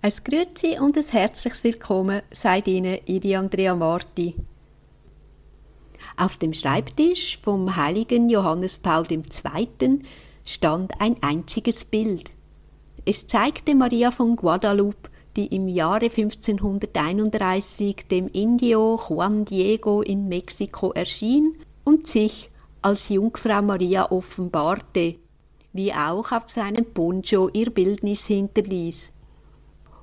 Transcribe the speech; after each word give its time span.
Es 0.00 0.22
Grüezi 0.22 0.78
und 0.78 0.96
ein 0.96 1.02
herzliches 1.02 1.64
Willkommen 1.64 2.22
seid 2.30 2.68
Ihnen 2.68 3.00
Ihre 3.06 3.36
Andrea 3.36 3.74
Marti. 3.74 4.36
Auf 6.16 6.36
dem 6.36 6.54
Schreibtisch 6.54 7.40
vom 7.42 7.74
heiligen 7.74 8.30
Johannes 8.30 8.78
Paul 8.78 9.04
II. 9.10 10.02
stand 10.44 10.92
ein 11.00 11.16
einziges 11.20 11.84
Bild. 11.84 12.30
Es 13.04 13.26
zeigte 13.26 13.74
Maria 13.74 14.12
von 14.12 14.36
Guadalupe, 14.36 15.10
die 15.36 15.48
im 15.48 15.66
Jahre 15.66 16.04
1531 16.04 18.06
dem 18.08 18.28
Indio 18.28 19.00
Juan 19.08 19.46
Diego 19.46 20.02
in 20.02 20.28
Mexiko 20.28 20.92
erschien 20.92 21.56
und 21.82 22.06
sich 22.06 22.50
als 22.82 23.08
Jungfrau 23.08 23.62
Maria 23.62 24.12
offenbarte, 24.12 25.16
wie 25.72 25.92
auch 25.92 26.30
auf 26.30 26.48
seinem 26.48 26.84
Poncho 26.84 27.50
ihr 27.52 27.70
Bildnis 27.70 28.28
hinterließ. 28.28 29.10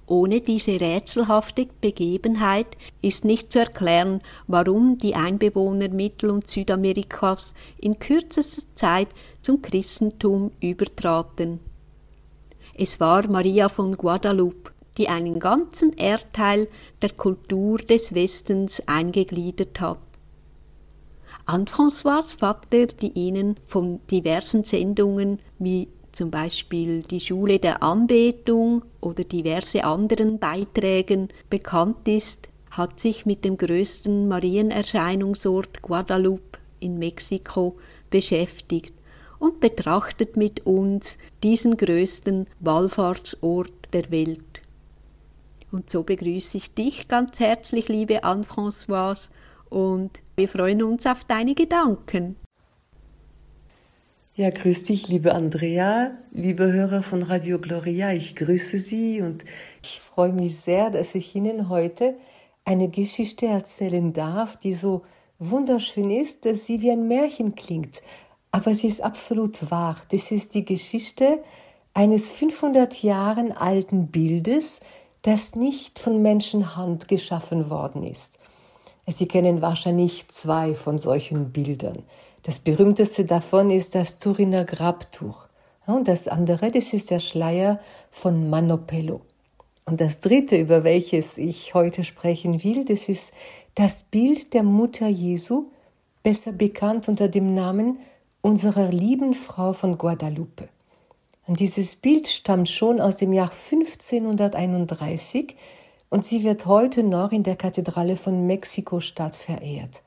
Ohne 0.08 0.42
diese 0.42 0.80
rätselhafte 0.80 1.68
Begebenheit 1.82 2.68
ist 3.02 3.26
nicht 3.26 3.52
zu 3.52 3.60
erklären, 3.60 4.22
warum 4.46 5.00
die 5.00 5.16
Einbewohner 5.16 5.90
Mittel- 5.90 6.30
und 6.30 6.48
Südamerikas 6.48 7.56
in 7.80 7.98
kürzester 7.98 8.64
Zeit 8.76 9.08
zum 9.42 9.64
Christentum 9.64 10.52
übertraten. 10.60 11.60
Es 12.76 13.00
war 13.00 13.28
Maria 13.28 13.68
von 13.68 13.98
Guadalupe, 13.98 14.72
die 14.98 15.08
einen 15.08 15.40
ganzen 15.40 15.94
Erdteil 15.94 16.68
der 17.02 17.12
Kultur 17.12 17.80
des 17.80 18.14
Westens 18.14 18.88
eingegliedert 18.88 19.80
hat. 19.82 19.98
Anne-François 21.48 22.38
Vater, 22.38 22.88
die 22.88 23.12
ihnen 23.12 23.56
von 23.66 24.00
diversen 24.10 24.64
Sendungen 24.64 25.40
wie 25.60 25.88
zum 26.16 26.32
Beispiel 26.32 27.04
die 27.04 27.20
Schule 27.20 27.60
der 27.60 27.84
Anbetung 27.84 28.84
oder 29.02 29.24
diverse 29.24 29.84
anderen 29.84 30.40
Beiträgen 30.40 31.30
bekannt 31.50 32.08
ist, 32.08 32.50
hat 32.72 33.00
sich 33.00 33.26
mit 33.26 33.46
dem 33.46 33.58
größten 33.58 34.28
Marienerscheinungsort 34.28 35.82
Guadalupe 35.82 36.60
in 36.80 36.98
Mexiko 36.98 37.78
beschäftigt 38.10 38.94
und 39.40 39.60
betrachtet 39.60 40.38
mit 40.38 40.66
uns 40.66 41.18
diesen 41.44 41.78
größten 41.78 42.48
Wallfahrtsort 42.60 43.72
der 43.94 44.10
Welt. 44.12 44.62
Und 45.72 45.90
so 45.90 46.04
begrüße 46.04 46.58
ich 46.58 46.74
dich 46.74 47.08
ganz 47.08 47.40
herzlich, 47.40 47.90
liebe 47.90 48.24
Anne-Françoise, 48.24 49.30
und 49.70 50.12
wir 50.38 50.48
freuen 50.48 50.84
uns 50.84 51.06
auf 51.06 51.26
deine 51.26 51.54
Gedanken. 51.54 52.38
Ja, 54.38 54.50
grüß 54.50 54.84
dich, 54.84 55.08
liebe 55.08 55.34
Andrea, 55.34 56.12
liebe 56.34 56.70
Hörer 56.70 57.04
von 57.04 57.24
Radio 57.24 57.58
Gloria. 57.58 58.12
Ich 58.12 58.36
grüße 58.36 58.80
Sie 58.80 59.22
und 59.22 59.46
ich 59.82 60.02
freue 60.02 60.34
mich 60.34 60.60
sehr, 60.60 60.90
dass 60.90 61.16
ich 61.16 61.34
Ihnen 61.36 61.70
heute 61.70 62.16
eine 62.66 62.90
Geschichte 62.90 63.46
erzählen 63.46 64.12
darf, 64.12 64.58
die 64.58 64.74
so 64.74 65.04
wunderschön 65.40 66.12
ist, 66.12 66.46
dass 66.46 66.66
sie 66.66 66.82
wie 66.82 66.92
ein 66.92 67.08
Märchen 67.08 67.56
klingt. 67.56 68.02
Aber 68.52 68.74
sie 68.74 68.88
ist 68.88 69.02
absolut 69.02 69.72
wahr. 69.72 69.96
Das 70.12 70.34
ist 70.34 70.54
die 70.54 70.66
Geschichte 70.66 71.42
eines 71.94 72.30
500 72.34 73.04
Jahren 73.04 73.54
alten 73.54 74.08
Bildes, 74.08 74.82
das 75.22 75.56
nicht 75.56 75.98
von 75.98 76.22
Menschenhand 76.22 77.08
geschaffen 77.08 77.70
worden 77.70 78.04
ist. 78.04 78.38
Sie 79.08 79.30
kennen 79.30 79.62
wahrscheinlich 79.62 80.28
zwei 80.28 80.76
von 80.76 80.98
solchen 80.98 81.54
Bildern. 81.54 82.04
Das 82.46 82.60
berühmteste 82.60 83.26
davon 83.26 83.72
ist 83.72 83.96
das 83.96 84.20
Turiner 84.20 84.66
Grabtuch. 84.66 85.48
Und 85.88 86.08
das 86.08 86.28
andere, 86.28 86.70
das 86.70 86.94
ist 86.94 87.10
der 87.10 87.20
Schleier 87.20 87.80
von 88.12 88.52
Manopello. 88.52 89.22
Und 89.86 90.00
das 90.00 90.20
dritte, 90.20 90.56
über 90.56 90.84
welches 90.84 91.40
ich 91.40 91.74
heute 91.74 92.04
sprechen 92.04 92.64
will, 92.64 92.86
das 92.86 93.10
ist 93.10 93.34
das 93.74 94.04
Bild 94.04 94.54
der 94.54 94.62
Mutter 94.62 95.08
Jesu, 95.08 95.72
besser 96.22 96.52
bekannt 96.52 97.10
unter 97.10 97.30
dem 97.30 97.56
Namen 97.56 97.98
unserer 98.42 98.92
lieben 98.92 99.34
Frau 99.34 99.74
von 99.74 99.98
Guadalupe. 99.98 100.70
Und 101.48 101.60
dieses 101.60 101.96
Bild 101.96 102.28
stammt 102.28 102.70
schon 102.70 103.02
aus 103.02 103.18
dem 103.18 103.34
Jahr 103.34 103.50
1531 103.50 105.56
und 106.12 106.24
sie 106.24 106.44
wird 106.44 106.68
heute 106.68 107.02
noch 107.02 107.32
in 107.32 107.42
der 107.42 107.56
Kathedrale 107.56 108.16
von 108.16 108.46
Mexiko-Stadt 108.46 109.36
verehrt. 109.36 110.04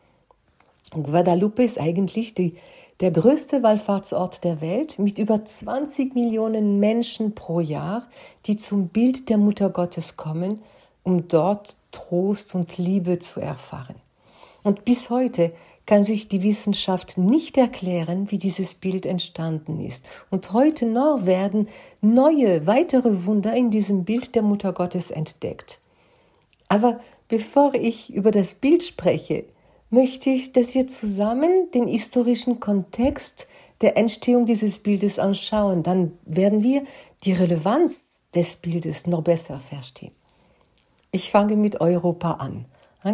Guadalupe 0.91 1.63
ist 1.63 1.79
eigentlich 1.79 2.35
die, 2.35 2.55
der 3.01 3.11
größte 3.11 3.63
Wallfahrtsort 3.63 4.43
der 4.43 4.61
Welt 4.61 4.99
mit 4.99 5.19
über 5.19 5.45
20 5.45 6.15
Millionen 6.15 6.81
Menschen 6.81 7.35
pro 7.35 7.61
Jahr, 7.61 8.09
die 8.47 8.57
zum 8.57 8.89
Bild 8.89 9.29
der 9.29 9.39
Mutter 9.39 9.71
Gottes 9.71 10.17
kommen, 10.17 10.63
um 11.05 11.29
dort 11.29 11.77
Trost 11.93 12.55
und 12.55 12.79
Liebe 12.79 13.19
zu 13.19 13.41
erfahren. 13.41 13.95
Und 14.63 14.85
bis 14.85 15.11
heute 15.11 15.53
kann 15.87 16.05
sich 16.05 16.29
die 16.29 16.43
Wissenschaft 16.43 17.17
nicht 17.17 17.57
erklären, 17.57 18.31
wie 18.31 18.37
dieses 18.37 18.75
Bild 18.75 19.07
entstanden 19.07 19.81
ist. 19.81 20.05
Und 20.31 20.53
heute 20.53 20.85
noch 20.85 21.25
werden 21.25 21.69
neue, 22.03 22.67
weitere 22.67 23.25
Wunder 23.25 23.55
in 23.55 23.71
diesem 23.71 24.05
Bild 24.05 24.35
der 24.35 24.43
Mutter 24.43 24.75
Gottes 24.75 25.11
entdeckt. 25.11 25.79
Aber 26.69 27.01
bevor 27.29 27.73
ich 27.75 28.13
über 28.13 28.31
das 28.31 28.57
Bild 28.57 28.83
spreche, 28.83 29.45
möchte 29.91 30.31
ich, 30.31 30.53
dass 30.53 30.75
wir 30.75 30.87
zusammen 30.87 31.71
den 31.73 31.87
historischen 31.87 32.61
Kontext 32.61 33.49
der 33.81 33.97
Entstehung 33.97 34.47
dieses 34.47 34.81
Bildes 34.81 35.19
anschauen. 35.19 35.83
Dann 35.83 36.13
werden 36.25 36.63
wir 36.63 36.83
die 37.25 37.33
Relevanz 37.33 38.25
des 38.35 38.57
Bildes 38.57 39.07
noch 39.07 39.23
besser 39.23 39.59
verstehen. 39.59 40.13
Ich 41.11 41.31
fange 41.31 41.57
mit 41.57 41.81
Europa 41.81 42.33
an, 42.33 42.67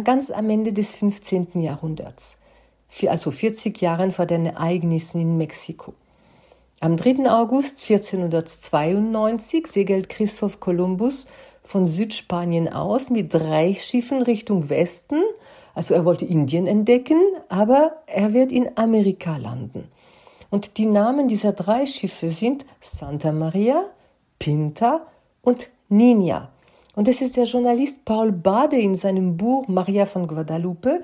ganz 0.03 0.31
am 0.31 0.49
Ende 0.49 0.73
des 0.73 0.95
15. 0.95 1.61
Jahrhunderts, 1.61 2.37
also 3.07 3.31
40 3.31 3.79
Jahren 3.81 4.11
vor 4.11 4.25
den 4.25 4.45
Ereignissen 4.47 5.21
in 5.21 5.37
Mexiko. 5.37 5.93
Am 6.81 6.97
3. 6.97 7.31
August 7.31 7.89
1492 7.89 9.65
segelt 9.65 10.09
Christoph 10.09 10.59
Kolumbus 10.59 11.27
von 11.63 11.87
Südspanien 11.87 12.67
aus 12.67 13.09
mit 13.09 13.33
drei 13.33 13.73
Schiffen 13.75 14.21
Richtung 14.21 14.69
Westen 14.69 15.23
also 15.75 15.93
er 15.93 16.05
wollte 16.05 16.25
Indien 16.25 16.65
entdecken, 16.65 17.19
aber 17.49 18.01
er 18.07 18.33
wird 18.33 18.51
in 18.51 18.75
Amerika 18.75 19.37
landen. 19.37 19.91
Und 20.49 20.77
die 20.77 20.85
Namen 20.85 21.27
dieser 21.27 21.51
drei 21.51 21.85
Schiffe 21.85 22.29
sind 22.29 22.65
Santa 22.79 23.31
Maria, 23.31 23.83
Pinta 24.39 25.05
und 25.41 25.69
Nina. 25.89 26.49
Und 26.95 27.09
es 27.09 27.21
ist 27.21 27.35
der 27.35 27.43
Journalist 27.43 28.05
Paul 28.05 28.31
Bade 28.31 28.77
in 28.77 28.95
seinem 28.95 29.35
Buch 29.35 29.67
Maria 29.67 30.05
von 30.05 30.27
Guadalupe, 30.27 31.03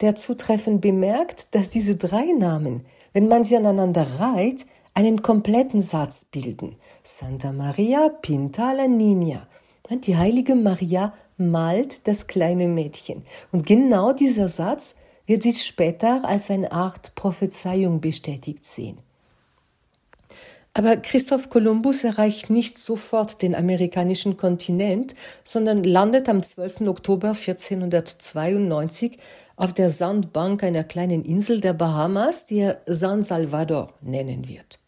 der 0.00 0.16
zutreffend 0.16 0.80
bemerkt, 0.80 1.54
dass 1.54 1.70
diese 1.70 1.96
drei 1.96 2.32
Namen, 2.36 2.84
wenn 3.12 3.28
man 3.28 3.44
sie 3.44 3.56
aneinander 3.56 4.06
reiht, 4.18 4.66
einen 4.94 5.22
kompletten 5.22 5.82
Satz 5.82 6.24
bilden. 6.24 6.74
Santa 7.04 7.52
Maria, 7.52 8.08
Pinta, 8.08 8.72
la 8.72 8.88
Nina. 8.88 9.46
Die 9.90 10.16
heilige 10.16 10.56
Maria 10.56 11.14
malt 11.38 12.06
das 12.06 12.26
kleine 12.26 12.68
Mädchen. 12.68 13.24
Und 13.52 13.66
genau 13.66 14.12
dieser 14.12 14.48
Satz 14.48 14.94
wird 15.26 15.42
sich 15.42 15.64
später 15.64 16.24
als 16.24 16.50
eine 16.50 16.72
Art 16.72 17.14
Prophezeiung 17.14 18.00
bestätigt 18.00 18.64
sehen. 18.64 18.98
Aber 20.74 20.96
Christoph 20.96 21.50
Kolumbus 21.50 22.04
erreicht 22.04 22.50
nicht 22.50 22.78
sofort 22.78 23.42
den 23.42 23.56
amerikanischen 23.56 24.36
Kontinent, 24.36 25.14
sondern 25.42 25.82
landet 25.82 26.28
am 26.28 26.42
12. 26.42 26.82
Oktober 26.82 27.30
1492 27.30 29.18
auf 29.56 29.72
der 29.72 29.90
Sandbank 29.90 30.62
einer 30.62 30.84
kleinen 30.84 31.24
Insel 31.24 31.60
der 31.60 31.72
Bahamas, 31.72 32.44
die 32.44 32.60
er 32.60 32.80
San 32.86 33.24
Salvador 33.24 33.92
nennen 34.02 34.48
wird. 34.48 34.78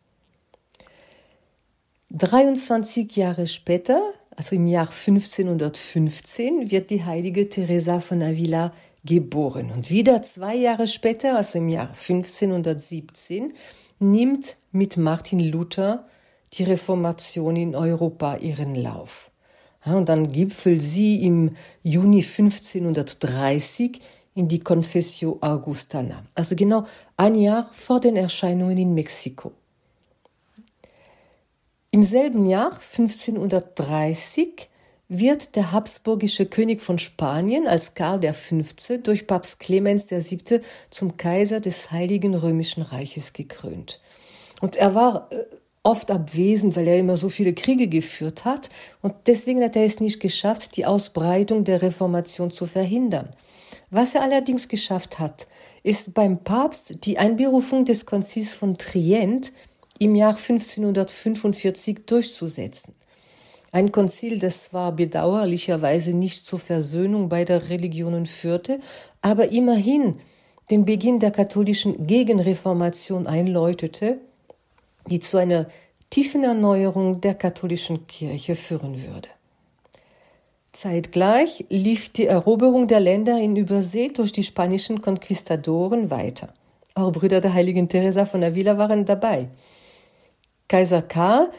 23 2.12 3.16
Jahre 3.16 3.47
später 3.47 4.00
also 4.41 4.56
im 4.56 4.67
Jahr 4.69 4.87
1515, 4.89 6.71
wird 6.71 6.89
die 6.89 7.04
heilige 7.04 7.51
Teresa 7.51 8.01
von 8.01 8.22
Avila 8.22 8.72
geboren. 9.04 9.71
Und 9.71 9.91
wieder 9.91 10.22
zwei 10.22 10.57
Jahre 10.57 10.89
später, 10.89 11.37
also 11.37 11.59
im 11.59 11.69
Jahr 11.69 11.89
1517, 11.89 13.53
nimmt 13.98 14.57
mit 14.72 14.97
Martin 14.97 15.41
Luther 15.41 16.07
die 16.54 16.63
Reformation 16.63 17.54
in 17.54 17.77
Europa 17.77 18.37
ihren 18.37 18.75
Lauf. 18.75 19.31
und 19.84 20.09
dann 20.09 20.33
gipfelt 20.33 20.81
sie 20.81 21.22
im 21.22 21.51
Juni 21.83 22.22
1530 22.22 24.01
in 24.34 24.48
die 24.48 24.60
Confessio 24.60 25.36
Augustana, 25.43 26.25
also 26.34 26.57
genau 26.57 26.86
ein 27.19 27.34
Jahr 27.34 27.65
vor 27.71 28.01
den 28.01 28.16
Erscheinungen 28.16 28.78
in 28.78 28.95
Mexiko. 28.95 29.53
Im 31.92 32.04
selben 32.04 32.47
Jahr 32.47 32.71
1530 32.72 34.69
wird 35.09 35.57
der 35.57 35.72
habsburgische 35.72 36.47
König 36.47 36.83
von 36.83 37.01
Spanien 37.01 37.66
als 37.66 37.95
Karl 37.95 38.21
V. 38.33 38.59
durch 39.03 39.27
Papst 39.27 39.59
Clemens 39.59 40.09
VII. 40.09 40.60
zum 40.91 41.16
Kaiser 41.16 41.59
des 41.59 41.91
Heiligen 41.91 42.37
Römischen 42.37 42.84
Reiches 42.84 43.33
gekrönt. 43.33 44.01
Und 44.60 44.77
er 44.77 44.95
war 44.95 45.27
äh, 45.33 45.42
oft 45.83 46.13
abwesend, 46.13 46.77
weil 46.77 46.87
er 46.87 46.97
immer 46.97 47.16
so 47.16 47.28
viele 47.28 47.54
Kriege 47.54 47.89
geführt 47.89 48.45
hat. 48.45 48.71
Und 49.03 49.15
deswegen 49.27 49.60
hat 49.60 49.75
er 49.75 49.84
es 49.84 49.98
nicht 49.98 50.21
geschafft, 50.21 50.77
die 50.77 50.86
Ausbreitung 50.86 51.65
der 51.65 51.83
Reformation 51.83 52.53
zu 52.53 52.66
verhindern. 52.66 53.31
Was 53.91 54.15
er 54.15 54.22
allerdings 54.22 54.69
geschafft 54.69 55.19
hat, 55.19 55.48
ist 55.83 56.15
beim 56.15 56.45
Papst 56.45 57.04
die 57.04 57.19
Einberufung 57.19 57.84
des 57.84 58.07
Konzils 58.07 58.54
von 58.54 58.78
Trient 58.78 59.53
im 60.00 60.14
Jahr 60.14 60.34
1545 60.34 62.06
durchzusetzen. 62.06 62.94
Ein 63.70 63.92
Konzil, 63.92 64.38
das 64.38 64.64
zwar 64.64 64.92
bedauerlicherweise 64.92 66.14
nicht 66.14 66.44
zur 66.44 66.58
Versöhnung 66.58 67.28
beider 67.28 67.68
Religionen 67.68 68.26
führte, 68.26 68.80
aber 69.20 69.50
immerhin 69.52 70.16
den 70.70 70.84
Beginn 70.84 71.20
der 71.20 71.30
katholischen 71.30 72.06
Gegenreformation 72.06 73.26
einläutete, 73.26 74.18
die 75.06 75.20
zu 75.20 75.36
einer 75.36 75.66
tiefen 76.08 76.44
Erneuerung 76.44 77.20
der 77.20 77.34
katholischen 77.34 78.06
Kirche 78.06 78.54
führen 78.56 79.02
würde. 79.02 79.28
Zeitgleich 80.72 81.66
lief 81.68 82.08
die 82.08 82.26
Eroberung 82.26 82.88
der 82.88 83.00
Länder 83.00 83.38
in 83.38 83.54
Übersee 83.54 84.08
durch 84.08 84.32
die 84.32 84.44
spanischen 84.44 85.02
Konquistadoren 85.02 86.10
weiter. 86.10 86.54
Auch 86.94 87.12
Brüder 87.12 87.41
der 87.41 87.52
heiligen 87.52 87.88
Teresa 87.88 88.24
von 88.24 88.42
Avila 88.42 88.78
waren 88.78 89.04
dabei. 89.04 89.48
Kaiser 90.71 91.03
Karl 91.03 91.51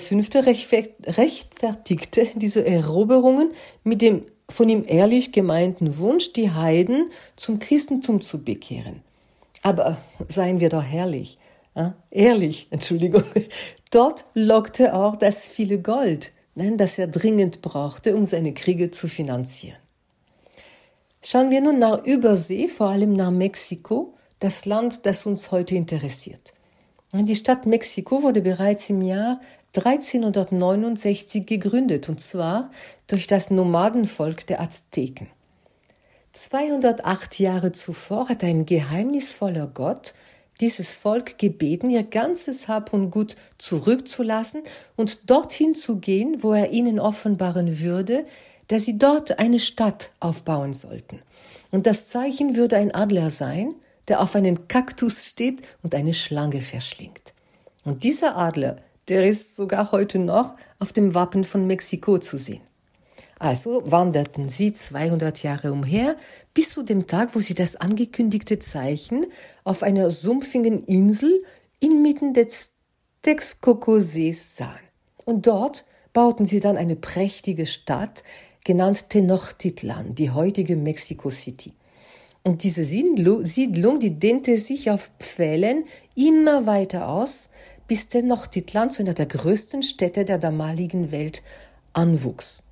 Fünfte 0.00 0.44
rechtfertigte 0.44 2.26
diese 2.34 2.66
Eroberungen 2.66 3.52
mit 3.84 4.02
dem 4.02 4.26
von 4.50 4.68
ihm 4.68 4.82
ehrlich 4.84 5.30
gemeinten 5.30 5.98
Wunsch, 5.98 6.32
die 6.32 6.50
Heiden 6.50 7.10
zum 7.36 7.60
Christentum 7.60 8.20
zu 8.20 8.42
bekehren. 8.42 9.02
Aber 9.62 9.96
seien 10.26 10.58
wir 10.58 10.70
doch 10.70 10.82
herrlich, 10.82 11.38
äh, 11.76 11.90
ehrlich, 12.10 12.66
Entschuldigung, 12.70 13.22
dort 13.92 14.24
lockte 14.34 14.92
auch 14.92 15.14
das 15.14 15.48
viele 15.48 15.78
Gold, 15.80 16.32
ne, 16.56 16.76
das 16.76 16.98
er 16.98 17.06
dringend 17.06 17.62
brauchte, 17.62 18.16
um 18.16 18.24
seine 18.24 18.54
Kriege 18.54 18.90
zu 18.90 19.06
finanzieren. 19.06 19.78
Schauen 21.22 21.50
wir 21.50 21.60
nun 21.60 21.78
nach 21.78 22.04
Übersee, 22.04 22.66
vor 22.66 22.88
allem 22.88 23.12
nach 23.12 23.30
Mexiko, 23.30 24.14
das 24.40 24.64
Land, 24.64 25.06
das 25.06 25.26
uns 25.26 25.52
heute 25.52 25.76
interessiert. 25.76 26.54
Die 27.14 27.36
Stadt 27.36 27.64
Mexiko 27.64 28.22
wurde 28.22 28.42
bereits 28.42 28.90
im 28.90 29.00
Jahr 29.00 29.40
1369 29.74 31.46
gegründet, 31.46 32.10
und 32.10 32.20
zwar 32.20 32.70
durch 33.06 33.26
das 33.26 33.50
Nomadenvolk 33.50 34.46
der 34.46 34.60
Azteken. 34.60 35.28
208 36.32 37.38
Jahre 37.38 37.72
zuvor 37.72 38.28
hat 38.28 38.44
ein 38.44 38.66
geheimnisvoller 38.66 39.66
Gott 39.68 40.14
dieses 40.60 40.96
Volk 40.96 41.38
gebeten, 41.38 41.88
ihr 41.88 42.02
ganzes 42.02 42.68
Hab 42.68 42.92
und 42.92 43.10
Gut 43.10 43.36
zurückzulassen 43.56 44.62
und 44.96 45.30
dorthin 45.30 45.74
zu 45.74 45.98
gehen, 46.00 46.42
wo 46.42 46.52
er 46.52 46.70
ihnen 46.70 47.00
offenbaren 47.00 47.80
würde, 47.80 48.26
dass 48.66 48.84
sie 48.84 48.98
dort 48.98 49.38
eine 49.38 49.60
Stadt 49.60 50.10
aufbauen 50.20 50.74
sollten. 50.74 51.22
Und 51.70 51.86
das 51.86 52.10
Zeichen 52.10 52.56
würde 52.56 52.76
ein 52.76 52.94
Adler 52.94 53.30
sein, 53.30 53.74
der 54.08 54.20
auf 54.20 54.34
einen 54.34 54.68
Kaktus 54.68 55.24
steht 55.24 55.62
und 55.82 55.94
eine 55.94 56.14
Schlange 56.14 56.60
verschlingt. 56.60 57.34
Und 57.84 58.04
dieser 58.04 58.36
Adler, 58.36 58.76
der 59.08 59.26
ist 59.26 59.56
sogar 59.56 59.92
heute 59.92 60.18
noch 60.18 60.54
auf 60.78 60.92
dem 60.92 61.14
Wappen 61.14 61.44
von 61.44 61.66
Mexiko 61.66 62.18
zu 62.18 62.38
sehen. 62.38 62.62
Also 63.38 63.82
wanderten 63.84 64.48
sie 64.48 64.72
200 64.72 65.42
Jahre 65.42 65.72
umher 65.72 66.16
bis 66.54 66.72
zu 66.72 66.82
dem 66.82 67.06
Tag, 67.06 67.34
wo 67.34 67.38
sie 67.38 67.54
das 67.54 67.76
angekündigte 67.76 68.58
Zeichen 68.58 69.26
auf 69.64 69.82
einer 69.82 70.10
sumpfigen 70.10 70.82
Insel 70.82 71.44
inmitten 71.80 72.34
des 72.34 72.74
Texcoco-Sees 73.22 74.56
sahen. 74.56 74.80
Und 75.24 75.46
dort 75.46 75.84
bauten 76.12 76.46
sie 76.46 76.58
dann 76.58 76.76
eine 76.76 76.96
prächtige 76.96 77.66
Stadt, 77.66 78.24
genannt 78.64 79.10
Tenochtitlan, 79.10 80.14
die 80.14 80.30
heutige 80.30 80.76
Mexico 80.76 81.30
City. 81.30 81.72
Und 82.42 82.62
diese 82.62 82.84
Siedlung, 82.84 84.00
die 84.00 84.18
dehnte 84.18 84.56
sich 84.56 84.90
auf 84.90 85.10
Pfählen 85.18 85.84
immer 86.14 86.66
weiter 86.66 87.08
aus, 87.08 87.50
bis 87.86 88.08
Tenochtitlan 88.08 88.90
zu 88.90 89.02
einer 89.02 89.14
der 89.14 89.26
größten 89.26 89.82
Städte 89.82 90.24
der 90.24 90.38
damaligen 90.38 91.10
Welt 91.10 91.42
anwuchs. 91.92 92.62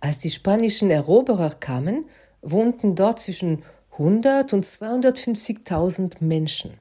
Als 0.00 0.18
die 0.18 0.30
spanischen 0.30 0.90
Eroberer 0.90 1.50
kamen, 1.50 2.06
wohnten 2.42 2.94
dort 2.94 3.20
zwischen 3.20 3.62
100 3.92 4.52
und 4.52 4.64
250.000 4.64 6.16
Menschen. 6.20 6.78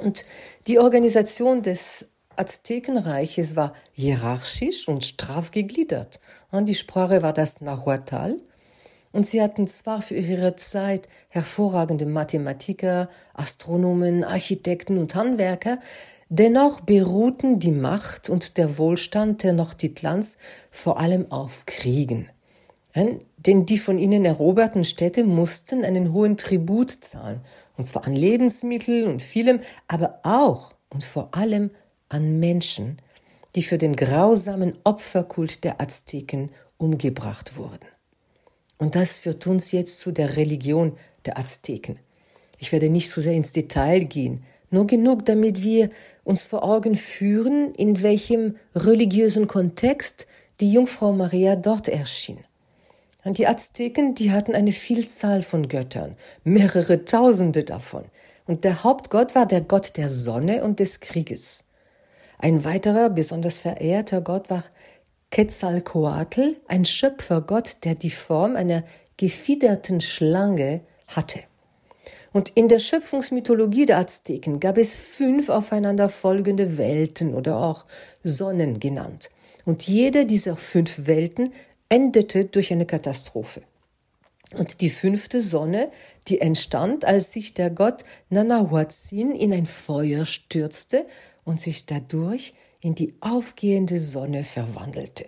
Und 0.00 0.26
die 0.66 0.78
Organisation 0.78 1.62
des 1.62 2.08
Aztekenreiches 2.36 3.56
war 3.56 3.72
hierarchisch 3.92 4.88
und 4.88 5.04
straff 5.04 5.50
gegliedert. 5.50 6.20
Und 6.50 6.66
die 6.66 6.74
Sprache 6.74 7.22
war 7.22 7.32
das 7.32 7.60
Nahuatl. 7.60 8.42
Und 9.16 9.26
sie 9.26 9.40
hatten 9.40 9.66
zwar 9.66 10.02
für 10.02 10.14
ihre 10.14 10.56
Zeit 10.56 11.08
hervorragende 11.30 12.04
Mathematiker, 12.04 13.08
Astronomen, 13.32 14.24
Architekten 14.24 14.98
und 14.98 15.14
Handwerker, 15.14 15.78
dennoch 16.28 16.82
beruhten 16.82 17.58
die 17.58 17.72
Macht 17.72 18.28
und 18.28 18.58
der 18.58 18.76
Wohlstand 18.76 19.42
der 19.42 19.54
Norditlands 19.54 20.36
vor 20.70 21.00
allem 21.00 21.32
auf 21.32 21.64
Kriegen. 21.64 22.28
Denn 22.94 23.64
die 23.64 23.78
von 23.78 23.98
ihnen 23.98 24.26
eroberten 24.26 24.84
Städte 24.84 25.24
mussten 25.24 25.82
einen 25.82 26.12
hohen 26.12 26.36
Tribut 26.36 26.90
zahlen, 26.90 27.40
und 27.78 27.86
zwar 27.86 28.06
an 28.06 28.12
Lebensmittel 28.12 29.06
und 29.06 29.22
vielem, 29.22 29.60
aber 29.88 30.20
auch 30.24 30.74
und 30.90 31.02
vor 31.02 31.34
allem 31.34 31.70
an 32.10 32.38
Menschen, 32.38 33.00
die 33.54 33.62
für 33.62 33.78
den 33.78 33.96
grausamen 33.96 34.74
Opferkult 34.84 35.64
der 35.64 35.80
Azteken 35.80 36.50
umgebracht 36.76 37.56
wurden. 37.56 37.95
Und 38.78 38.94
das 38.94 39.20
führt 39.20 39.46
uns 39.46 39.72
jetzt 39.72 40.00
zu 40.00 40.12
der 40.12 40.36
Religion 40.36 40.96
der 41.24 41.38
Azteken. 41.38 41.98
Ich 42.58 42.72
werde 42.72 42.90
nicht 42.90 43.10
so 43.10 43.20
sehr 43.20 43.34
ins 43.34 43.52
Detail 43.52 44.00
gehen, 44.04 44.44
nur 44.70 44.86
genug, 44.86 45.24
damit 45.24 45.62
wir 45.62 45.90
uns 46.24 46.46
vor 46.46 46.64
Augen 46.64 46.94
führen, 46.94 47.74
in 47.74 48.02
welchem 48.02 48.56
religiösen 48.74 49.46
Kontext 49.46 50.26
die 50.60 50.72
Jungfrau 50.72 51.12
Maria 51.12 51.56
dort 51.56 51.88
erschien. 51.88 52.38
Und 53.24 53.38
die 53.38 53.46
Azteken, 53.46 54.14
die 54.14 54.30
hatten 54.30 54.54
eine 54.54 54.72
Vielzahl 54.72 55.42
von 55.42 55.68
Göttern, 55.68 56.16
mehrere 56.44 57.04
Tausende 57.04 57.64
davon. 57.64 58.04
Und 58.46 58.64
der 58.64 58.84
Hauptgott 58.84 59.34
war 59.34 59.46
der 59.46 59.60
Gott 59.60 59.96
der 59.96 60.08
Sonne 60.08 60.62
und 60.62 60.78
des 60.78 61.00
Krieges. 61.00 61.64
Ein 62.38 62.64
weiterer 62.64 63.10
besonders 63.10 63.58
verehrter 63.58 64.20
Gott 64.20 64.50
war 64.50 64.62
Quetzalcoatl, 65.36 66.56
ein 66.66 66.86
Schöpfergott, 66.86 67.84
der 67.84 67.94
die 67.94 68.08
Form 68.08 68.56
einer 68.56 68.84
gefiederten 69.18 70.00
Schlange 70.00 70.80
hatte. 71.08 71.40
Und 72.32 72.52
in 72.54 72.68
der 72.68 72.78
Schöpfungsmythologie 72.78 73.84
der 73.84 73.98
Azteken 73.98 74.60
gab 74.60 74.78
es 74.78 74.96
fünf 74.96 75.50
aufeinanderfolgende 75.50 76.78
Welten 76.78 77.34
oder 77.34 77.58
auch 77.58 77.84
Sonnen 78.24 78.80
genannt. 78.80 79.28
Und 79.66 79.86
jede 79.86 80.24
dieser 80.24 80.56
fünf 80.56 81.06
Welten 81.06 81.52
endete 81.90 82.46
durch 82.46 82.72
eine 82.72 82.86
Katastrophe. 82.86 83.60
Und 84.56 84.80
die 84.80 84.88
fünfte 84.88 85.42
Sonne, 85.42 85.90
die 86.28 86.40
entstand, 86.40 87.04
als 87.04 87.34
sich 87.34 87.52
der 87.52 87.68
Gott 87.68 88.04
Nanahuatzin 88.30 89.32
in 89.32 89.52
ein 89.52 89.66
Feuer 89.66 90.24
stürzte 90.24 91.04
und 91.44 91.60
sich 91.60 91.84
dadurch 91.84 92.54
in 92.80 92.94
die 92.94 93.14
aufgehende 93.20 93.98
Sonne 93.98 94.44
verwandelte. 94.44 95.26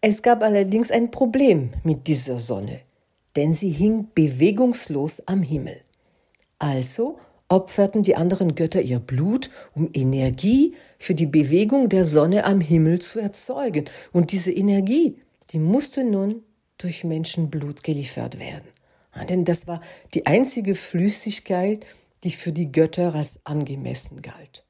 Es 0.00 0.22
gab 0.22 0.42
allerdings 0.42 0.90
ein 0.90 1.10
Problem 1.10 1.72
mit 1.82 2.06
dieser 2.06 2.38
Sonne, 2.38 2.80
denn 3.34 3.52
sie 3.54 3.70
hing 3.70 4.08
bewegungslos 4.14 5.22
am 5.26 5.42
Himmel. 5.42 5.80
Also 6.58 7.18
opferten 7.48 8.02
die 8.02 8.16
anderen 8.16 8.54
Götter 8.54 8.82
ihr 8.82 8.98
Blut, 8.98 9.50
um 9.74 9.90
Energie 9.92 10.74
für 10.98 11.14
die 11.14 11.26
Bewegung 11.26 11.88
der 11.88 12.04
Sonne 12.04 12.44
am 12.44 12.60
Himmel 12.60 13.00
zu 13.00 13.20
erzeugen. 13.20 13.86
Und 14.12 14.32
diese 14.32 14.52
Energie, 14.52 15.16
die 15.50 15.58
musste 15.58 16.04
nun 16.04 16.42
durch 16.78 17.04
Menschenblut 17.04 17.82
geliefert 17.82 18.38
werden. 18.38 18.68
Denn 19.28 19.44
das 19.44 19.66
war 19.66 19.80
die 20.12 20.26
einzige 20.26 20.74
Flüssigkeit, 20.74 21.86
die 22.22 22.30
für 22.30 22.52
die 22.52 22.70
Götter 22.70 23.14
als 23.14 23.40
angemessen 23.44 24.20
galt. 24.20 24.65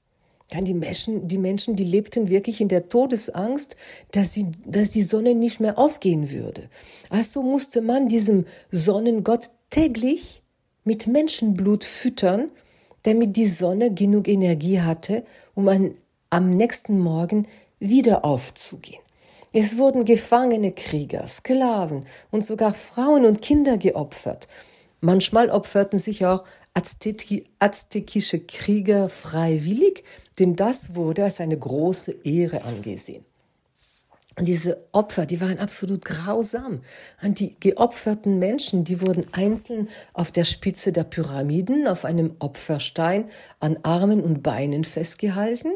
Die 0.53 0.75
Menschen, 0.75 1.27
die 1.27 1.39
Menschen, 1.39 1.75
die 1.75 1.85
lebten 1.85 2.29
wirklich 2.29 2.61
in 2.61 2.69
der 2.69 2.89
Todesangst, 2.89 3.77
dass 4.13 4.33
sie, 4.33 4.47
dass 4.65 4.91
die 4.91 5.03
Sonne 5.03 5.35
nicht 5.35 5.59
mehr 5.59 5.77
aufgehen 5.77 6.31
würde. 6.31 6.69
Also 7.11 7.43
musste 7.43 7.83
man 7.83 8.09
diesem 8.09 8.47
Sonnengott 8.71 9.51
täglich 9.71 10.43
mit 10.85 11.09
Menschenblut 11.09 11.83
füttern, 11.83 12.53
damit 13.03 13.37
die 13.37 13.47
Sonne 13.47 13.93
genug 13.93 14.29
Energie 14.29 14.81
hatte, 14.81 15.25
um 15.55 15.69
an, 15.69 15.95
am 16.31 16.51
nächsten 16.51 16.99
Morgen 16.99 17.49
wieder 17.81 18.25
aufzugehen. 18.25 19.01
Es 19.53 19.79
wurden 19.79 20.05
gefangene 20.05 20.73
Krieger, 20.73 21.27
Sklaven 21.27 22.07
und 22.31 22.45
sogar 22.45 22.73
Frauen 22.73 23.25
und 23.25 23.43
Kinder 23.43 23.79
geopfert. 23.79 24.49
Manchmal 25.01 25.51
opferten 25.51 25.99
sich 25.99 26.27
auch 26.27 26.45
aztekische 26.75 28.41
Krieger 28.41 29.09
freiwillig, 29.09 30.05
denn 30.39 30.57
das 30.57 30.95
wurde 30.95 31.25
als 31.25 31.41
eine 31.41 31.59
große 31.59 32.15
Ehre 32.25 32.65
angesehen. 32.65 33.25
Und 34.39 34.47
diese 34.49 34.77
Opfer, 34.93 35.25
die 35.25 35.41
waren 35.41 35.59
absolut 35.59 36.05
grausam. 36.05 36.83
Und 37.23 37.41
die 37.41 37.57
geopferten 37.59 38.39
Menschen, 38.39 38.85
die 38.85 39.01
wurden 39.01 39.27
einzeln 39.33 39.89
auf 40.13 40.31
der 40.31 40.45
Spitze 40.45 40.93
der 40.93 41.05
Pyramiden 41.05 41.89
auf 41.89 42.05
einem 42.05 42.37
Opferstein 42.39 43.27
an 43.61 43.79
Armen 43.83 44.23
und 44.23 44.43
Beinen 44.43 44.85
festgehalten. 44.85 45.73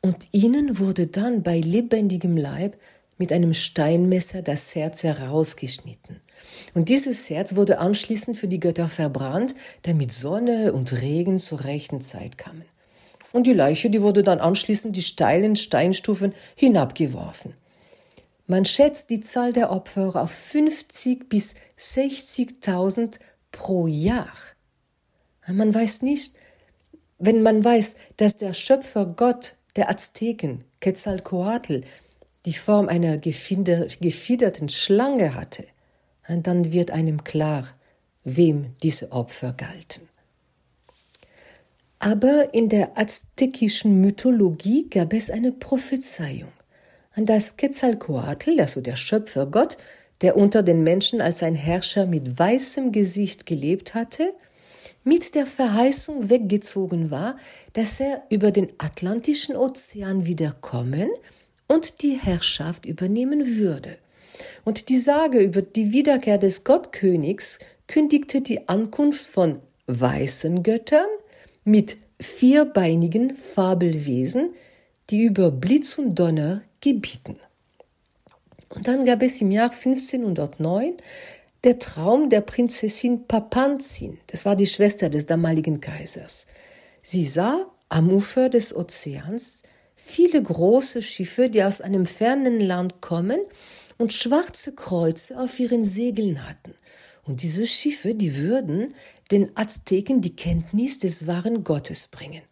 Und 0.00 0.28
ihnen 0.30 0.78
wurde 0.78 1.08
dann 1.08 1.42
bei 1.42 1.58
lebendigem 1.58 2.36
Leib 2.36 2.76
mit 3.18 3.32
einem 3.32 3.52
Steinmesser 3.52 4.42
das 4.42 4.76
Herz 4.76 5.02
herausgeschnitten. 5.02 6.20
Und 6.74 6.88
dieses 6.90 7.28
Herz 7.28 7.56
wurde 7.56 7.78
anschließend 7.80 8.36
für 8.36 8.46
die 8.46 8.60
Götter 8.60 8.86
verbrannt, 8.86 9.56
damit 9.82 10.12
Sonne 10.12 10.72
und 10.72 11.02
Regen 11.02 11.40
zur 11.40 11.64
rechten 11.64 12.00
Zeit 12.00 12.38
kamen. 12.38 12.64
Und 13.32 13.46
die 13.46 13.52
Leiche, 13.52 13.90
die 13.90 14.02
wurde 14.02 14.22
dann 14.22 14.40
anschließend 14.40 14.96
die 14.96 15.02
steilen 15.02 15.56
Steinstufen 15.56 16.32
hinabgeworfen. 16.56 17.54
Man 18.46 18.64
schätzt 18.64 19.10
die 19.10 19.20
Zahl 19.20 19.52
der 19.52 19.70
Opfer 19.70 20.16
auf 20.16 20.30
50 20.30 21.28
bis 21.28 21.54
60.000 21.78 23.18
pro 23.52 23.86
Jahr. 23.86 24.32
Man 25.46 25.74
weiß 25.74 26.02
nicht, 26.02 26.34
wenn 27.18 27.42
man 27.42 27.64
weiß, 27.64 27.96
dass 28.16 28.36
der 28.36 28.54
Schöpfer 28.54 29.04
Gott 29.04 29.56
der 29.76 29.90
Azteken, 29.90 30.64
Quetzalcoatl, 30.80 31.82
die 32.46 32.52
Form 32.54 32.88
einer 32.88 33.18
gefiederten 33.18 34.68
Schlange 34.68 35.34
hatte, 35.34 35.66
dann 36.26 36.72
wird 36.72 36.90
einem 36.90 37.24
klar, 37.24 37.66
wem 38.24 38.74
diese 38.82 39.12
Opfer 39.12 39.52
galten. 39.52 40.08
Aber 41.98 42.54
in 42.54 42.68
der 42.68 42.96
aztekischen 42.96 44.00
Mythologie 44.00 44.88
gab 44.88 45.12
es 45.12 45.30
eine 45.30 45.52
Prophezeiung 45.52 46.52
an 47.14 47.26
das 47.26 47.56
Quetzalcoatl, 47.56 48.60
also 48.60 48.80
der 48.80 48.94
Schöpfergott, 48.94 49.76
der 50.20 50.36
unter 50.36 50.62
den 50.62 50.82
Menschen 50.82 51.20
als 51.20 51.42
ein 51.42 51.56
Herrscher 51.56 52.06
mit 52.06 52.38
weißem 52.38 52.92
Gesicht 52.92 53.46
gelebt 53.46 53.94
hatte, 53.94 54.32
mit 55.04 55.34
der 55.34 55.46
Verheißung 55.46 56.30
weggezogen 56.30 57.10
war, 57.10 57.36
dass 57.72 57.98
er 57.98 58.22
über 58.30 58.50
den 58.50 58.68
Atlantischen 58.78 59.56
Ozean 59.56 60.26
wiederkommen 60.26 61.08
und 61.66 62.02
die 62.02 62.14
Herrschaft 62.14 62.86
übernehmen 62.86 63.58
würde. 63.58 63.96
Und 64.64 64.88
die 64.88 64.98
Sage 64.98 65.40
über 65.40 65.62
die 65.62 65.92
Wiederkehr 65.92 66.38
des 66.38 66.62
Gottkönigs 66.62 67.58
kündigte 67.86 68.40
die 68.40 68.68
Ankunft 68.68 69.26
von 69.26 69.60
weißen 69.86 70.62
Göttern 70.62 71.08
mit 71.68 71.98
vierbeinigen 72.18 73.36
Fabelwesen, 73.36 74.54
die 75.10 75.24
über 75.24 75.50
Blitz 75.50 75.98
und 75.98 76.18
Donner 76.18 76.62
gebieten. 76.80 77.36
Und 78.70 78.88
dann 78.88 79.04
gab 79.04 79.22
es 79.22 79.40
im 79.42 79.50
Jahr 79.50 79.70
1509 79.70 80.94
der 81.64 81.78
Traum 81.78 82.30
der 82.30 82.40
Prinzessin 82.40 83.26
Papanzin, 83.26 84.18
das 84.28 84.46
war 84.46 84.56
die 84.56 84.66
Schwester 84.66 85.10
des 85.10 85.26
damaligen 85.26 85.80
Kaisers. 85.80 86.46
Sie 87.02 87.26
sah 87.26 87.66
am 87.90 88.10
Ufer 88.10 88.48
des 88.48 88.74
Ozeans 88.74 89.62
viele 89.94 90.42
große 90.42 91.02
Schiffe, 91.02 91.50
die 91.50 91.62
aus 91.62 91.82
einem 91.82 92.06
fernen 92.06 92.60
Land 92.60 93.02
kommen 93.02 93.40
und 93.98 94.14
schwarze 94.14 94.74
Kreuze 94.74 95.38
auf 95.38 95.58
ihren 95.60 95.84
Segeln 95.84 96.48
hatten. 96.48 96.74
Und 97.28 97.42
diese 97.42 97.66
Schiffe, 97.66 98.14
die 98.14 98.36
würden 98.38 98.94
den 99.30 99.54
Azteken 99.54 100.22
die 100.22 100.34
Kenntnis 100.34 100.98
des 100.98 101.26
wahren 101.26 101.62
Gottes 101.62 102.08
bringen. 102.08 102.42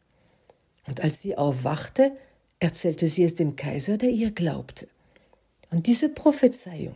Und 0.87 1.01
als 1.01 1.23
sie 1.23 1.37
aufwachte, 1.37 2.13
erzählte 2.61 3.09
sie 3.09 3.25
es 3.25 3.33
dem 3.35 3.57
Kaiser, 3.57 3.97
der 3.97 4.11
ihr 4.11 4.31
glaubte. 4.33 4.87
Und 5.71 5.87
diese 5.87 6.11
Prophezeiung 6.11 6.95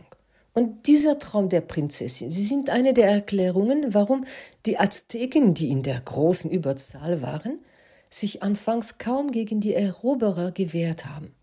und 0.53 0.85
dieser 0.85 1.17
Traum 1.17 1.49
der 1.49 1.61
Prinzessin, 1.61 2.29
sie 2.29 2.45
sind 2.45 2.69
eine 2.69 2.93
der 2.93 3.09
Erklärungen, 3.09 3.93
warum 3.95 4.25
die 4.67 4.77
Azteken, 4.77 5.55
die 5.55 5.69
in 5.71 5.81
der 5.81 6.01
großen 6.01 6.51
Überzahl 6.51 7.23
waren, 7.23 7.59
sich 8.11 8.43
anfangs 8.43 8.99
kaum 8.99 9.31
gegen 9.31 9.59
die 9.59 9.73
Eroberer 9.73 10.51
gewehrt 10.51 11.07
haben. 11.07 11.33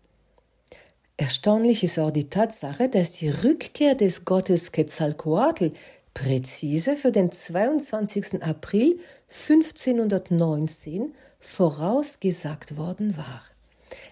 Erstaunlich 1.17 1.83
ist 1.83 1.99
auch 1.99 2.11
die 2.11 2.29
Tatsache, 2.29 2.87
dass 2.87 3.11
die 3.11 3.27
Rückkehr 3.27 3.93
des 3.93 4.23
Gottes 4.23 4.71
Quetzalcoatl 4.71 5.73
präzise 6.19 6.97
für 6.97 7.11
den 7.13 7.31
22. 7.31 8.43
April 8.43 8.99
1519 9.29 11.13
vorausgesagt 11.39 12.75
worden 12.75 13.15
war. 13.15 13.41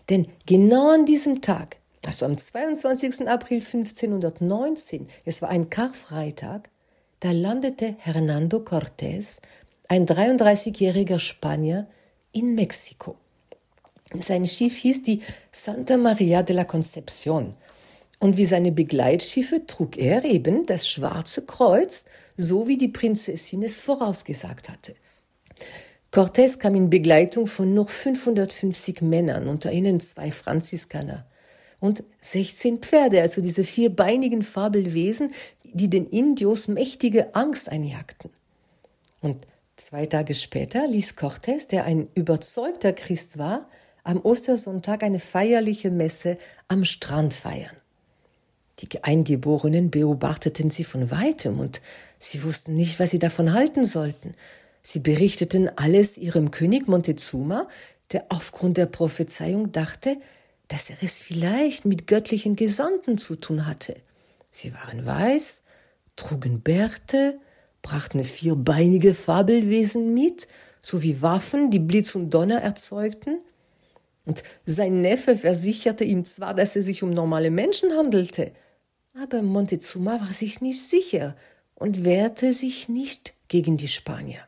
Denn 0.10 0.28
genau 0.46 0.94
an 0.94 1.06
diesem 1.06 1.42
Tag, 1.42 1.76
also 2.06 2.26
am 2.26 2.38
22. 2.38 3.28
April 3.28 3.58
1519, 3.58 5.10
es 5.26 5.42
war 5.42 5.50
ein 5.50 5.70
Karfreitag, 5.70 6.70
da 7.20 7.32
landete 7.32 7.98
Hernando 8.00 8.60
Cortés, 8.60 9.42
ein 9.90 10.06
33-jähriger 10.06 11.20
Spanier, 11.20 11.88
in 12.32 12.56
Mexiko. 12.56 13.18
Sein 14.18 14.48
Schiff 14.48 14.78
hieß 14.78 15.04
die 15.04 15.22
Santa 15.52 15.98
Maria 15.98 16.42
de 16.42 16.56
la 16.56 16.64
Concepción. 16.64 17.56
Und 18.20 18.38
wie 18.38 18.46
seine 18.46 18.72
Begleitschiffe 18.72 19.66
trug 19.68 19.98
er 19.98 20.24
eben 20.24 20.66
das 20.66 20.88
Schwarze 20.90 21.46
Kreuz, 21.46 22.06
so 22.36 22.68
wie 22.68 22.78
die 22.78 22.88
Prinzessin 22.88 23.62
es 23.64 23.80
vorausgesagt 23.80 24.70
hatte. 24.70 24.96
Cortés 26.12 26.58
kam 26.58 26.74
in 26.76 26.90
Begleitung 26.90 27.48
von 27.48 27.74
nur 27.74 27.88
550 27.88 29.02
Männern, 29.02 29.48
unter 29.48 29.72
ihnen 29.72 30.00
zwei 30.00 30.32
Franziskaner 30.32 31.26
und 31.80 32.04
16 32.22 32.80
Pferde, 32.80 33.22
also 33.22 33.42
diese 33.42 33.64
vierbeinigen 33.64 34.42
Fabelwesen, 34.42 35.34
die 35.64 35.90
den 35.90 36.08
Indios 36.08 36.68
mächtige 36.68 37.36
Angst 37.36 37.70
einjagten. 37.70 38.32
Und 39.22 39.46
zwei 39.76 40.06
Tage 40.06 40.34
später 40.34 40.88
ließ 40.88 41.16
Cortés, 41.18 41.68
der 41.68 41.84
ein 41.84 42.08
überzeugter 42.16 42.94
Christ 42.94 43.38
war, 43.38 43.70
am 44.04 44.22
Ostersonntag 44.22 45.04
eine 45.04 45.20
feierliche 45.20 45.92
Messe 45.92 46.38
am 46.68 46.86
Strand 46.86 47.34
feiern. 47.34 47.76
Die 48.80 49.04
Eingeborenen 49.04 49.90
beobachteten 49.90 50.70
sie 50.70 50.84
von 50.84 51.10
weitem 51.10 51.60
und 51.60 51.82
sie 52.20 52.44
wussten 52.44 52.76
nicht, 52.76 53.00
was 53.00 53.12
sie 53.12 53.20
davon 53.20 53.54
halten 53.54 53.84
sollten. 53.84 54.36
Sie 54.84 55.00
berichteten 55.00 55.70
alles 55.76 56.18
ihrem 56.18 56.52
König 56.52 56.88
Montezuma, 56.88 57.68
der 58.12 58.26
aufgrund 58.30 58.78
der 58.78 58.86
Prophezeiung 58.86 59.72
dachte, 59.72 60.18
dass 60.68 60.90
er 60.90 60.98
es 61.02 61.20
vielleicht 61.20 61.86
mit 61.86 62.08
göttlichen 62.08 62.56
Gesandten 62.56 63.18
zu 63.18 63.36
tun 63.36 63.66
hatte. 63.66 63.96
Sie 64.50 64.74
waren 64.74 65.06
weiß, 65.06 65.64
trugen 66.16 66.62
Bärte, 66.62 67.40
brachten 67.82 68.24
vierbeinige 68.24 69.14
Fabelwesen 69.14 70.14
mit, 70.14 70.48
sowie 70.82 71.22
Waffen, 71.22 71.72
die 71.72 71.80
Blitz 71.80 72.16
und 72.16 72.34
Donner 72.34 72.62
erzeugten. 72.62 73.40
Und 74.26 74.44
sein 74.66 75.02
Neffe 75.02 75.38
versicherte 75.38 76.04
ihm 76.04 76.26
zwar, 76.26 76.54
dass 76.54 76.76
es 76.76 76.86
sich 76.86 77.02
um 77.02 77.10
normale 77.10 77.50
Menschen 77.50 77.92
handelte, 77.94 78.52
aber 79.22 79.42
Montezuma 79.42 80.22
war 80.22 80.32
sich 80.32 80.62
nicht 80.62 80.82
sicher 80.82 81.36
und 81.76 82.04
wehrte 82.04 82.54
sich 82.54 82.90
nicht 82.90 83.34
gegen 83.48 83.78
die 83.78 83.88
Spanier. 83.88 84.42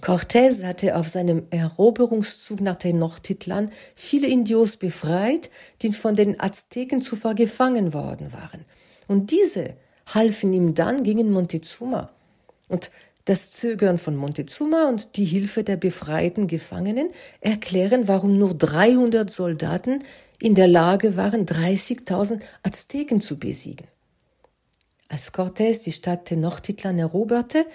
Cortés 0.00 0.64
hatte 0.64 0.96
auf 0.96 1.08
seinem 1.08 1.46
Eroberungszug 1.50 2.60
nach 2.60 2.76
Tenochtitlan 2.76 3.70
viele 3.94 4.26
Indios 4.26 4.76
befreit, 4.76 5.50
die 5.82 5.92
von 5.92 6.16
den 6.16 6.40
Azteken 6.40 7.00
zuvor 7.00 7.34
gefangen 7.34 7.92
worden 7.92 8.32
waren. 8.32 8.64
Und 9.08 9.30
diese 9.30 9.74
halfen 10.14 10.52
ihm 10.52 10.74
dann 10.74 11.02
gegen 11.02 11.30
Montezuma. 11.30 12.10
Und 12.68 12.90
das 13.28 13.50
Zögern 13.50 13.98
von 13.98 14.16
Montezuma 14.16 14.88
und 14.88 15.18
die 15.18 15.26
Hilfe 15.26 15.62
der 15.62 15.76
befreiten 15.76 16.46
Gefangenen 16.46 17.10
erklären, 17.42 18.08
warum 18.08 18.38
nur 18.38 18.54
300 18.54 19.30
Soldaten 19.30 20.02
in 20.40 20.54
der 20.54 20.68
Lage 20.68 21.16
waren, 21.16 21.46
30.000 21.46 22.40
Azteken 22.62 23.20
zu 23.20 23.38
besiegen. 23.38 23.86
Als 25.08 25.32
Cortés 25.32 25.82
die 25.82 25.92
Stadt 25.92 26.26
Tenochtitlan 26.26 26.98
eroberte, 26.98 27.66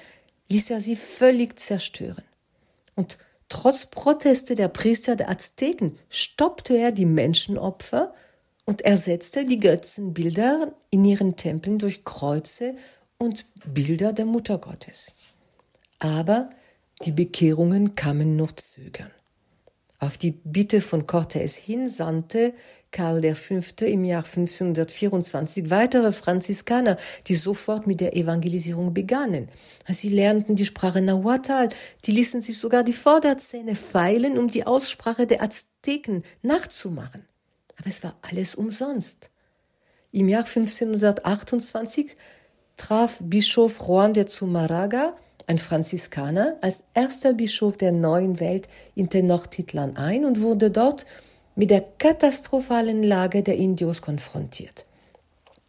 ließ 0.50 0.70
er 0.70 0.82
sie 0.82 0.96
völlig 0.96 1.60
zerstören. 1.60 2.24
Und 2.96 3.17
trotz 3.50 3.88
Proteste 3.88 4.55
der 4.55 4.67
Priester 4.67 5.15
der 5.15 5.29
Azteken 5.29 5.98
stoppte 6.10 6.77
er 6.77 6.91
die 6.91 7.05
Menschenopfer 7.05 8.13
und 8.65 8.82
ersetzte 8.82 9.46
die 9.46 9.60
Götzenbilder 9.60 10.74
in 10.89 11.03
ihren 11.03 11.36
Tempeln 11.36 11.79
durch 11.79 12.05
Kreuze 12.05 12.75
und 13.17 13.46
Bilder 13.65 14.13
der 14.13 14.25
Muttergottes. 14.25 15.13
Aber 16.00 16.50
die 17.03 17.12
Bekehrungen 17.12 17.96
kamen 17.96 18.36
nur 18.36 18.55
zögern. 18.55 19.12
Auf 20.03 20.17
die 20.17 20.31
Bitte 20.31 20.81
von 20.81 21.07
Cortés 21.07 21.57
hin 21.57 21.88
sandte 21.88 22.53
Karl 22.91 23.24
V. 23.36 23.86
im 23.86 24.03
Jahr 24.03 24.25
1524 24.25 25.69
weitere 25.69 26.12
Franziskaner, 26.12 26.98
die 27.27 27.36
sofort 27.36 27.88
mit 27.88 28.01
der 28.01 28.13
Evangelisierung 28.13 28.93
begannen. 28.93 29.48
Sie 29.88 30.10
lernten 30.10 30.57
die 30.57 30.65
Sprache 30.65 31.01
Nahuatl, 31.01 31.69
die 32.03 32.12
ließen 32.12 32.41
sich 32.41 32.60
sogar 32.60 32.83
die 32.83 32.91
Vorderzähne 32.91 33.75
feilen, 33.75 34.38
um 34.38 34.50
die 34.50 34.67
Aussprache 34.67 35.25
der 35.25 35.41
Azteken 35.41 36.24
nachzumachen. 36.41 37.25
Aber 37.77 37.88
es 37.88 38.03
war 38.03 38.17
alles 38.24 38.55
umsonst. 38.55 39.29
Im 40.12 40.27
Jahr 40.27 40.43
1528 40.43 42.17
traf 42.75 43.19
Bischof 43.24 43.79
Juan 43.79 44.13
de 44.13 44.25
Zumaraga, 44.25 45.15
ein 45.48 45.58
Franziskaner, 45.58 46.58
als 46.62 46.84
erster 46.94 47.34
Bischof 47.34 47.78
der 47.78 47.92
neuen 47.92 48.40
Welt 48.40 48.68
in 48.96 49.10
Tenochtitlan 49.10 49.98
ein 49.98 50.26
und 50.26 50.42
wurde 50.42 50.72
dort 50.72 51.06
mit 51.56 51.70
der 51.70 51.82
katastrophalen 51.82 53.04
Lage 53.04 53.44
der 53.44 53.58
Indios 53.58 54.02
konfrontiert. 54.02 54.86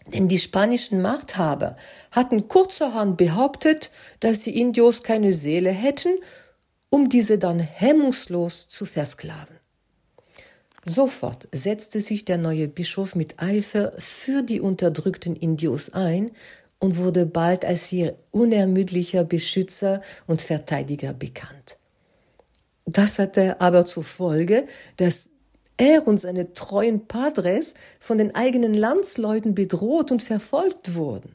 Denn 0.07 0.29
die 0.29 0.39
spanischen 0.39 1.01
Machthaber 1.01 1.77
hatten 2.11 2.49
kurzerhand 2.49 3.17
behauptet, 3.17 3.91
dass 4.21 4.41
die 4.41 4.61
Indios 4.61 5.03
keine 5.03 5.33
Seele 5.33 5.71
hätten, 5.71 6.17
um 6.91 7.09
diese 7.09 7.39
dann 7.39 7.59
hemmungslos 7.59 8.69
zu 8.69 8.85
versklaven. 8.85 9.57
Sofort 10.85 11.49
setzte 11.51 12.03
sich 12.03 12.27
der 12.27 12.37
neue 12.37 12.69
Bischof 12.69 13.15
mit 13.15 13.41
Eifer 13.41 13.93
für 13.97 14.43
die 14.43 14.61
unterdrückten 14.61 15.35
Indios 15.35 15.91
ein 15.95 16.31
und 16.79 16.97
wurde 16.97 17.27
bald 17.27 17.65
als 17.65 17.93
ihr 17.93 18.17
unermüdlicher 18.31 19.25
Beschützer 19.25 20.03
und 20.27 20.43
Verteidiger 20.43 21.13
bekannt. 21.13 21.77
Das 22.87 23.19
hatte 23.19 23.61
aber 23.61 23.87
zur 23.87 24.05
Folge, 24.05 24.67
dass 24.97 25.31
er 25.77 26.07
und 26.07 26.21
seine 26.21 26.53
treuen 26.53 27.07
Padres 27.07 27.75
von 27.99 28.19
den 28.19 28.35
eigenen 28.35 28.75
Landsleuten 28.75 29.55
bedroht 29.55 30.13
und 30.13 30.23
verfolgt 30.23 30.95
wurden. 30.95 31.35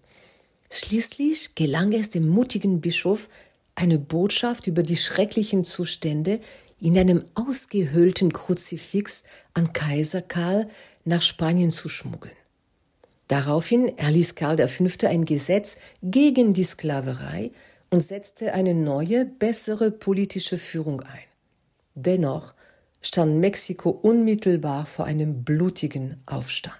Schließlich 0.71 1.55
gelang 1.55 1.91
es 1.91 2.09
dem 2.09 2.27
mutigen 2.27 2.79
Bischof, 2.79 3.29
eine 3.75 3.97
Botschaft 3.97 4.67
über 4.67 4.83
die 4.83 4.97
schrecklichen 4.97 5.63
Zustände 5.63 6.39
in 6.79 6.97
einem 6.97 7.23
ausgehöhlten 7.33 8.31
Kruzifix 8.31 9.23
an 9.53 9.73
Kaiser 9.73 10.21
Karl 10.21 10.69
nach 11.05 11.21
Spanien 11.21 11.71
zu 11.71 11.89
schmuggeln. 11.89 12.38
Daraufhin 13.29 13.95
erließ 13.95 14.33
Karl 14.33 14.67
V. 14.67 15.07
ein 15.07 15.23
Gesetz 15.23 15.77
gegen 16.01 16.53
die 16.53 16.63
Sklaverei 16.63 17.51
und 17.91 18.01
setzte 18.01 18.53
eine 18.53 18.73
neue, 18.73 19.23
bessere 19.23 19.91
politische 19.91 20.57
Führung 20.57 21.01
ein. 21.01 21.29
Dennoch 21.93 22.55
stand 23.01 23.39
Mexiko 23.39 23.91
unmittelbar 23.91 24.87
vor 24.87 25.05
einem 25.05 25.43
blutigen 25.43 26.17
Aufstand. 26.25 26.75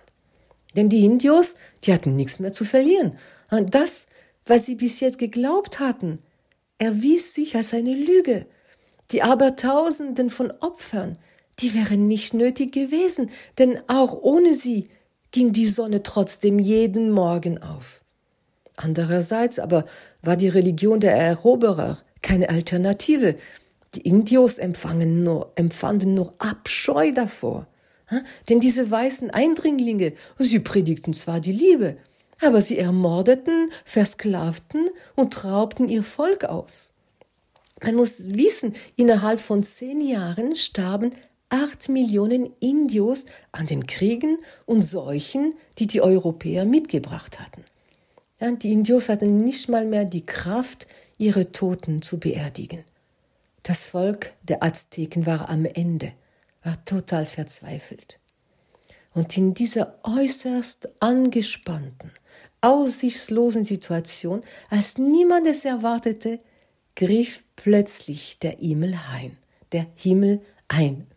Denn 0.76 0.90
die 0.90 1.06
Indios, 1.06 1.56
die 1.84 1.94
hatten 1.94 2.16
nichts 2.16 2.40
mehr 2.40 2.52
zu 2.52 2.66
verlieren. 2.66 3.18
Und 3.52 3.76
das, 3.76 4.08
was 4.46 4.66
sie 4.66 4.76
bis 4.76 5.00
jetzt 5.02 5.20
geglaubt 5.20 5.80
hatten, 5.80 6.20
erwies 6.80 7.36
sich 7.36 7.56
als 7.56 7.76
eine 7.76 7.94
Lüge. 7.94 8.48
Die 9.12 9.22
Abertausenden 9.22 10.32
von 10.32 10.50
Opfern, 10.62 11.16
die 11.60 11.76
wären 11.76 12.08
nicht 12.08 12.34
nötig 12.34 12.72
gewesen, 12.72 13.30
denn 13.60 13.80
auch 13.88 14.20
ohne 14.20 14.56
sie 14.56 14.90
ging 15.32 15.54
die 15.54 15.68
Sonne 15.68 16.04
trotzdem 16.04 16.60
jeden 16.60 17.12
Morgen 17.12 17.62
auf. 17.62 18.04
Andererseits 18.76 19.60
aber 19.60 19.86
war 20.22 20.38
die 20.38 20.48
Religion 20.48 21.00
der 21.00 21.16
Eroberer 21.16 21.98
keine 22.22 22.50
Alternative, 22.50 23.36
die 23.96 24.02
Indios 24.02 24.58
empfangen 24.58 25.24
nur, 25.24 25.52
empfanden 25.56 26.14
nur 26.14 26.34
Abscheu 26.38 27.12
davor. 27.12 27.68
Denn 28.48 28.60
diese 28.60 28.90
weißen 28.90 29.30
Eindringlinge, 29.30 30.14
sie 30.38 30.60
predigten 30.60 31.14
zwar 31.14 31.40
die 31.40 31.52
Liebe, 31.52 31.98
aber 32.42 32.62
sie 32.62 32.78
ermordeten, 32.78 33.72
versklavten 33.86 34.90
und 35.16 35.44
raubten 35.44 35.88
ihr 35.88 36.04
Volk 36.04 36.46
aus. 36.46 36.94
Man 37.84 37.96
muss 37.96 38.36
wissen, 38.36 38.76
innerhalb 38.96 39.40
von 39.40 39.64
zehn 39.64 40.02
Jahren 40.02 40.56
starben 40.56 41.12
acht 41.50 41.90
Millionen 41.90 42.50
Indios 42.60 43.26
an 43.52 43.66
den 43.66 43.88
Kriegen 43.88 44.38
und 44.66 44.84
Seuchen, 44.84 45.54
die 45.78 45.88
die 45.88 46.02
Europäer 46.02 46.66
mitgebracht 46.66 47.40
hatten. 47.40 47.64
Ja, 48.40 48.52
die 48.52 48.72
Indios 48.72 49.10
hatten 49.10 49.44
nicht 49.44 49.68
mal 49.68 49.86
mehr 49.86 50.06
die 50.06 50.26
Kraft, 50.26 50.88
ihre 51.18 51.52
Toten 51.52 52.02
zu 52.02 52.20
beerdigen. 52.20 52.84
Das 53.64 53.90
Volk 53.90 54.34
der 54.44 54.64
Azteken 54.64 55.26
war 55.26 55.50
am 55.50 55.66
Ende, 55.66 56.14
war 56.64 56.84
total 56.86 57.26
verzweifelt. 57.26 58.20
Und 59.14 59.36
in 59.38 59.54
dieser 59.54 59.96
äußerst 60.04 61.02
angespannten, 61.02 62.12
aussichtslosen 62.62 63.66
Situation, 63.66 64.44
als 64.70 64.98
niemand 64.98 65.48
es 65.48 65.66
erwartete, 65.66 66.40
griff 66.96 67.44
plötzlich 67.56 68.40
der 68.40 68.52
Himmel 68.52 68.98
ein, 69.12 69.38
der 69.72 69.88
Himmel 69.96 70.42
ein. 70.68 71.08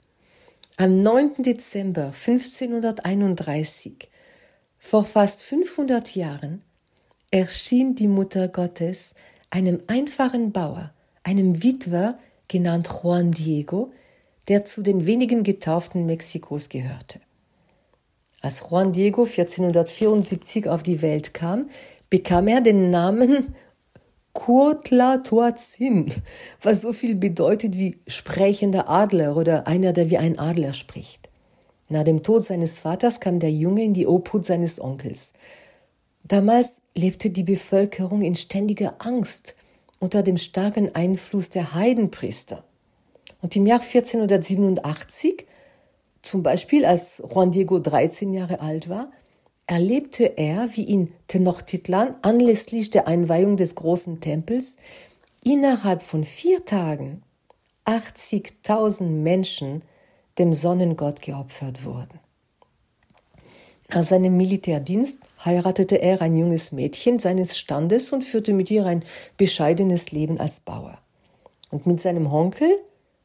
Am 0.82 1.00
9. 1.00 1.44
Dezember 1.44 2.06
1531, 2.06 4.08
vor 4.80 5.04
fast 5.04 5.44
500 5.44 6.16
Jahren, 6.16 6.60
erschien 7.30 7.94
die 7.94 8.08
Mutter 8.08 8.48
Gottes 8.48 9.14
einem 9.48 9.80
einfachen 9.86 10.50
Bauer, 10.50 10.92
einem 11.22 11.62
Witwer 11.62 12.18
genannt 12.48 12.88
Juan 13.00 13.30
Diego, 13.30 13.92
der 14.48 14.64
zu 14.64 14.82
den 14.82 15.06
wenigen 15.06 15.44
Getauften 15.44 16.04
Mexikos 16.04 16.68
gehörte. 16.68 17.20
Als 18.40 18.66
Juan 18.68 18.90
Diego 18.90 19.22
1474 19.22 20.68
auf 20.68 20.82
die 20.82 21.00
Welt 21.00 21.32
kam, 21.32 21.70
bekam 22.10 22.48
er 22.48 22.60
den 22.60 22.90
Namen 22.90 23.54
Tuazin, 24.34 26.12
was 26.62 26.82
so 26.82 26.92
viel 26.92 27.14
bedeutet 27.14 27.78
wie 27.78 27.98
sprechender 28.06 28.88
Adler 28.88 29.36
oder 29.36 29.66
einer, 29.66 29.92
der 29.92 30.10
wie 30.10 30.18
ein 30.18 30.38
Adler 30.38 30.72
spricht. 30.72 31.28
Nach 31.88 32.04
dem 32.04 32.22
Tod 32.22 32.42
seines 32.42 32.78
Vaters 32.78 33.20
kam 33.20 33.38
der 33.38 33.50
Junge 33.50 33.84
in 33.84 33.94
die 33.94 34.06
Obhut 34.06 34.44
seines 34.44 34.80
Onkels. 34.80 35.34
Damals 36.24 36.80
lebte 36.94 37.30
die 37.30 37.42
Bevölkerung 37.42 38.22
in 38.22 38.34
ständiger 38.34 38.94
Angst 38.98 39.56
unter 39.98 40.22
dem 40.22 40.38
starken 40.38 40.94
Einfluss 40.94 41.50
der 41.50 41.74
Heidenpriester. 41.74 42.64
Und 43.42 43.54
im 43.56 43.66
Jahr 43.66 43.80
1487, 43.80 45.46
zum 46.22 46.42
Beispiel 46.42 46.84
als 46.84 47.22
Juan 47.28 47.50
Diego 47.50 47.78
13 47.78 48.32
Jahre 48.32 48.60
alt 48.60 48.88
war, 48.88 49.10
erlebte 49.72 50.37
er, 50.37 50.68
wie 50.76 50.85
in 50.85 51.14
Tenochtitlan 51.28 52.18
anlässlich 52.20 52.90
der 52.90 53.08
Einweihung 53.08 53.56
des 53.56 53.74
großen 53.74 54.20
Tempels 54.20 54.76
innerhalb 55.42 56.02
von 56.02 56.24
vier 56.24 56.66
Tagen 56.66 57.22
80.000 57.87 59.04
Menschen 59.04 59.80
dem 60.38 60.52
Sonnengott 60.52 61.22
geopfert 61.22 61.87
wurden. 61.87 62.20
Nach 63.88 64.02
seinem 64.02 64.37
Militärdienst 64.37 65.20
heiratete 65.42 66.02
er 66.02 66.20
ein 66.20 66.37
junges 66.37 66.72
Mädchen 66.72 67.18
seines 67.18 67.56
Standes 67.56 68.12
und 68.12 68.24
führte 68.24 68.52
mit 68.52 68.70
ihr 68.70 68.85
ein 68.85 69.02
bescheidenes 69.38 70.12
Leben 70.12 70.38
als 70.38 70.61
Bauer. 70.61 70.98
Und 71.70 71.87
mit 71.87 71.98
seinem 71.98 72.26
Onkel, 72.26 72.76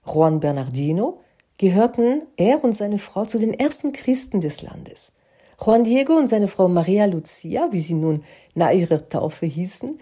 Juan 0.05 0.39
Bernardino, 0.39 1.19
gehörten 1.57 2.21
er 2.37 2.63
und 2.63 2.71
seine 2.71 2.99
Frau 2.99 3.25
zu 3.25 3.37
den 3.37 3.53
ersten 3.53 3.91
Christen 3.91 4.39
des 4.39 4.61
Landes. 4.61 5.11
Juan 5.59 5.83
Diego 5.83 6.15
und 6.15 6.27
seine 6.29 6.47
Frau 6.47 6.67
Maria 6.67 7.05
Lucia, 7.05 7.69
wie 7.71 7.79
sie 7.79 7.95
nun 7.95 8.23
nach 8.53 8.71
ihrer 8.71 9.09
Taufe 9.09 9.47
hießen, 9.47 9.97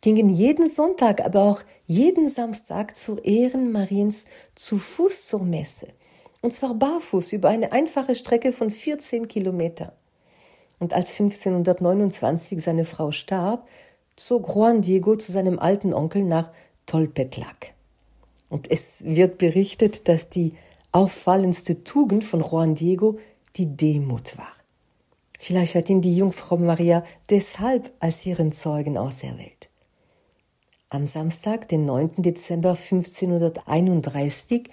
gingen 0.00 0.28
jeden 0.28 0.66
Sonntag, 0.66 1.24
aber 1.24 1.44
auch 1.44 1.62
jeden 1.86 2.28
Samstag 2.28 2.96
zu 2.96 3.18
Ehren 3.18 3.70
Mariens 3.70 4.26
zu 4.56 4.78
Fuß 4.78 5.28
zur 5.28 5.44
Messe. 5.44 5.88
Und 6.42 6.52
zwar 6.52 6.74
barfuß 6.74 7.32
über 7.34 7.48
eine 7.48 7.70
einfache 7.70 8.16
Strecke 8.16 8.52
von 8.52 8.70
14 8.70 9.28
Kilometern. 9.28 9.92
Und 10.80 10.92
als 10.92 11.12
1529 11.18 12.60
seine 12.60 12.84
Frau 12.84 13.12
starb, 13.12 13.68
zog 14.16 14.54
Juan 14.54 14.82
Diego 14.82 15.14
zu 15.14 15.30
seinem 15.30 15.58
alten 15.58 15.94
Onkel 15.94 16.24
nach 16.24 16.50
Tolpetlac. 16.86 17.74
Und 18.48 18.70
es 18.70 19.04
wird 19.04 19.38
berichtet, 19.38 20.08
dass 20.08 20.30
die 20.30 20.54
auffallendste 20.90 21.84
Tugend 21.84 22.24
von 22.24 22.40
Juan 22.40 22.74
Diego 22.74 23.18
die 23.56 23.76
Demut 23.76 24.36
war. 24.36 24.55
Vielleicht 25.38 25.74
hat 25.74 25.90
ihn 25.90 26.00
die 26.00 26.16
Jungfrau 26.16 26.56
Maria 26.56 27.04
deshalb 27.30 27.92
als 28.00 28.24
ihren 28.26 28.52
Zeugen 28.52 28.96
auserwählt. 28.96 29.68
Am 30.88 31.06
Samstag, 31.06 31.68
den 31.68 31.84
9. 31.84 32.22
Dezember 32.22 32.70
1531, 32.70 34.64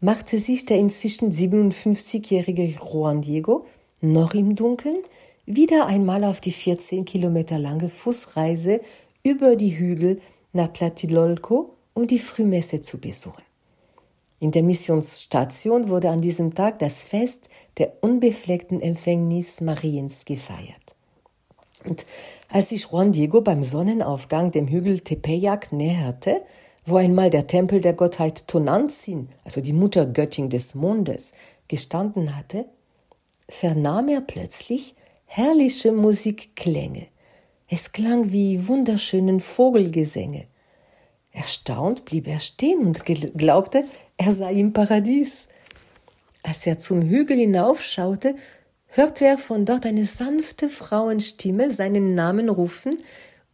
machte 0.00 0.38
sich 0.38 0.64
der 0.64 0.78
inzwischen 0.78 1.30
57-jährige 1.30 2.64
Juan 2.64 3.20
Diego 3.22 3.66
noch 4.00 4.34
im 4.34 4.56
Dunkeln 4.56 4.98
wieder 5.46 5.86
einmal 5.86 6.24
auf 6.24 6.40
die 6.40 6.50
14 6.50 7.04
Kilometer 7.04 7.58
lange 7.58 7.88
Fußreise 7.88 8.80
über 9.22 9.56
die 9.56 9.78
Hügel 9.78 10.20
nach 10.52 10.68
Tlatelolco, 10.68 11.74
um 11.94 12.06
die 12.06 12.18
Frühmesse 12.18 12.80
zu 12.80 12.98
besuchen. 12.98 13.42
In 14.40 14.52
der 14.52 14.62
Missionsstation 14.62 15.90
wurde 15.90 16.08
an 16.08 16.22
diesem 16.22 16.54
Tag 16.54 16.78
das 16.78 17.02
Fest 17.02 17.50
der 17.76 17.92
unbefleckten 18.00 18.80
Empfängnis 18.80 19.60
Mariens 19.60 20.24
gefeiert. 20.24 20.96
Und 21.84 22.06
als 22.48 22.70
sich 22.70 22.86
Juan 22.90 23.12
Diego 23.12 23.42
beim 23.42 23.62
Sonnenaufgang 23.62 24.50
dem 24.50 24.66
Hügel 24.66 25.00
Tepeyac 25.00 25.72
näherte, 25.72 26.42
wo 26.86 26.96
einmal 26.96 27.28
der 27.28 27.46
Tempel 27.46 27.82
der 27.82 27.92
Gottheit 27.92 28.48
Tonantzin, 28.48 29.28
also 29.44 29.60
die 29.60 29.74
Muttergöttin 29.74 30.48
des 30.48 30.74
Mondes, 30.74 31.32
gestanden 31.68 32.36
hatte, 32.36 32.64
vernahm 33.48 34.08
er 34.08 34.22
plötzlich 34.22 34.94
herrliche 35.26 35.92
Musikklänge. 35.92 37.08
Es 37.68 37.92
klang 37.92 38.32
wie 38.32 38.66
wunderschönen 38.66 39.40
Vogelgesänge. 39.40 40.46
Erstaunt 41.32 42.04
blieb 42.04 42.26
er 42.26 42.40
stehen 42.40 42.80
und 42.80 43.04
glaubte, 43.04 43.84
er 44.20 44.32
sei 44.32 44.52
im 44.54 44.72
Paradies. 44.74 45.48
Als 46.42 46.66
er 46.66 46.76
zum 46.76 47.00
Hügel 47.00 47.38
hinaufschaute, 47.38 48.36
hörte 48.88 49.24
er 49.24 49.38
von 49.38 49.64
dort 49.64 49.86
eine 49.86 50.04
sanfte 50.04 50.68
Frauenstimme 50.68 51.70
seinen 51.70 52.14
Namen 52.14 52.50
rufen 52.50 52.96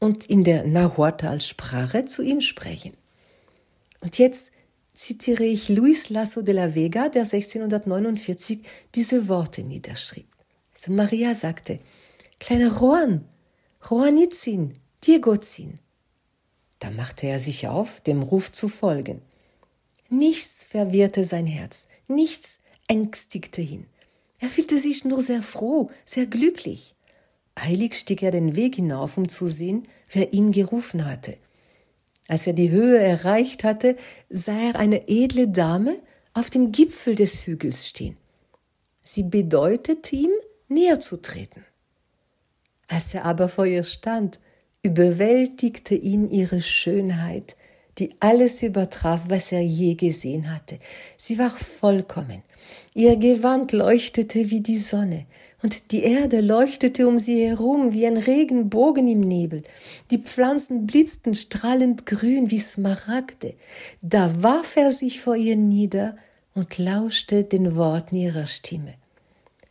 und 0.01 0.27
in 0.27 0.43
der 0.43 0.67
Nahuatl-Sprache 0.67 2.05
zu 2.05 2.23
ihm 2.23 2.41
sprechen. 2.41 2.95
Und 4.01 4.19
jetzt 4.19 4.51
zitiere 4.93 5.45
ich 5.45 5.69
Luis 5.69 6.11
Lasso 6.11 6.43
de 6.43 6.55
la 6.55 6.75
Vega, 6.75 7.09
der 7.11 7.23
1649 7.23 8.61
diese 8.95 9.29
Worte 9.29 9.63
niederschrieb. 9.63 10.27
Also 10.75 10.91
Maria 10.91 11.35
sagte, 11.37 11.79
kleiner 12.41 12.77
Juan, 12.81 13.25
Juanitzin, 13.89 14.73
Diegozin. 15.05 15.79
Da 16.81 16.91
machte 16.91 17.29
er 17.29 17.39
sich 17.39 17.69
auf, 17.69 18.01
dem 18.01 18.23
Ruf 18.23 18.51
zu 18.51 18.69
folgen. 18.69 19.23
Nichts 20.09 20.65
verwirrte 20.65 21.25
sein 21.25 21.47
Herz, 21.47 21.89
nichts 22.09 22.61
ängstigte 22.89 23.61
ihn. 23.61 23.87
Er 24.39 24.49
fühlte 24.49 24.77
sich 24.77 25.05
nur 25.05 25.21
sehr 25.21 25.43
froh, 25.43 25.91
sehr 26.05 26.27
glücklich. 26.27 26.95
Eilig 27.55 27.97
stieg 27.97 28.23
er 28.23 28.31
den 28.31 28.55
Weg 28.55 28.77
hinauf, 28.77 29.17
um 29.17 29.29
zu 29.29 29.49
sehen, 29.49 29.89
wer 30.11 30.33
ihn 30.33 30.53
gerufen 30.53 31.07
hatte. 31.07 31.37
Als 32.29 32.47
er 32.47 32.53
die 32.53 32.71
Höhe 32.71 32.99
erreicht 32.99 33.65
hatte, 33.65 33.97
sah 34.29 34.59
er 34.59 34.77
eine 34.77 35.09
edle 35.09 35.49
Dame 35.49 36.01
auf 36.35 36.51
dem 36.51 36.71
Gipfel 36.71 37.15
des 37.15 37.47
Hügels 37.47 37.89
stehen. 37.89 38.17
Sie 39.03 39.23
bedeutete 39.23 40.17
ihm, 40.17 40.31
näher 40.69 41.01
zu 41.01 41.17
treten. 41.17 41.65
Als 42.89 43.15
er 43.15 43.25
aber 43.25 43.49
vor 43.49 43.65
ihr 43.65 43.85
stand, 43.85 44.39
überwältigte 44.83 45.95
ihn 45.95 46.29
ihre 46.29 46.61
Schönheit, 46.61 47.57
die 47.99 48.11
alles 48.21 48.63
übertraf, 48.63 49.23
was 49.29 49.53
er 49.53 49.63
je 49.63 49.95
gesehen 49.95 50.53
hatte. 50.53 50.79
Sie 51.17 51.39
war 51.39 51.51
vollkommen. 51.51 52.43
Ihr 52.95 53.17
Gewand 53.17 53.73
leuchtete 53.73 54.51
wie 54.51 54.61
die 54.61 54.79
Sonne, 54.79 55.27
und 55.63 55.91
die 55.91 56.03
Erde 56.03 56.41
leuchtete 56.41 57.09
um 57.09 57.19
sie 57.19 57.47
herum 57.47 57.93
wie 57.93 58.07
ein 58.07 58.19
Regenbogen 58.19 59.09
im 59.09 59.21
Nebel. 59.21 59.63
Die 60.11 60.19
Pflanzen 60.19 60.87
blitzten 60.87 61.35
strahlend 61.35 62.05
grün 62.05 62.51
wie 62.51 62.61
Smaragde. 62.61 63.55
Da 64.03 64.43
warf 64.43 64.77
er 64.77 64.93
sich 64.93 65.21
vor 65.21 65.35
ihr 65.35 65.57
nieder 65.57 66.17
und 66.55 66.79
lauschte 66.79 67.45
den 67.45 67.75
Worten 67.75 68.17
ihrer 68.17 68.47
Stimme. 68.47 68.95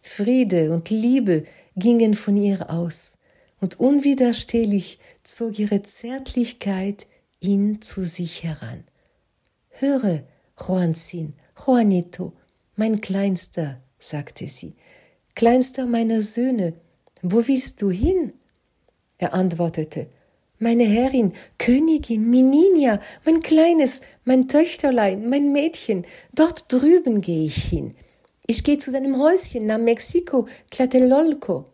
Friede 0.02 0.72
und 0.72 0.90
Liebe 0.90 1.46
gingen 1.76 2.14
von 2.14 2.38
ihr 2.38 2.70
aus, 2.70 3.18
und 3.62 3.80
unwiderstehlich 3.80 5.00
zog 5.24 5.58
ihre 5.60 5.82
Zärtlichkeit 5.82 7.08
ihn 7.48 7.82
zu 7.82 8.04
sich 8.04 8.44
heran. 8.44 8.84
Höre, 9.70 10.24
Juanzin, 10.60 11.34
Juanito, 11.66 12.34
mein 12.76 13.02
Kleinster, 13.02 13.82
sagte 14.00 14.48
sie, 14.48 14.76
Kleinster 15.36 15.86
meiner 15.86 16.22
Söhne, 16.22 16.74
wo 17.22 17.48
willst 17.48 17.82
du 17.82 17.92
hin? 17.92 18.34
Er 19.18 19.34
antwortete, 19.34 20.08
meine 20.60 20.86
Herrin, 20.86 21.34
Königin, 21.58 22.30
Mininia, 22.30 23.00
mein 23.26 23.42
Kleines, 23.42 24.02
mein 24.24 24.48
Töchterlein, 24.48 25.28
mein 25.30 25.52
Mädchen, 25.52 26.06
dort 26.34 26.72
drüben 26.72 27.22
gehe 27.22 27.46
ich 27.46 27.66
hin. 27.66 27.96
Ich 28.48 28.64
gehe 28.64 28.78
zu 28.78 28.92
deinem 28.92 29.20
Häuschen 29.20 29.66
nach 29.66 29.78
Mexiko, 29.78 30.48
Tlatelolco. 30.70 31.66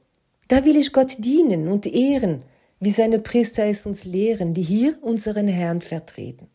Da 0.47 0.65
will 0.65 0.77
ich 0.77 0.93
Gott 0.93 1.15
dienen 1.19 1.67
und 1.67 1.85
ehren, 1.85 2.43
wie 2.81 2.89
seine 2.89 3.19
Priester 3.19 3.65
es 3.65 3.85
uns 3.85 4.03
lehren, 4.03 4.53
die 4.53 4.63
hier 4.63 4.97
unseren 5.01 5.47
Herrn 5.47 5.79
vertreten. 5.81 6.47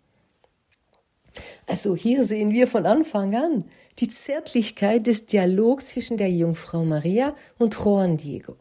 Also 1.66 1.96
hier 1.96 2.24
sehen 2.24 2.52
wir 2.52 2.66
von 2.66 2.84
Anfang 2.84 3.34
an, 3.34 3.64
die 4.00 4.08
Zärtlichkeit 4.08 5.06
des 5.06 5.26
Dialogs 5.26 5.86
zwischen 5.86 6.16
der 6.16 6.30
Jungfrau 6.30 6.84
Maria 6.84 7.34
und 7.58 7.74
Juan 7.74 8.16
Diego. 8.16 8.56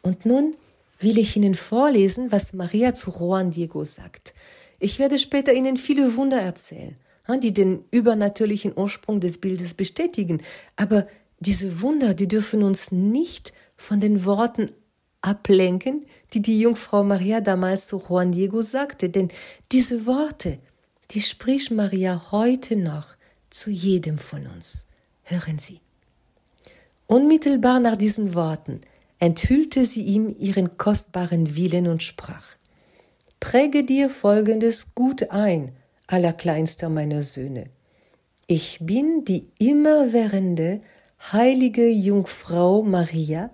Und 0.00 0.24
nun 0.24 0.54
will 1.00 1.18
ich 1.18 1.36
Ihnen 1.36 1.54
vorlesen, 1.54 2.30
was 2.30 2.52
Maria 2.52 2.94
zu 2.94 3.10
Juan 3.10 3.50
Diego 3.50 3.82
sagt. 3.82 4.32
Ich 4.78 4.98
werde 4.98 5.18
später 5.18 5.52
Ihnen 5.52 5.76
viele 5.76 6.16
Wunder 6.16 6.40
erzählen, 6.40 6.96
die 7.42 7.52
den 7.52 7.84
übernatürlichen 7.90 8.72
Ursprung 8.76 9.18
des 9.18 9.38
Bildes 9.38 9.74
bestätigen. 9.74 10.40
Aber 10.76 11.06
diese 11.40 11.82
Wunder, 11.82 12.14
die 12.14 12.28
dürfen 12.28 12.62
uns 12.62 12.92
nicht 12.92 13.52
von 13.76 13.98
den 13.98 14.24
Worten 14.24 14.70
ablenken, 15.22 16.04
die 16.32 16.42
die 16.42 16.60
Jungfrau 16.60 17.04
Maria 17.04 17.40
damals 17.40 17.86
zu 17.86 17.98
Juan 17.98 18.32
Diego 18.32 18.60
sagte. 18.62 19.08
Denn 19.08 19.28
diese 19.70 20.06
Worte, 20.06 20.58
die 21.12 21.22
spricht 21.22 21.70
Maria 21.70 22.30
heute 22.30 22.76
noch 22.76 23.16
zu 23.50 23.70
jedem 23.70 24.18
von 24.18 24.46
uns. 24.46 24.86
Hören 25.24 25.58
Sie. 25.58 25.80
Unmittelbar 27.06 27.80
nach 27.80 27.96
diesen 27.96 28.34
Worten 28.34 28.80
enthüllte 29.18 29.84
sie 29.84 30.02
ihm 30.02 30.34
ihren 30.38 30.76
kostbaren 30.78 31.56
Willen 31.56 31.86
und 31.86 32.02
sprach, 32.02 32.56
Präge 33.38 33.84
dir 33.84 34.08
folgendes 34.08 34.94
gut 34.94 35.30
ein, 35.30 35.72
allerkleinster 36.06 36.88
meiner 36.88 37.22
Söhne. 37.22 37.64
Ich 38.46 38.78
bin 38.80 39.24
die 39.24 39.48
immerwährende, 39.58 40.80
heilige 41.32 41.88
Jungfrau 41.88 42.82
Maria, 42.82 43.50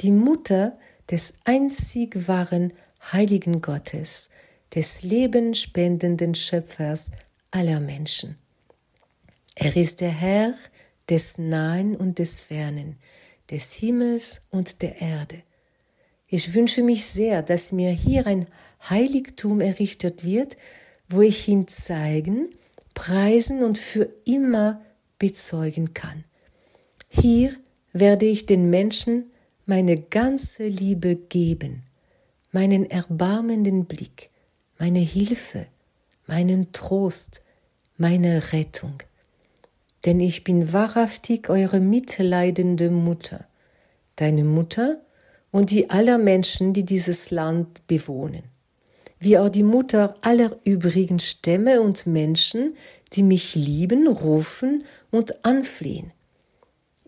die 0.00 0.12
Mutter 0.12 0.77
des 1.10 1.34
einzig 1.44 2.28
wahren 2.28 2.72
heiligen 3.12 3.60
Gottes, 3.60 4.30
des 4.74 5.02
lebenspendenden 5.02 6.34
Schöpfers 6.34 7.10
aller 7.50 7.80
Menschen. 7.80 8.36
Er 9.54 9.76
ist 9.76 10.00
der 10.00 10.10
Herr 10.10 10.54
des 11.08 11.38
Nahen 11.38 11.96
und 11.96 12.18
des 12.18 12.40
Fernen, 12.40 12.98
des 13.50 13.74
Himmels 13.74 14.42
und 14.50 14.82
der 14.82 15.00
Erde. 15.00 15.42
Ich 16.28 16.54
wünsche 16.54 16.82
mich 16.82 17.06
sehr, 17.06 17.42
dass 17.42 17.72
mir 17.72 17.90
hier 17.90 18.26
ein 18.26 18.46
Heiligtum 18.90 19.60
errichtet 19.60 20.24
wird, 20.24 20.56
wo 21.08 21.22
ich 21.22 21.48
ihn 21.48 21.66
zeigen, 21.66 22.50
preisen 22.92 23.64
und 23.64 23.78
für 23.78 24.10
immer 24.26 24.82
bezeugen 25.18 25.94
kann. 25.94 26.24
Hier 27.08 27.52
werde 27.92 28.26
ich 28.26 28.44
den 28.44 28.68
Menschen 28.68 29.30
meine 29.68 29.96
ganze 30.00 30.66
Liebe 30.66 31.14
geben, 31.14 31.84
meinen 32.50 32.90
erbarmenden 32.90 33.84
Blick, 33.84 34.30
meine 34.80 34.98
Hilfe, 34.98 35.66
meinen 36.26 36.72
Trost, 36.72 37.42
meine 37.96 38.52
Rettung 38.52 38.94
denn 40.04 40.20
ich 40.20 40.44
bin 40.44 40.72
wahrhaftig 40.72 41.50
eure 41.50 41.80
mitleidende 41.80 42.90
Mutter, 42.90 43.44
deine 44.16 44.44
Mutter 44.44 45.00
und 45.50 45.70
die 45.70 45.90
aller 45.90 46.18
Menschen, 46.18 46.72
die 46.72 46.84
dieses 46.84 47.30
Land 47.30 47.86
bewohnen, 47.86 48.44
wie 49.18 49.38
auch 49.38 49.48
die 49.48 49.62
Mutter 49.62 50.14
aller 50.22 50.56
übrigen 50.64 51.18
Stämme 51.18 51.80
und 51.80 52.06
Menschen, 52.06 52.74
die 53.14 53.22
mich 53.22 53.54
lieben, 53.54 54.06
rufen 54.06 54.84
und 55.10 55.44
anflehen. 55.44 56.12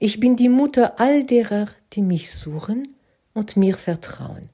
Ich 0.03 0.19
bin 0.19 0.35
die 0.35 0.49
Mutter 0.49 0.99
all 0.99 1.25
derer, 1.25 1.69
die 1.93 2.01
mich 2.01 2.31
suchen 2.31 2.97
und 3.35 3.59
mir 3.59 3.77
vertrauen. 3.77 4.49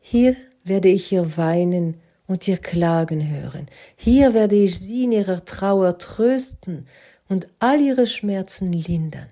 Hier 0.00 0.34
werde 0.64 0.88
ich 0.88 1.12
ihr 1.12 1.36
weinen 1.36 2.00
und 2.26 2.48
ihr 2.48 2.56
klagen 2.56 3.28
hören. 3.28 3.66
Hier 3.94 4.32
werde 4.32 4.56
ich 4.56 4.78
sie 4.78 5.04
in 5.04 5.12
ihrer 5.12 5.44
Trauer 5.44 5.98
trösten 5.98 6.86
und 7.28 7.46
all 7.58 7.78
ihre 7.78 8.06
Schmerzen 8.06 8.72
lindern. 8.72 9.28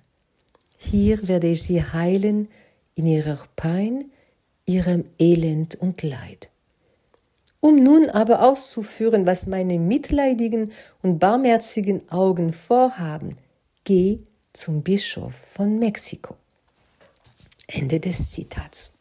Hier 0.77 1.27
werde 1.27 1.47
ich 1.47 1.63
sie 1.63 1.83
heilen 1.83 2.49
in 2.95 3.07
ihrer 3.07 3.39
Pein, 3.57 4.11
ihrem 4.67 5.07
Elend 5.19 5.77
und 5.77 6.03
Leid. 6.03 6.51
Um 7.63 7.83
nun 7.83 8.11
aber 8.11 8.43
auszuführen, 8.43 9.25
was 9.25 9.47
meine 9.47 9.79
mitleidigen 9.79 10.73
und 11.01 11.21
barmherzigen 11.21 12.07
Augen 12.11 12.53
vorhaben, 12.53 13.37
geh 13.85 14.19
zum 14.53 14.83
Bischof 14.83 15.35
von 15.35 15.79
Mexiko. 15.79 16.37
Ende 17.67 18.01
des 18.01 18.31
Zitats. 18.31 18.93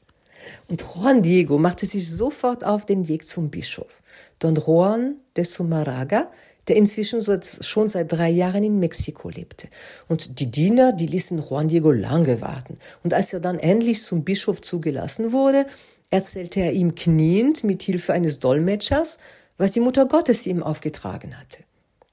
Und 0.68 0.82
Juan 0.82 1.22
Diego 1.22 1.58
machte 1.58 1.86
sich 1.86 2.10
sofort 2.10 2.64
auf 2.64 2.86
den 2.86 3.08
Weg 3.08 3.28
zum 3.28 3.50
Bischof. 3.50 4.02
Don 4.40 4.56
Juan 4.56 5.22
de 5.36 5.44
Sumaraga 5.44 6.30
der 6.68 6.76
inzwischen 6.76 7.22
schon 7.62 7.88
seit 7.90 8.12
drei 8.12 8.30
Jahren 8.30 8.64
in 8.64 8.80
Mexiko 8.80 9.30
lebte. 9.30 9.68
Und 10.08 10.40
die 10.40 10.52
Diener, 10.52 10.94
die 10.94 11.08
ließen 11.08 11.40
Juan 11.40 11.68
Diego 11.68 11.92
lange 11.92 12.42
warten. 12.42 12.78
Und 13.04 13.14
als 13.14 13.34
er 13.34 13.40
dann 13.40 13.60
endlich 13.60 14.02
zum 14.02 14.24
Bischof 14.24 14.62
zugelassen 14.62 15.32
wurde, 15.32 15.66
erzählte 16.12 16.60
er 16.60 16.74
ihm 16.74 16.94
kniend 16.96 17.64
mit 17.64 17.82
Hilfe 17.82 18.14
eines 18.14 18.40
Dolmetschers, 18.40 19.18
was 19.58 19.72
die 19.72 19.80
Mutter 19.80 20.06
Gottes 20.06 20.46
ihm 20.46 20.62
aufgetragen 20.62 21.38
hatte. 21.38 21.64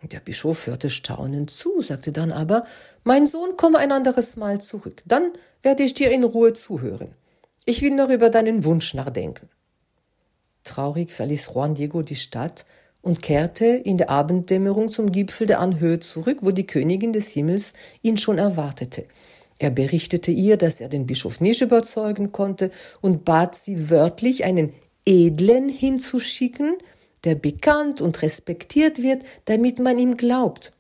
Der 0.09 0.21
Bischof 0.21 0.66
hörte 0.66 0.90
staunend 0.90 1.51
zu, 1.51 1.83
sagte 1.83 2.12
dann 2.12 2.33
aber, 2.33 2.64
mein 3.05 3.27
Sohn, 3.27 3.51
komm 3.57 3.77
ein 3.77 3.92
anderes 3.92 4.37
Mal 4.37 4.61
zurück, 4.61 5.03
dann 5.07 5.33
werde 5.62 5.83
ich 5.83 5.94
dir 5.94 6.11
in 6.11 6.25
Ruhe 6.25 6.53
zuhören. 6.53 7.09
Ich 7.64 7.83
will 7.83 7.94
noch 7.94 8.09
über 8.09 8.31
deinen 8.31 8.64
Wunsch 8.64 8.94
nachdenken. 8.94 9.49
Traurig 10.64 11.12
verließ 11.12 11.51
Juan 11.55 11.75
Diego 11.75 12.03
die 12.03 12.16
Stadt 12.16 12.64
und 13.03 13.23
kehrte 13.23 13.66
in 13.66 13.99
der 13.99 14.11
Abenddämmerung 14.11 14.88
zum 14.88 15.12
Gipfel 15.12 15.47
der 15.47 15.61
Anhöhe 15.61 16.01
zurück, 16.01 16.38
wo 16.40 16.51
die 16.51 16.66
Königin 16.66 17.12
des 17.12 17.33
Himmels 17.33 17.75
ihn 18.03 18.18
schon 18.18 18.38
erwartete. 18.38 19.05
Er 19.59 19.71
berichtete 19.71 20.31
ihr, 20.31 20.57
dass 20.57 20.81
er 20.81 20.88
den 20.88 21.07
Bischof 21.07 21.40
nicht 21.40 21.61
überzeugen 21.61 22.33
konnte 22.33 22.71
und 23.01 23.25
bat 23.25 23.55
sie 23.55 23.90
wörtlich, 23.90 24.44
einen 24.44 24.73
Edlen 25.05 25.68
hinzuschicken, 25.68 26.77
der 27.29 27.35
bekannt 27.35 28.01
und 28.01 28.23
respektiert 28.23 29.03
wird, 29.03 29.23
damit 29.45 29.79
man 29.79 29.99
ihm 29.99 30.17
glaubt. 30.17 30.73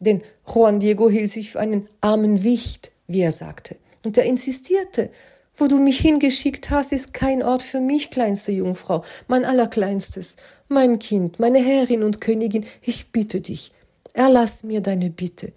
Denn 0.00 0.22
Juan 0.52 0.80
Diego 0.80 1.08
hielt 1.08 1.30
sich 1.30 1.52
für 1.52 1.60
einen 1.60 1.88
armen 2.00 2.42
Wicht, 2.42 2.90
wie 3.06 3.20
er 3.20 3.30
sagte, 3.30 3.76
und 4.02 4.18
er 4.18 4.24
insistierte, 4.24 5.10
wo 5.54 5.68
du 5.68 5.78
mich 5.78 6.00
hingeschickt 6.00 6.70
hast, 6.70 6.90
ist 6.90 7.14
kein 7.14 7.44
Ort 7.44 7.62
für 7.62 7.78
mich, 7.78 8.10
kleinste 8.10 8.50
Jungfrau, 8.50 9.04
mein 9.28 9.44
allerkleinstes, 9.44 10.34
mein 10.66 10.98
Kind, 10.98 11.38
meine 11.38 11.60
Herrin 11.60 12.02
und 12.02 12.20
Königin, 12.20 12.66
ich 12.82 13.12
bitte 13.12 13.40
dich, 13.40 13.70
erlass 14.14 14.64
mir 14.64 14.80
deine 14.80 15.10
Bitte. 15.10 15.52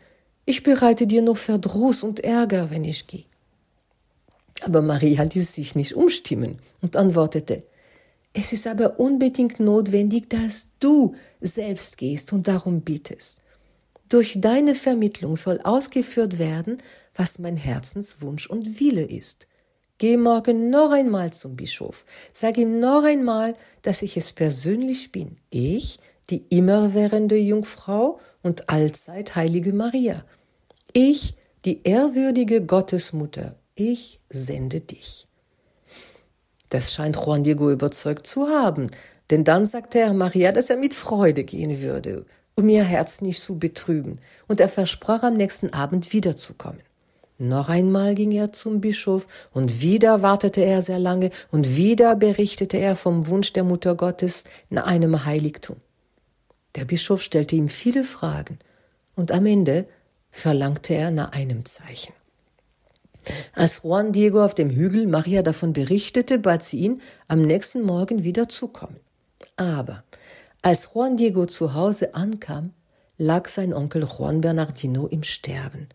Ich 0.46 0.62
bereite 0.62 1.08
dir 1.08 1.24
noch 1.24 1.38
Verdruss 1.38 2.04
und 2.04 2.20
Ärger, 2.20 2.70
wenn 2.70 2.84
ich 2.84 3.08
gehe. 3.08 3.26
Aber 4.62 4.84
Maria 4.84 5.24
ließ 5.24 5.56
sich 5.56 5.74
nicht 5.74 5.96
umstimmen 5.96 6.58
und 6.84 6.96
antwortete, 6.96 7.64
es 8.40 8.54
ist 8.54 8.68
aber 8.68 9.00
unbedingt 9.00 9.60
notwendig, 9.60 10.30
dass 10.30 10.68
du 10.80 11.16
selbst 11.42 11.98
gehst 11.98 12.34
und 12.34 12.48
darum 12.48 12.82
bittest. 12.82 13.40
Durch 14.10 14.38
deine 14.40 14.76
Vermittlung 14.76 15.36
soll 15.36 15.60
ausgeführt 15.64 16.38
werden, 16.38 16.78
was 17.16 17.40
mein 17.40 17.58
Herzenswunsch 17.58 18.48
und 18.48 18.80
Wille 18.80 19.06
ist. 19.06 19.48
Geh 19.98 20.18
morgen 20.18 20.70
noch 20.70 20.92
einmal 20.92 21.34
zum 21.34 21.56
Bischof. 21.56 22.06
Sag 22.32 22.60
ihm 22.60 22.80
noch 22.80 23.04
einmal, 23.04 23.56
dass 23.82 24.04
ich 24.04 24.16
es 24.16 24.34
persönlich 24.34 25.12
bin. 25.12 25.38
Ich, 25.50 26.00
die 26.30 26.44
immerwährende 26.50 27.38
Jungfrau 27.38 28.20
und 28.44 28.70
allzeit 28.70 29.36
heilige 29.36 29.74
Maria. 29.74 30.24
Ich, 30.94 31.34
die 31.66 31.82
ehrwürdige 31.82 32.64
Gottesmutter. 32.64 33.56
Ich 33.74 34.20
sende 34.30 34.80
dich. 34.80 35.28
Das 36.70 36.94
scheint 36.94 37.16
Juan 37.16 37.44
Diego 37.44 37.72
überzeugt 37.72 38.28
zu 38.28 38.48
haben, 38.48 38.88
denn 39.30 39.44
dann 39.44 39.66
sagte 39.66 40.00
er 40.00 40.14
Maria, 40.14 40.52
dass 40.52 40.70
er 40.70 40.78
mit 40.78 40.94
Freude 40.94 41.44
gehen 41.44 41.82
würde, 41.82 42.26
um 42.56 42.68
ihr 42.70 42.84
Herz 42.84 43.22
nicht 43.22 43.42
zu 43.42 43.58
betrüben, 43.58 44.20
und 44.48 44.60
er 44.60 44.70
versprach 44.70 45.24
am 45.24 45.36
nächsten 45.36 45.74
Abend 45.74 46.14
wiederzukommen. 46.14 46.82
Noch 47.40 47.70
einmal 47.70 48.16
ging 48.16 48.32
er 48.32 48.52
zum 48.52 48.82
Bischof, 48.82 49.50
und 49.54 49.82
wieder 49.82 50.22
wartete 50.24 50.62
er 50.62 50.82
sehr 50.82 50.98
lange, 50.98 51.30
und 51.52 51.76
wieder 51.76 52.16
berichtete 52.16 52.78
er 52.78 52.96
vom 52.96 53.28
Wunsch 53.28 53.54
der 53.54 53.64
Mutter 53.64 53.96
Gottes 53.96 54.46
in 54.70 54.80
einem 54.80 55.24
Heiligtum. 55.26 55.78
Der 56.76 56.86
Bischof 56.86 57.22
stellte 57.22 57.56
ihm 57.56 57.70
viele 57.70 58.04
Fragen, 58.04 58.58
und 59.16 59.32
am 59.32 59.46
Ende 59.46 59.86
verlangte 60.32 60.96
er 60.96 61.12
nach 61.12 61.32
einem 61.32 61.64
Zeichen. 61.66 62.14
Als 63.54 63.84
Juan 63.84 64.12
Diego 64.12 64.44
auf 64.44 64.56
dem 64.56 64.70
Hügel 64.70 65.08
Maria 65.08 65.42
davon 65.42 65.74
berichtete, 65.74 66.40
bat 66.40 66.64
sie 66.64 66.80
ihn, 66.80 67.02
am 67.28 67.42
nächsten 67.42 67.82
Morgen 67.82 68.24
wieder 68.24 68.50
zu 68.50 68.68
kommen. 68.68 69.00
Aber 69.56 70.04
als 70.62 70.92
Juan 70.94 71.18
Diego 71.18 71.46
zu 71.46 71.74
Hause 71.74 72.16
ankam, 72.16 72.74
lag 73.18 73.48
sein 73.48 73.74
Onkel 73.74 74.04
Juan 74.04 74.42
Bernardino 74.42 75.08
im 75.08 75.24
Sterben 75.24 75.88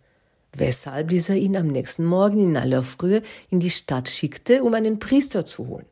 weshalb 0.57 1.09
dieser 1.09 1.35
ihn 1.35 1.57
am 1.57 1.67
nächsten 1.67 2.05
Morgen 2.05 2.39
in 2.39 2.57
aller 2.57 2.83
Frühe 2.83 3.23
in 3.51 3.61
die 3.61 3.71
Stadt 3.71 4.09
schickte, 4.09 4.63
um 4.63 4.75
einen 4.75 4.99
Priester 4.99 5.45
zu 5.45 5.69
holen. 5.69 5.87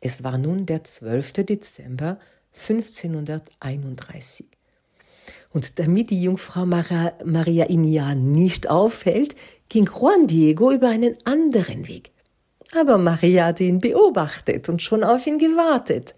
Es 0.00 0.22
war 0.22 0.38
nun 0.38 0.66
der 0.66 0.84
12. 0.84 1.44
Dezember 1.44 2.18
1531. 2.54 4.46
Und 5.52 5.78
damit 5.78 6.10
die 6.10 6.22
Jungfrau 6.22 6.66
Maria 6.66 7.64
Inia 7.64 8.14
nicht 8.14 8.68
auffällt, 8.68 9.34
ging 9.68 9.86
Juan 9.86 10.26
Diego 10.26 10.70
über 10.70 10.88
einen 10.88 11.16
anderen 11.24 11.88
Weg. 11.88 12.10
Aber 12.74 12.98
Maria 12.98 13.46
hatte 13.46 13.64
ihn 13.64 13.80
beobachtet 13.80 14.68
und 14.68 14.82
schon 14.82 15.04
auf 15.04 15.26
ihn 15.26 15.38
gewartet. 15.38 16.14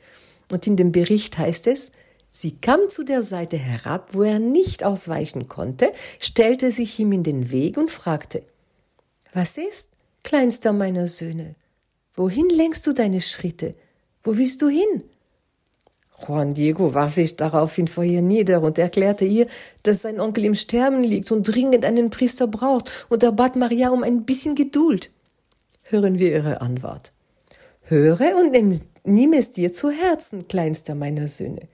Und 0.51 0.67
in 0.67 0.77
dem 0.77 0.93
Bericht 0.93 1.39
heißt 1.39 1.67
es, 1.67 1.93
Sie 2.31 2.51
kam 2.51 2.91
zu 2.91 3.03
der 3.03 3.23
Seite 3.23 3.57
herab, 3.57 4.11
wo 4.13 4.23
er 4.23 4.39
nicht 4.39 4.85
ausweichen 4.85 5.49
konnte, 5.49 5.91
stellte 6.21 6.71
sich 6.71 6.99
ihm 6.99 7.13
in 7.13 7.23
den 7.23 7.51
Weg 7.51 7.79
und 7.79 7.91
fragte 7.91 8.43
Was 9.33 9.57
ist, 9.57 9.89
kleinster 10.23 10.75
meiner 10.75 11.07
Söhne? 11.07 11.55
Wohin 12.15 12.49
lenkst 12.51 12.87
du 12.87 12.93
deine 12.93 13.23
Schritte? 13.23 13.75
Wo 14.23 14.37
willst 14.37 14.61
du 14.61 14.69
hin? 14.69 15.05
Juan 16.25 16.55
Diego 16.55 16.95
warf 16.95 17.15
sich 17.15 17.37
daraufhin 17.37 17.89
vor 17.89 18.05
ihr 18.05 18.23
nieder 18.23 18.63
und 18.63 18.79
erklärte 18.79 19.25
ihr, 19.25 19.47
dass 19.83 20.03
sein 20.03 20.19
Onkel 20.19 20.47
im 20.47 20.55
Sterben 20.55 21.03
liegt 21.03 21.31
und 21.31 21.43
dringend 21.43 21.85
einen 21.85 22.11
Priester 22.11 22.47
braucht, 22.47 23.07
und 23.11 23.23
er 23.23 23.33
bat 23.33 23.57
Maria 23.57 23.91
um 23.91 24.03
ein 24.03 24.25
bisschen 24.25 24.55
Geduld. 24.55 25.11
Hören 25.85 26.19
wir 26.19 26.31
ihre 26.33 26.61
Antwort. 26.61 27.13
Höre 27.83 28.37
und 28.37 28.81
nimm 29.05 29.33
es 29.33 29.53
dir 29.53 29.73
zu 29.73 29.91
Herzen, 29.91 30.49
kleinster 30.49 30.95
meiner 30.95 31.29
Söhne. 31.29 31.69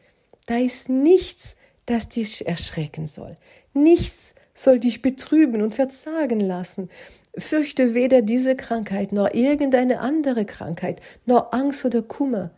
Da 0.47 0.59
ist 0.59 0.89
nichts, 0.89 1.57
das 1.87 2.09
dich 2.09 2.47
erschrecken 2.47 3.07
soll. 3.07 3.37
Nichts 3.73 4.35
soll 4.55 4.81
dich 4.81 5.03
betrüben 5.03 5.63
und 5.63 5.75
verzagen 5.75 6.41
lassen. 6.41 6.91
Fürchte 7.37 7.95
weder 7.95 8.21
diese 8.21 8.57
Krankheit 8.57 9.13
noch 9.13 9.33
irgendeine 9.33 10.01
andere 10.01 10.45
Krankheit, 10.45 11.01
noch 11.25 11.53
Angst 11.53 11.85
oder 11.87 12.03
Kummer. 12.03 12.51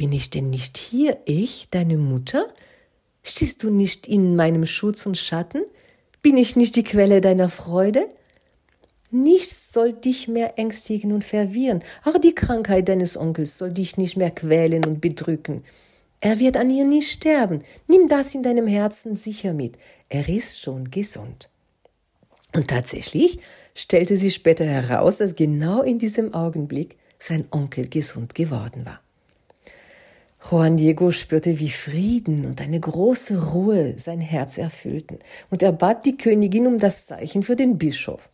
Bin 0.00 0.12
ich 0.12 0.30
denn 0.30 0.48
nicht 0.48 0.78
hier, 0.78 1.18
ich, 1.26 1.68
deine 1.70 1.98
Mutter? 1.98 2.46
Stehst 3.22 3.62
du 3.62 3.68
nicht 3.68 4.08
in 4.08 4.34
meinem 4.34 4.64
Schutz 4.64 5.04
und 5.04 5.18
Schatten? 5.18 5.60
Bin 6.22 6.38
ich 6.38 6.56
nicht 6.56 6.74
die 6.76 6.84
Quelle 6.84 7.20
deiner 7.20 7.50
Freude? 7.50 8.08
Nichts 9.10 9.74
soll 9.74 9.92
dich 9.92 10.26
mehr 10.26 10.58
ängstigen 10.58 11.12
und 11.12 11.22
verwirren. 11.22 11.82
Auch 12.02 12.16
die 12.16 12.34
Krankheit 12.34 12.88
deines 12.88 13.18
Onkels 13.18 13.58
soll 13.58 13.74
dich 13.74 13.98
nicht 13.98 14.16
mehr 14.16 14.30
quälen 14.30 14.86
und 14.86 15.02
bedrücken. 15.02 15.64
Er 16.20 16.40
wird 16.40 16.56
an 16.56 16.70
ihr 16.70 16.86
nie 16.86 17.02
sterben. 17.02 17.62
Nimm 17.86 18.08
das 18.08 18.34
in 18.34 18.42
deinem 18.42 18.66
Herzen 18.66 19.14
sicher 19.14 19.52
mit. 19.52 19.76
Er 20.08 20.26
ist 20.30 20.62
schon 20.62 20.90
gesund. 20.90 21.50
Und 22.56 22.68
tatsächlich 22.68 23.38
stellte 23.74 24.16
sich 24.16 24.34
später 24.34 24.64
heraus, 24.64 25.18
dass 25.18 25.34
genau 25.34 25.82
in 25.82 25.98
diesem 25.98 26.32
Augenblick 26.32 26.96
sein 27.18 27.46
Onkel 27.50 27.86
gesund 27.86 28.34
geworden 28.34 28.86
war. 28.86 29.02
Juan 30.42 30.78
Diego 30.78 31.10
spürte, 31.10 31.58
wie 31.60 31.68
Frieden 31.68 32.46
und 32.46 32.60
eine 32.60 32.80
große 32.80 33.52
Ruhe 33.52 33.94
sein 33.98 34.20
Herz 34.20 34.56
erfüllten, 34.56 35.18
und 35.50 35.62
er 35.62 35.72
bat 35.72 36.06
die 36.06 36.16
Königin 36.16 36.66
um 36.66 36.78
das 36.78 37.06
Zeichen 37.06 37.42
für 37.42 37.56
den 37.56 37.76
Bischof. 37.76 38.30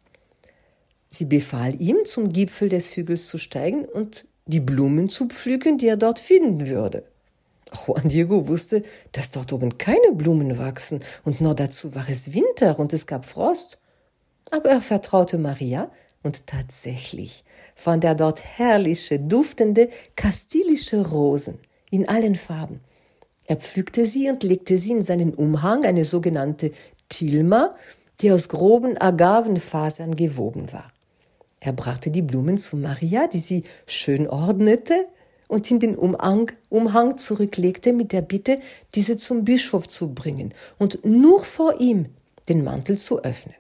Sie 1.09 1.25
befahl 1.25 1.81
ihm, 1.81 2.05
zum 2.05 2.33
Gipfel 2.33 2.69
des 2.69 2.97
Hügels 2.97 3.29
zu 3.29 3.39
steigen 3.39 3.85
und 3.85 4.27
die 4.47 4.61
Blumen 4.61 5.09
zu 5.09 5.27
pflücken, 5.27 5.79
die 5.79 5.89
er 5.89 5.97
dort 5.97 6.21
finden 6.21 6.69
würde. 6.69 7.05
Juan 7.73 8.09
Diego 8.09 8.47
wusste, 8.47 8.83
dass 9.11 9.33
dort 9.33 9.53
oben 9.53 9.77
keine 9.77 10.13
Blumen 10.13 10.59
wachsen, 10.59 11.01
und 11.25 11.41
nur 11.41 11.55
dazu 11.55 11.95
war 11.97 12.09
es 12.09 12.33
Winter 12.33 12.79
und 12.79 12.93
es 12.93 13.09
gab 13.09 13.25
Frost. 13.25 13.79
Aber 14.53 14.71
er 14.71 14.81
vertraute 14.81 15.39
Maria, 15.39 15.91
und 16.23 16.47
tatsächlich 16.47 17.45
fand 17.75 18.05
er 18.05 18.15
dort 18.15 18.41
herrliche, 18.43 19.19
duftende, 19.19 19.91
kastilische 20.15 21.09
Rosen 21.09 21.59
in 21.97 22.09
allen 22.09 22.37
Farben. 22.37 22.81
Er 23.47 23.57
pflückte 23.57 24.07
sie 24.07 24.29
und 24.29 24.43
legte 24.43 24.77
sie 24.79 24.93
in 24.93 25.03
seinen 25.03 25.35
Umhang, 25.35 25.85
eine 25.85 26.05
sogenannte 26.05 26.71
Tilma, 27.09 27.75
die 28.21 28.31
aus 28.33 28.49
groben 28.49 28.97
Agavenfasern 28.99 30.15
gewoben 30.15 30.73
war. 30.73 30.93
Er 31.61 31.73
brachte 31.73 32.11
die 32.11 32.23
Blumen 32.23 32.59
zu 32.59 32.77
Maria, 32.77 33.27
die 33.27 33.39
sie 33.39 33.65
schön 33.87 34.29
ordnete 34.29 35.07
und 35.49 35.71
in 35.71 35.81
den 35.81 35.97
Umhang, 35.97 36.51
Umhang 36.69 37.17
zurücklegte 37.17 37.93
mit 37.93 38.13
der 38.13 38.23
Bitte, 38.23 38.61
diese 38.95 39.17
zum 39.17 39.45
Bischof 39.45 39.89
zu 39.89 40.13
bringen 40.13 40.53
und 40.79 41.05
nur 41.05 41.45
vor 41.45 41.81
ihm 41.81 42.07
den 42.49 42.65
Mantel 42.65 42.99
zu 42.99 43.23
öffnen. 43.23 43.57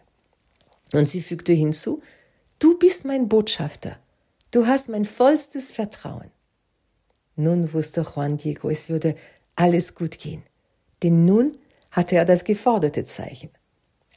Und 0.93 1.09
sie 1.09 1.21
fügte 1.21 1.53
hinzu, 1.53 2.01
du 2.59 2.79
bist 2.79 3.05
mein 3.05 3.29
Botschafter, 3.29 3.99
du 4.51 4.67
hast 4.67 4.89
mein 4.89 5.05
vollstes 5.05 5.73
Vertrauen. 5.73 6.31
Nun 7.37 7.73
wusste 7.73 8.01
Juan 8.03 8.39
Diego, 8.39 8.71
es 8.71 8.89
würde 8.89 9.15
alles 9.55 9.95
gut 9.95 10.19
gehen, 10.19 10.43
denn 11.03 11.25
nun 11.25 11.57
hatte 11.91 12.17
er 12.17 12.25
das 12.25 12.45
geforderte 12.45 13.05
Zeichen. 13.05 13.51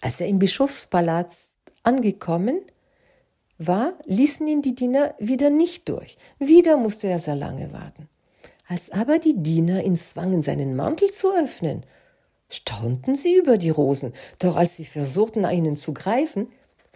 Als 0.02 0.22
er 0.22 0.28
im 0.28 0.40
Bischofspalast 0.40 1.56
angekommen 1.84 2.62
war, 3.58 3.94
ließen 4.06 4.48
ihn 4.48 4.62
die 4.62 4.76
Diener 4.76 5.14
wieder 5.20 5.50
nicht 5.50 5.90
durch. 5.90 6.18
Wieder 6.40 6.78
musste 6.78 7.08
er 7.08 7.20
sehr 7.20 7.36
lange 7.36 7.74
warten. 7.74 8.08
Als 8.68 8.92
aber 8.92 9.20
die 9.20 9.36
Diener 9.36 9.84
ihn 9.84 9.98
zwangen, 9.98 10.42
seinen 10.42 10.76
Mantel 10.76 11.10
zu 11.10 11.34
öffnen, 11.36 11.84
staunten 12.50 13.16
sie 13.16 13.36
über 13.36 13.58
die 13.58 13.70
Rosen, 13.70 14.14
doch 14.40 14.56
als 14.56 14.78
sie 14.78 14.86
versuchten, 14.86 15.42
nach 15.42 15.52
ihnen 15.52 15.76
zu 15.76 15.94
greifen, 15.94 16.50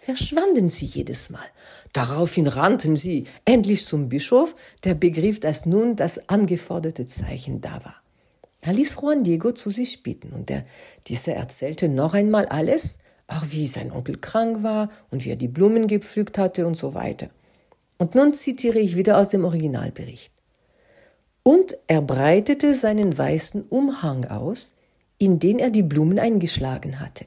verschwanden 0.04 0.68
sie 0.68 0.86
jedes 0.86 1.30
Mal. 1.30 1.46
Daraufhin 1.94 2.46
rannten 2.46 2.94
sie 2.94 3.26
endlich 3.46 3.86
zum 3.86 4.10
Bischof, 4.10 4.54
der 4.84 4.94
begriff, 4.94 5.40
dass 5.40 5.64
nun 5.64 5.96
das 5.96 6.28
angeforderte 6.28 7.06
Zeichen 7.06 7.60
da 7.62 7.82
war. 7.84 7.96
Er 8.60 8.74
ließ 8.74 8.98
Juan 9.00 9.24
Diego 9.24 9.52
zu 9.52 9.70
sich 9.70 10.02
bitten 10.02 10.32
und 10.32 10.50
der, 10.50 10.64
dieser 11.06 11.34
erzählte 11.34 11.88
noch 11.88 12.12
einmal 12.12 12.46
alles, 12.46 12.98
auch 13.28 13.44
wie 13.48 13.66
sein 13.66 13.92
Onkel 13.92 14.18
krank 14.18 14.62
war 14.62 14.90
und 15.10 15.24
wie 15.24 15.30
er 15.30 15.36
die 15.36 15.48
Blumen 15.48 15.86
gepflückt 15.86 16.36
hatte 16.36 16.66
und 16.66 16.76
so 16.76 16.92
weiter. 16.92 17.30
Und 17.96 18.14
nun 18.14 18.34
zitiere 18.34 18.78
ich 18.78 18.96
wieder 18.96 19.18
aus 19.18 19.30
dem 19.30 19.44
Originalbericht. 19.44 20.32
Und 21.42 21.76
er 21.86 22.02
breitete 22.02 22.74
seinen 22.74 23.16
weißen 23.16 23.62
Umhang 23.62 24.26
aus, 24.26 24.74
in 25.16 25.38
den 25.38 25.58
er 25.58 25.70
die 25.70 25.82
Blumen 25.82 26.18
eingeschlagen 26.18 27.00
hatte. 27.00 27.26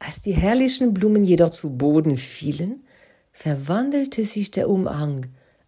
Als 0.00 0.22
die 0.22 0.32
herrlichen 0.32 0.92
Blumen 0.94 1.24
jedoch 1.24 1.50
zu 1.50 1.70
Boden 1.76 2.16
fielen, 2.16 2.82
verwandelte 3.32 4.24
sich 4.24 4.50
der 4.50 4.68
Umhang 4.68 5.26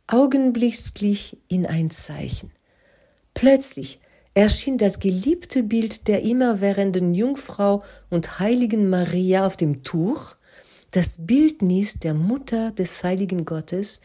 augenblicklich 0.08 1.38
in 1.48 1.66
ein 1.66 1.90
Zeichen. 1.90 2.50
Plötzlich 3.34 4.00
erschien 4.34 4.78
das 4.78 4.98
geliebte 4.98 5.62
Bild 5.62 6.08
der 6.08 6.22
immerwährenden 6.22 7.14
Jungfrau 7.14 7.84
und 8.10 8.40
heiligen 8.40 8.88
Maria 8.88 9.46
auf 9.46 9.56
dem 9.56 9.82
Tuch, 9.82 10.36
das 10.90 11.16
Bildnis 11.20 11.98
der 12.00 12.14
Mutter 12.14 12.70
des 12.72 13.04
heiligen 13.04 13.44
Gottes 13.44 14.00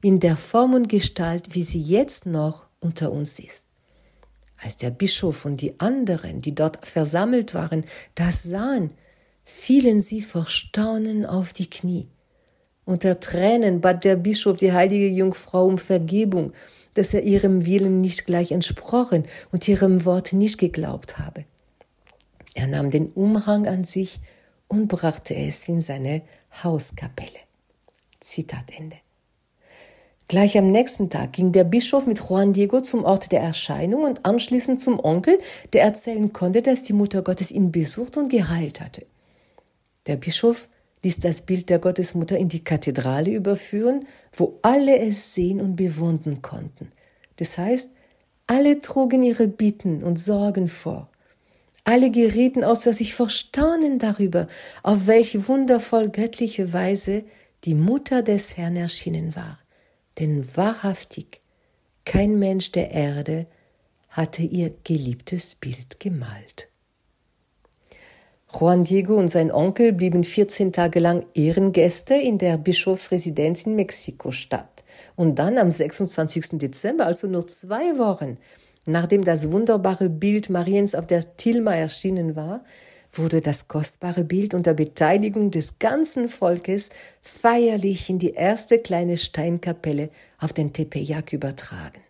in 0.00 0.20
der 0.20 0.36
Form 0.36 0.74
und 0.74 0.88
Gestalt, 0.88 1.54
wie 1.54 1.64
sie 1.64 1.80
jetzt 1.80 2.26
noch 2.26 2.66
unter 2.80 3.12
uns 3.12 3.38
ist. 3.40 3.66
Als 4.62 4.76
der 4.76 4.90
Bischof 4.90 5.44
und 5.44 5.60
die 5.60 5.78
anderen, 5.80 6.40
die 6.40 6.54
dort 6.54 6.86
versammelt 6.86 7.52
waren, 7.52 7.84
das 8.14 8.44
sahen, 8.44 8.92
fielen 9.44 10.00
sie 10.00 10.20
vor 10.20 10.46
Staunen 10.46 11.26
auf 11.26 11.52
die 11.52 11.68
Knie. 11.68 12.08
Unter 12.84 13.20
Tränen 13.20 13.80
bat 13.80 14.04
der 14.04 14.16
Bischof 14.16 14.56
die 14.56 14.72
heilige 14.72 15.08
Jungfrau 15.08 15.66
um 15.66 15.78
Vergebung, 15.78 16.52
dass 16.94 17.14
er 17.14 17.22
ihrem 17.22 17.64
Willen 17.64 18.00
nicht 18.00 18.26
gleich 18.26 18.52
entsprochen 18.52 19.24
und 19.50 19.66
ihrem 19.68 20.04
Wort 20.04 20.32
nicht 20.32 20.58
geglaubt 20.58 21.18
habe. 21.18 21.44
Er 22.54 22.66
nahm 22.66 22.90
den 22.90 23.06
Umhang 23.06 23.66
an 23.66 23.84
sich 23.84 24.20
und 24.68 24.88
brachte 24.88 25.34
es 25.34 25.68
in 25.68 25.80
seine 25.80 26.22
Hauskapelle. 26.62 27.38
Zitat 28.20 28.70
Ende. 28.76 28.96
Gleich 30.28 30.56
am 30.56 30.68
nächsten 30.68 31.10
Tag 31.10 31.34
ging 31.34 31.52
der 31.52 31.64
Bischof 31.64 32.06
mit 32.06 32.18
Juan 32.18 32.52
Diego 32.52 32.80
zum 32.80 33.04
Ort 33.04 33.32
der 33.32 33.40
Erscheinung 33.40 34.04
und 34.04 34.24
anschließend 34.24 34.80
zum 34.80 34.98
Onkel, 34.98 35.38
der 35.72 35.82
erzählen 35.82 36.32
konnte, 36.32 36.62
dass 36.62 36.82
die 36.82 36.94
Mutter 36.94 37.22
Gottes 37.22 37.50
ihn 37.50 37.70
besucht 37.70 38.16
und 38.16 38.30
geheilt 38.30 38.80
hatte. 38.80 39.04
Der 40.06 40.16
Bischof 40.16 40.68
ließ 41.02 41.18
das 41.20 41.42
Bild 41.42 41.70
der 41.70 41.78
Gottesmutter 41.78 42.36
in 42.36 42.48
die 42.48 42.64
Kathedrale 42.64 43.32
überführen, 43.32 44.06
wo 44.32 44.58
alle 44.62 44.98
es 44.98 45.34
sehen 45.34 45.60
und 45.60 45.76
bewundern 45.76 46.42
konnten. 46.42 46.90
Das 47.36 47.58
heißt, 47.58 47.92
alle 48.46 48.80
trugen 48.80 49.22
ihre 49.22 49.48
Bitten 49.48 50.02
und 50.02 50.18
Sorgen 50.18 50.68
vor. 50.68 51.08
Alle 51.84 52.10
gerieten 52.10 52.62
außer 52.62 52.92
sich 52.92 53.14
vor 53.14 53.28
Staunen 53.28 53.98
darüber, 53.98 54.46
auf 54.82 55.06
welch 55.06 55.48
wundervoll 55.48 56.10
göttliche 56.10 56.72
Weise 56.72 57.24
die 57.64 57.74
Mutter 57.74 58.22
des 58.22 58.56
Herrn 58.56 58.76
erschienen 58.76 59.34
war. 59.34 59.58
Denn 60.18 60.44
wahrhaftig, 60.56 61.40
kein 62.04 62.38
Mensch 62.38 62.72
der 62.72 62.90
Erde 62.92 63.46
hatte 64.10 64.42
ihr 64.42 64.72
geliebtes 64.84 65.54
Bild 65.54 65.98
gemalt. 65.98 66.68
Juan 68.54 68.84
Diego 68.84 69.16
und 69.16 69.28
sein 69.28 69.50
Onkel 69.50 69.94
blieben 69.94 70.24
14 70.24 70.72
Tage 70.72 71.00
lang 71.00 71.24
Ehrengäste 71.32 72.14
in 72.14 72.36
der 72.36 72.58
Bischofsresidenz 72.58 73.64
in 73.64 73.76
Mexiko-Stadt. 73.76 74.84
Und 75.16 75.38
dann 75.38 75.56
am 75.56 75.70
26. 75.70 76.58
Dezember, 76.58 77.06
also 77.06 77.28
nur 77.28 77.46
zwei 77.46 77.98
Wochen, 77.98 78.36
nachdem 78.84 79.24
das 79.24 79.50
wunderbare 79.52 80.10
Bild 80.10 80.50
Mariens 80.50 80.94
auf 80.94 81.06
der 81.06 81.36
Tilma 81.36 81.74
erschienen 81.74 82.36
war, 82.36 82.62
wurde 83.10 83.40
das 83.40 83.68
kostbare 83.68 84.24
Bild 84.24 84.52
unter 84.52 84.74
Beteiligung 84.74 85.50
des 85.50 85.78
ganzen 85.78 86.28
Volkes 86.28 86.90
feierlich 87.22 88.10
in 88.10 88.18
die 88.18 88.32
erste 88.32 88.78
kleine 88.78 89.16
Steinkapelle 89.16 90.10
auf 90.38 90.52
den 90.52 90.74
Tepeyac 90.74 91.32
übertragen. 91.32 92.00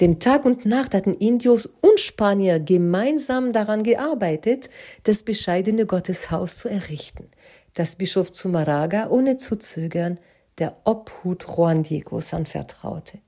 Denn 0.00 0.18
Tag 0.18 0.46
und 0.46 0.64
Nacht 0.64 0.94
hatten 0.94 1.12
Indios 1.12 1.66
und 1.66 2.00
Spanier 2.00 2.58
gemeinsam 2.58 3.52
daran 3.52 3.82
gearbeitet, 3.82 4.70
das 5.02 5.22
bescheidene 5.22 5.84
Gotteshaus 5.84 6.56
zu 6.56 6.68
errichten, 6.68 7.28
das 7.74 7.96
Bischof 7.96 8.32
Zumaraga 8.32 9.10
ohne 9.10 9.36
zu 9.36 9.58
zögern 9.58 10.18
der 10.58 10.76
Obhut 10.84 11.46
Juan 11.46 11.82
Diegos 11.82 12.32
anvertraute. 12.32 13.18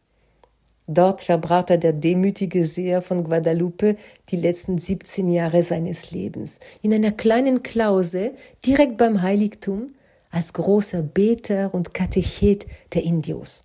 Dort 0.87 1.23
verbrachte 1.23 1.79
der 1.79 1.93
demütige 1.93 2.65
Seher 2.65 3.03
von 3.03 3.25
Guadalupe 3.25 3.97
die 4.31 4.37
letzten 4.37 4.79
17 4.79 5.29
Jahre 5.29 5.63
seines 5.63 6.11
Lebens, 6.11 6.59
in 6.83 6.93
einer 6.93 7.13
kleinen 7.13 7.63
Klause 7.63 8.33
direkt 8.67 8.97
beim 8.97 9.23
Heiligtum, 9.23 9.95
als 10.31 10.55
großer 10.55 11.03
Beter 11.03 11.73
und 11.73 11.95
Katechet 11.95 12.67
der 12.95 13.05
Indios. 13.05 13.65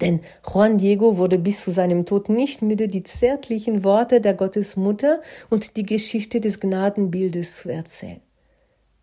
Denn 0.00 0.20
Juan 0.46 0.78
Diego 0.78 1.18
wurde 1.18 1.38
bis 1.38 1.62
zu 1.62 1.70
seinem 1.70 2.06
Tod 2.06 2.28
nicht 2.28 2.62
müde, 2.62 2.88
die 2.88 3.02
zärtlichen 3.02 3.84
Worte 3.84 4.20
der 4.20 4.34
Gottesmutter 4.34 5.20
und 5.50 5.76
die 5.76 5.84
Geschichte 5.84 6.40
des 6.40 6.60
Gnadenbildes 6.60 7.60
zu 7.60 7.70
erzählen. 7.70 8.20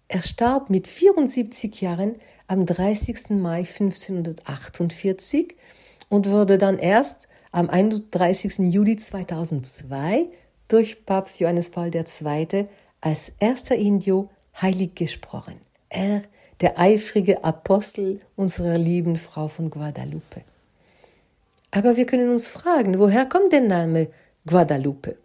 Er 0.08 0.22
starb 0.22 0.70
mit 0.70 0.88
74 0.88 1.82
Jahren 1.82 2.16
am 2.48 2.66
30. 2.66 3.32
Mai 3.32 3.60
1548 3.60 5.56
und 6.10 6.30
wurde 6.30 6.58
dann 6.58 6.80
erst 6.80 7.28
am 7.52 7.70
31. 7.70 8.60
Juli 8.60 8.96
2002 8.96 10.28
durch 10.68 11.06
Papst 11.06 11.40
Johannes 11.40 11.70
Paul 11.70 11.92
II. 11.94 12.68
als 13.02 13.34
erster 13.40 13.76
Indio 13.76 14.30
heilig 14.62 14.96
gesprochen. 14.96 15.56
Er, 15.90 16.24
der 16.62 16.80
eifrige 16.80 17.44
Apostel 17.44 18.20
unserer 18.36 18.78
lieben 18.78 19.16
Frau 19.18 19.48
von 19.48 19.70
Guadalupe. 19.70 20.42
Aber 21.72 21.98
wir 21.98 22.06
können 22.06 22.32
uns 22.32 22.50
fragen, 22.50 22.98
woher 23.00 23.26
kommt 23.26 23.52
der 23.52 23.62
Name 23.62 24.08
Guadalupe? 24.46 25.18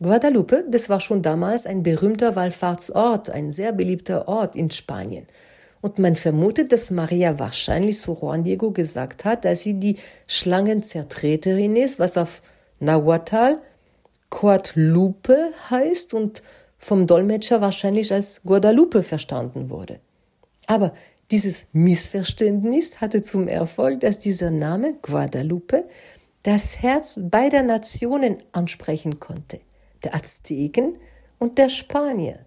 Guadalupe, 0.00 0.64
das 0.68 0.88
war 0.88 1.00
schon 1.00 1.22
damals 1.22 1.66
ein 1.66 1.82
berühmter 1.82 2.36
Wallfahrtsort, 2.36 3.30
ein 3.30 3.50
sehr 3.50 3.72
beliebter 3.72 4.28
Ort 4.28 4.54
in 4.54 4.70
Spanien. 4.70 5.26
Und 5.80 5.98
man 5.98 6.16
vermutet, 6.16 6.72
dass 6.72 6.90
Maria 6.90 7.38
wahrscheinlich 7.38 8.00
zu 8.00 8.14
Juan 8.14 8.44
Diego 8.44 8.70
gesagt 8.70 9.24
hat, 9.24 9.44
dass 9.44 9.62
sie 9.62 9.74
die 9.74 9.96
Schlangenzertreterin 10.26 11.76
ist, 11.76 11.98
was 11.98 12.16
auf 12.16 12.42
Nahuatl 12.80 13.58
Coatlupe 14.30 15.52
heißt 15.70 16.14
und 16.14 16.42
vom 16.76 17.06
Dolmetscher 17.06 17.60
wahrscheinlich 17.60 18.12
als 18.12 18.42
Guadalupe 18.42 19.02
verstanden 19.02 19.70
wurde. 19.70 20.00
Aber 20.66 20.92
dieses 21.30 21.66
Missverständnis 21.72 23.00
hatte 23.00 23.20
zum 23.22 23.48
Erfolg, 23.48 24.00
dass 24.00 24.18
dieser 24.18 24.50
Name 24.50 24.94
Guadalupe 25.02 25.84
das 26.42 26.80
Herz 26.80 27.18
beider 27.20 27.62
Nationen 27.62 28.38
ansprechen 28.52 29.20
konnte, 29.20 29.60
der 30.04 30.14
Azteken 30.14 30.96
und 31.38 31.58
der 31.58 31.68
Spanier. 31.68 32.46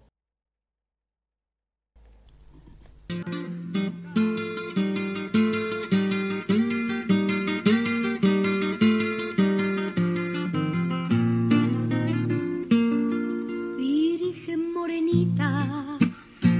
Virgen 13.78 14.72
morenita, 14.72 15.98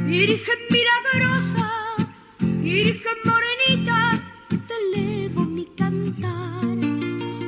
Virgen 0.05 0.82
Virgen 2.73 3.19
morenita, 3.25 4.23
te 4.49 4.75
elevo 4.83 5.45
mi 5.45 5.67
cantar. 5.77 6.79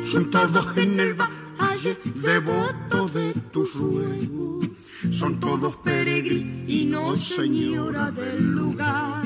Son 0.05 0.31
todos 0.31 0.77
en 0.77 1.01
el 1.01 1.15
valle 1.15 1.97
devotos 2.15 3.15
de 3.15 3.33
tus 3.51 3.75
ruegos, 3.75 4.69
son 5.11 5.41
todos 5.41 5.77
peregrinos, 5.77 7.25
Señora 7.25 8.11
del 8.11 8.53
lugar. 8.53 9.25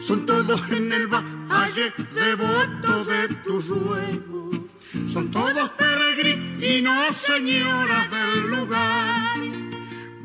Son 0.00 0.24
todos 0.24 0.62
en 0.70 0.90
el 0.92 1.06
valle 1.08 1.92
devoto 2.14 3.04
de 3.04 3.28
tus 3.44 3.68
ruegos. 3.68 4.60
Son 5.08 5.30
todos 5.30 5.70
peregrinos, 5.72 7.14
señoras 7.16 8.10
del 8.10 8.50
lugar. 8.50 9.38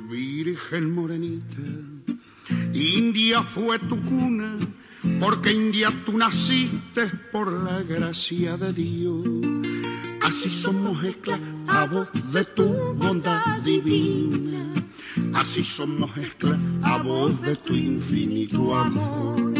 Virgen 0.09 0.95
morenita, 0.95 1.61
India 2.73 3.43
fue 3.43 3.79
tu 3.79 4.01
cuna, 4.03 4.57
porque 5.19 5.51
India 5.51 5.89
tú 6.05 6.17
naciste 6.17 7.07
por 7.31 7.51
la 7.51 7.83
gracia 7.83 8.57
de 8.57 8.73
Dios. 8.73 9.27
Así 10.21 10.49
somos 10.49 11.03
esclavos 11.03 12.09
de 12.31 12.43
tu 12.45 12.65
bondad 12.95 13.61
divina. 13.63 14.73
Así 15.33 15.63
somos 15.63 16.15
esclavos 16.17 17.41
de 17.41 17.55
tu 17.57 17.73
infinito 17.73 18.75
amor. 18.75 19.53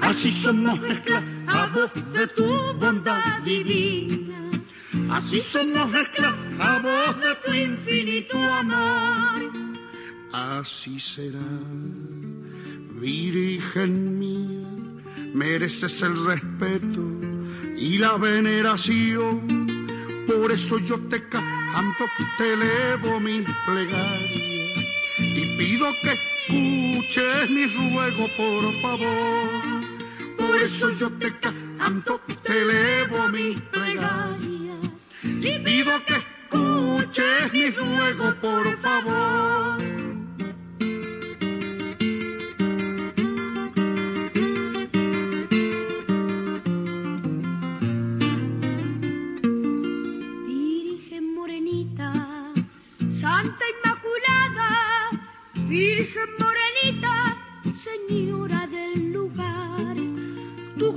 Así 0.00 0.30
somos 0.30 0.78
esclavos 0.82 1.92
de 2.12 2.26
tu 2.28 2.46
bondad 2.78 3.42
divina. 3.44 4.50
Así 5.10 5.40
somos 5.40 5.94
esclavos 5.94 7.20
de 7.20 7.34
tu 7.44 7.52
infinito 7.52 8.36
amor. 8.36 9.52
Así 10.32 10.98
será, 11.00 11.38
Virgen 13.00 14.18
mía, 14.18 14.55
mereces 15.36 16.00
el 16.00 16.24
respeto 16.24 17.02
y 17.76 17.98
la 17.98 18.16
veneración. 18.16 19.66
Por 20.26 20.50
eso 20.50 20.78
yo 20.78 20.98
te 21.10 21.28
canto, 21.28 22.04
te 22.38 22.54
elevo 22.54 23.20
mi 23.20 23.44
plegaria 23.66 24.74
y 25.18 25.58
pido 25.58 25.88
que 26.02 26.12
escuches 26.14 27.50
mi 27.50 27.66
ruego, 27.66 28.26
por 28.36 28.80
favor. 28.80 29.50
Por 30.38 30.62
eso 30.62 30.90
yo 30.92 31.10
te 31.12 31.38
canto, 31.38 32.20
te 32.42 32.62
elevo 32.62 33.28
mis 33.28 33.60
plegarias 33.60 34.86
y 35.22 35.58
pido 35.58 35.92
que 36.06 36.16
escuches 36.16 37.52
mi 37.52 37.70
ruego, 37.70 38.34
por 38.40 38.80
favor. 38.80 39.95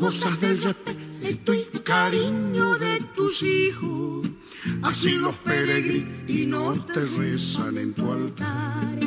Gozas 0.09 0.41
del 0.41 0.63
respeto 0.63 1.53
y 1.53 1.65
cariño 1.83 2.79
de 2.79 2.99
tus 3.13 3.43
hijos, 3.43 4.27
así 4.81 5.11
los 5.11 5.35
peregrinos 5.37 6.83
te 6.87 7.05
rezan 7.05 7.77
en 7.77 7.93
tu 7.93 8.11
altar. 8.11 8.99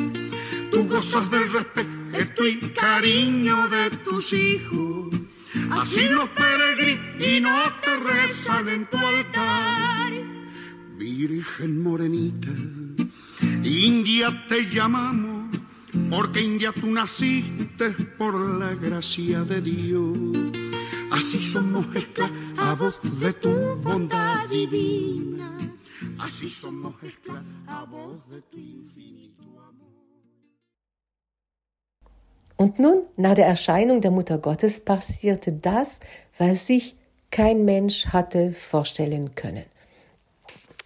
Tú 0.71 0.87
gozas 0.87 1.29
del 1.29 1.51
respeto 1.51 2.47
y 2.47 2.57
cariño 2.69 3.67
de 3.67 3.89
tus 3.97 4.31
hijos, 4.31 5.13
así 5.71 6.07
los 6.07 6.29
peregrinos 6.29 7.81
te 7.81 7.97
rezan 7.97 8.69
en 8.69 8.85
tu 8.85 8.95
altar. 8.95 10.13
Virgen 10.97 11.83
morenita, 11.83 12.53
India 13.61 14.45
te 14.47 14.69
llamamos, 14.69 15.53
porque 16.09 16.39
India 16.39 16.71
tú 16.71 16.89
naciste 16.89 17.89
por 18.17 18.39
la 18.57 18.73
gracia 18.75 19.43
de 19.43 19.59
Dios. 19.59 20.62
Así 21.13 21.39
somos 21.39 21.85
esclavos 21.95 22.99
de 23.21 23.33
tu 23.33 23.53
bondad 23.83 24.49
divina, 24.49 25.51
así 26.17 26.49
somos 26.49 26.95
esclavos 27.03 28.27
de 28.31 28.41
tu 28.49 28.57
infinito 28.57 29.43
amor. 29.69 29.93
Und 32.57 32.79
nun, 32.79 33.03
nach 33.15 33.35
der 33.35 33.45
Erscheinung 33.45 34.01
der 34.01 34.09
Mutter 34.09 34.39
Gottes, 34.39 34.79
passierte 34.79 35.53
das, 35.53 35.99
was 36.39 36.65
sich 36.65 36.95
kein 37.29 37.63
Mensch 37.63 38.07
hatte 38.07 38.51
vorstellen 38.51 39.35
können. 39.35 39.65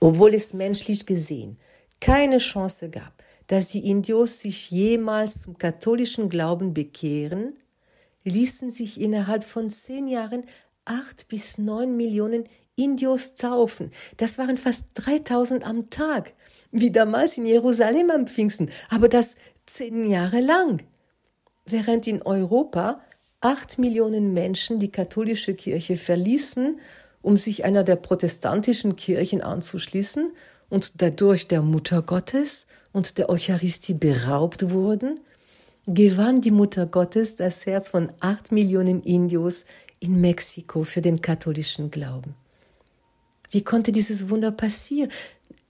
Obwohl 0.02 0.34
es 0.34 0.54
menschlich 0.54 1.06
gesehen 1.06 1.58
keine 2.02 2.40
Chance 2.40 2.90
gab, 2.90 3.14
dass 3.48 3.70
die 3.70 3.90
Indios 3.90 4.42
sich 4.42 4.72
jemals 4.72 5.40
zum 5.44 5.58
katholischen 5.58 6.28
Glauben 6.28 6.74
bekehren, 6.74 7.54
ließen 8.28 8.70
sich 8.70 9.00
innerhalb 9.00 9.44
von 9.44 9.70
zehn 9.70 10.08
Jahren 10.08 10.44
acht 10.86 11.28
bis 11.28 11.58
neun 11.58 11.98
Millionen 11.98 12.46
Indios 12.76 13.34
taufen. 13.34 13.92
Das 14.18 14.38
waren 14.38 14.58
fast 14.58 14.90
3000 14.94 15.66
am 15.66 15.90
Tag, 15.90 16.34
wie 16.72 16.92
damals 16.92 17.38
in 17.38 17.46
Jerusalem 17.46 18.12
am 18.12 18.28
Pfingsten, 18.28 18.70
aber 18.90 19.10
das 19.10 19.36
zehn 19.66 20.10
Jahre 20.10 20.42
lang. 20.42 20.84
Während 21.66 22.08
in 22.08 22.22
Europa 22.22 23.02
acht 23.42 23.80
Millionen 23.80 24.34
Menschen 24.34 24.80
die 24.80 24.92
katholische 24.92 25.54
Kirche 25.54 25.98
verließen, 25.98 26.80
um 27.22 27.36
sich 27.36 27.66
einer 27.66 27.84
der 27.84 27.98
protestantischen 27.98 28.96
Kirchen 28.96 29.42
anzuschließen 29.42 30.32
und 30.70 31.02
dadurch 31.02 31.48
der 31.48 31.62
Mutter 31.62 32.02
Gottes 32.02 32.68
und 32.94 33.18
der 33.18 33.30
Eucharistie 33.30 33.96
beraubt 33.96 34.72
wurden, 34.72 35.20
gewann 35.88 36.42
die 36.42 36.52
Mutter 36.52 36.86
Gottes 36.86 37.38
das 37.38 37.66
Herz 37.66 37.90
von 37.90 38.12
acht 38.20 38.52
Millionen 38.52 39.02
Indios 39.04 39.64
in 40.00 40.20
Mexiko 40.20 40.84
für 40.84 41.02
den 41.02 41.22
katholischen 41.22 41.90
Glauben. 41.90 42.36
Wie 43.50 43.64
konnte 43.64 43.94
dieses 43.94 44.30
Wunder 44.30 44.52
passieren? 44.52 45.10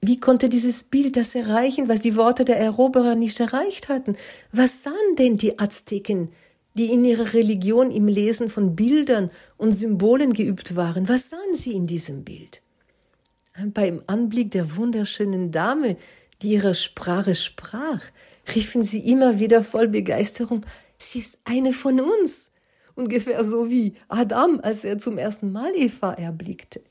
Wie 0.01 0.19
konnte 0.19 0.49
dieses 0.49 0.83
Bild 0.83 1.17
das 1.17 1.35
erreichen, 1.35 1.87
was 1.87 2.01
die 2.01 2.15
Worte 2.15 2.45
der 2.45 2.57
Eroberer 2.59 3.15
nicht 3.15 3.39
erreicht 3.39 3.89
hatten? 3.89 4.15
Was 4.51 4.81
sahen 4.81 5.15
denn 5.17 5.37
die 5.37 5.59
Azteken, 5.59 6.31
die 6.73 6.91
in 6.91 7.05
ihrer 7.05 7.33
Religion 7.33 7.91
im 7.91 8.07
Lesen 8.07 8.49
von 8.49 8.75
Bildern 8.75 9.29
und 9.57 9.71
Symbolen 9.71 10.33
geübt 10.33 10.75
waren? 10.75 11.07
Was 11.07 11.29
sahen 11.29 11.53
sie 11.53 11.73
in 11.73 11.85
diesem 11.85 12.23
Bild? 12.23 12.61
Beim 13.73 14.01
Anblick 14.07 14.51
der 14.51 14.75
wunderschönen 14.75 15.51
Dame, 15.51 15.97
die 16.41 16.53
ihre 16.53 16.75
Sprache 16.75 17.35
sprach, 17.35 18.01
riefen 18.55 18.83
sie 18.83 18.99
immer 18.99 19.39
wieder 19.39 19.63
voll 19.63 19.87
Begeisterung, 19.87 20.65
sie 20.97 21.19
ist 21.19 21.39
eine 21.45 21.73
von 21.73 21.99
uns. 21.99 22.51
Ungefähr 22.95 23.43
so 23.43 23.69
wie 23.69 23.93
Adam, 24.07 24.59
als 24.61 24.83
er 24.83 24.97
zum 24.97 25.17
ersten 25.17 25.51
Mal 25.51 25.71
Eva 25.75 26.13
erblickte. 26.13 26.81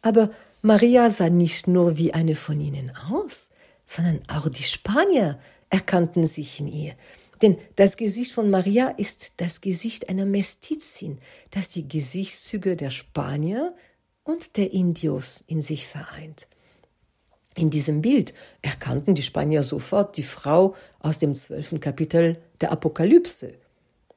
Aber 0.00 0.30
Maria 0.62 1.10
sah 1.10 1.28
nicht 1.28 1.66
nur 1.66 1.98
wie 1.98 2.14
eine 2.14 2.36
von 2.36 2.60
ihnen 2.60 2.92
aus, 3.10 3.50
sondern 3.84 4.20
auch 4.28 4.48
die 4.48 4.62
Spanier 4.62 5.38
erkannten 5.70 6.26
sich 6.26 6.60
in 6.60 6.68
ihr. 6.68 6.94
Denn 7.42 7.58
das 7.76 7.96
Gesicht 7.96 8.32
von 8.32 8.48
Maria 8.48 8.88
ist 8.90 9.34
das 9.38 9.60
Gesicht 9.60 10.08
einer 10.08 10.24
Mestizin, 10.24 11.18
das 11.50 11.68
die 11.68 11.88
Gesichtszüge 11.88 12.76
der 12.76 12.90
Spanier 12.90 13.74
und 14.22 14.56
der 14.56 14.72
Indios 14.72 15.42
in 15.46 15.60
sich 15.60 15.86
vereint. 15.86 16.46
In 17.54 17.70
diesem 17.70 18.02
Bild 18.02 18.34
erkannten 18.62 19.14
die 19.14 19.22
Spanier 19.22 19.62
sofort 19.62 20.16
die 20.16 20.24
Frau 20.24 20.74
aus 20.98 21.18
dem 21.18 21.34
zwölften 21.34 21.80
Kapitel 21.80 22.36
der 22.60 22.72
Apokalypse. 22.72 23.54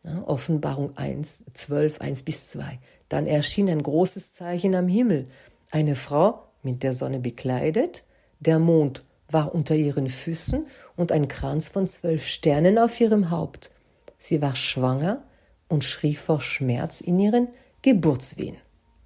Ja, 0.04 0.24
Offenbarung 0.26 0.96
1, 0.98 1.44
12, 1.54 2.02
1 2.02 2.24
bis 2.24 2.50
2. 2.50 2.80
Dann 3.10 3.28
erschien 3.28 3.70
ein 3.70 3.84
großes 3.84 4.34
Zeichen 4.34 4.74
am 4.74 4.88
Himmel. 4.88 5.28
Eine 5.72 5.96
Frau 5.96 6.44
mit 6.64 6.84
der 6.84 6.94
Sonne 6.94 7.20
bekleidet, 7.20 8.04
der 8.40 8.60
Mond 8.60 9.04
war 9.30 9.54
unter 9.54 9.76
ihren 9.76 10.08
Füßen 10.08 10.66
und 10.96 11.12
ein 11.12 11.28
Kranz 11.28 11.70
von 11.70 11.88
zwölf 11.88 12.28
Sternen 12.28 12.78
auf 12.78 13.00
ihrem 13.00 13.30
Haupt. 13.30 13.72
Sie 14.18 14.42
war 14.42 14.56
schwanger 14.56 15.24
und 15.68 15.84
schrie 15.84 16.16
vor 16.16 16.42
Schmerz 16.42 17.02
in 17.02 17.20
ihren 17.20 17.50
Geburtswehen. 17.82 18.58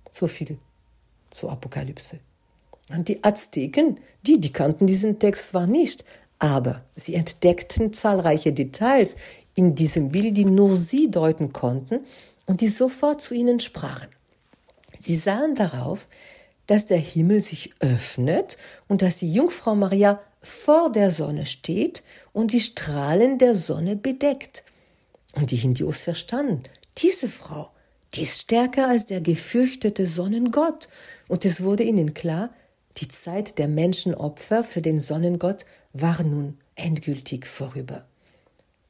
So 0.09 0.27
viel 0.27 0.57
zur 1.29 1.51
Apokalypse. 1.51 2.19
Und 2.89 3.07
die 3.07 3.23
Azteken, 3.23 3.99
die, 4.23 4.39
die 4.39 4.51
kannten 4.51 4.87
diesen 4.87 5.19
Text 5.19 5.49
zwar 5.49 5.67
nicht, 5.67 6.05
aber 6.39 6.83
sie 6.95 7.15
entdeckten 7.15 7.93
zahlreiche 7.93 8.51
Details 8.51 9.15
in 9.55 9.75
diesem 9.75 10.09
Bild, 10.09 10.37
die 10.37 10.45
nur 10.45 10.75
sie 10.75 11.09
deuten 11.09 11.53
konnten 11.53 11.99
und 12.45 12.61
die 12.61 12.67
sofort 12.67 13.21
zu 13.21 13.33
ihnen 13.33 13.59
sprachen. 13.59 14.07
Sie 14.99 15.15
sahen 15.15 15.55
darauf, 15.55 16.07
dass 16.67 16.85
der 16.85 16.97
Himmel 16.97 17.41
sich 17.41 17.71
öffnet 17.79 18.57
und 18.87 19.01
dass 19.01 19.17
die 19.17 19.31
Jungfrau 19.31 19.75
Maria 19.75 20.21
vor 20.41 20.91
der 20.91 21.11
Sonne 21.11 21.45
steht 21.45 22.03
und 22.33 22.53
die 22.53 22.59
Strahlen 22.59 23.37
der 23.37 23.55
Sonne 23.55 23.95
bedeckt. 23.95 24.63
Und 25.33 25.51
die 25.51 25.57
Hindus 25.57 26.03
verstanden, 26.03 26.63
diese 26.97 27.27
Frau, 27.27 27.69
die 28.13 28.23
ist 28.23 28.41
stärker 28.41 28.87
als 28.87 29.05
der 29.05 29.21
gefürchtete 29.21 30.05
Sonnengott. 30.05 30.89
Und 31.27 31.45
es 31.45 31.63
wurde 31.63 31.83
ihnen 31.83 32.13
klar, 32.13 32.49
die 32.97 33.07
Zeit 33.07 33.57
der 33.57 33.67
Menschenopfer 33.67 34.63
für 34.63 34.81
den 34.81 34.99
Sonnengott 34.99 35.65
war 35.93 36.21
nun 36.23 36.57
endgültig 36.75 37.45
vorüber. 37.45 38.05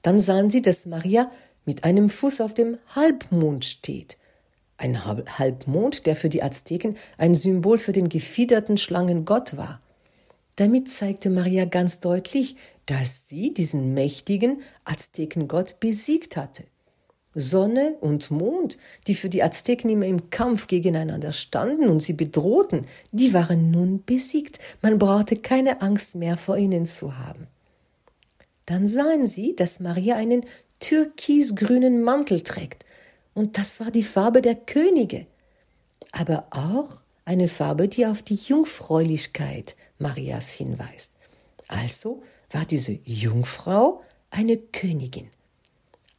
Dann 0.02 0.20
sahen 0.20 0.50
sie, 0.50 0.62
dass 0.62 0.86
Maria 0.86 1.32
mit 1.66 1.84
einem 1.84 2.10
Fuß 2.10 2.42
auf 2.42 2.54
dem 2.54 2.78
Halbmond 2.96 3.66
steht. 3.66 4.18
ein 4.78 5.06
Halbmond, 5.06 6.08
der 6.08 6.16
für 6.16 6.30
die 6.30 6.42
Azteken 6.42 6.98
ein 7.20 7.36
Symbol 7.36 7.78
für 7.78 7.92
den 7.92 8.10
gefiederten 8.10 8.78
Schlangengott 8.78 9.56
war. 9.56 9.80
Damit 10.56 10.90
zeigte 10.90 11.30
Maria 11.30 11.66
ganz 11.66 12.00
deutlich, 12.00 12.56
dass 12.88 13.28
sie 13.30 13.54
diesen 13.54 13.94
mächtigen 13.94 14.62
Aztekengott 14.84 15.80
besiegt 15.80 16.36
hatte. 16.36 16.64
Sonne 17.34 17.96
und 18.02 18.32
Mond, 18.32 18.78
die 19.08 19.16
für 19.16 19.30
die 19.30 19.44
Azteken 19.44 19.90
immer 19.90 20.06
im 20.06 20.30
Kampf 20.30 20.68
gegeneinander 20.68 21.32
standen 21.32 21.88
und 21.88 22.02
sie 22.02 22.14
bedrohten, 22.14 22.86
die 23.12 23.34
waren 23.34 23.72
nun 23.72 24.04
besiegt. 24.06 24.60
Man 24.82 25.00
brauchte 25.00 25.38
keine 25.38 25.82
Angst 25.82 26.16
mehr 26.16 26.38
vor 26.38 26.58
ihnen 26.58 26.86
zu 26.86 27.18
haben. 27.18 27.48
Dann 28.66 28.88
sahen 28.88 29.28
sie, 29.28 29.56
dass 29.56 29.80
Maria 29.80 30.16
einen 30.16 30.46
türkisgrünen 30.80 32.04
Mantel 32.04 32.42
trägt, 32.42 32.86
und 33.34 33.58
das 33.58 33.80
war 33.80 33.92
die 33.92 34.04
Farbe 34.04 34.42
der 34.42 34.56
Könige, 34.56 35.26
aber 36.12 36.48
auch 36.52 37.02
eine 37.24 37.48
Farbe, 37.48 37.88
die 37.88 38.06
auf 38.06 38.24
die 38.24 38.36
Jungfräulichkeit 38.36 39.76
Marias 40.00 40.52
hinweist. 40.52 41.14
Also 41.68 42.22
war 42.50 42.66
diese 42.66 43.00
Jungfrau 43.06 44.02
eine 44.32 44.58
Königin, 44.58 45.30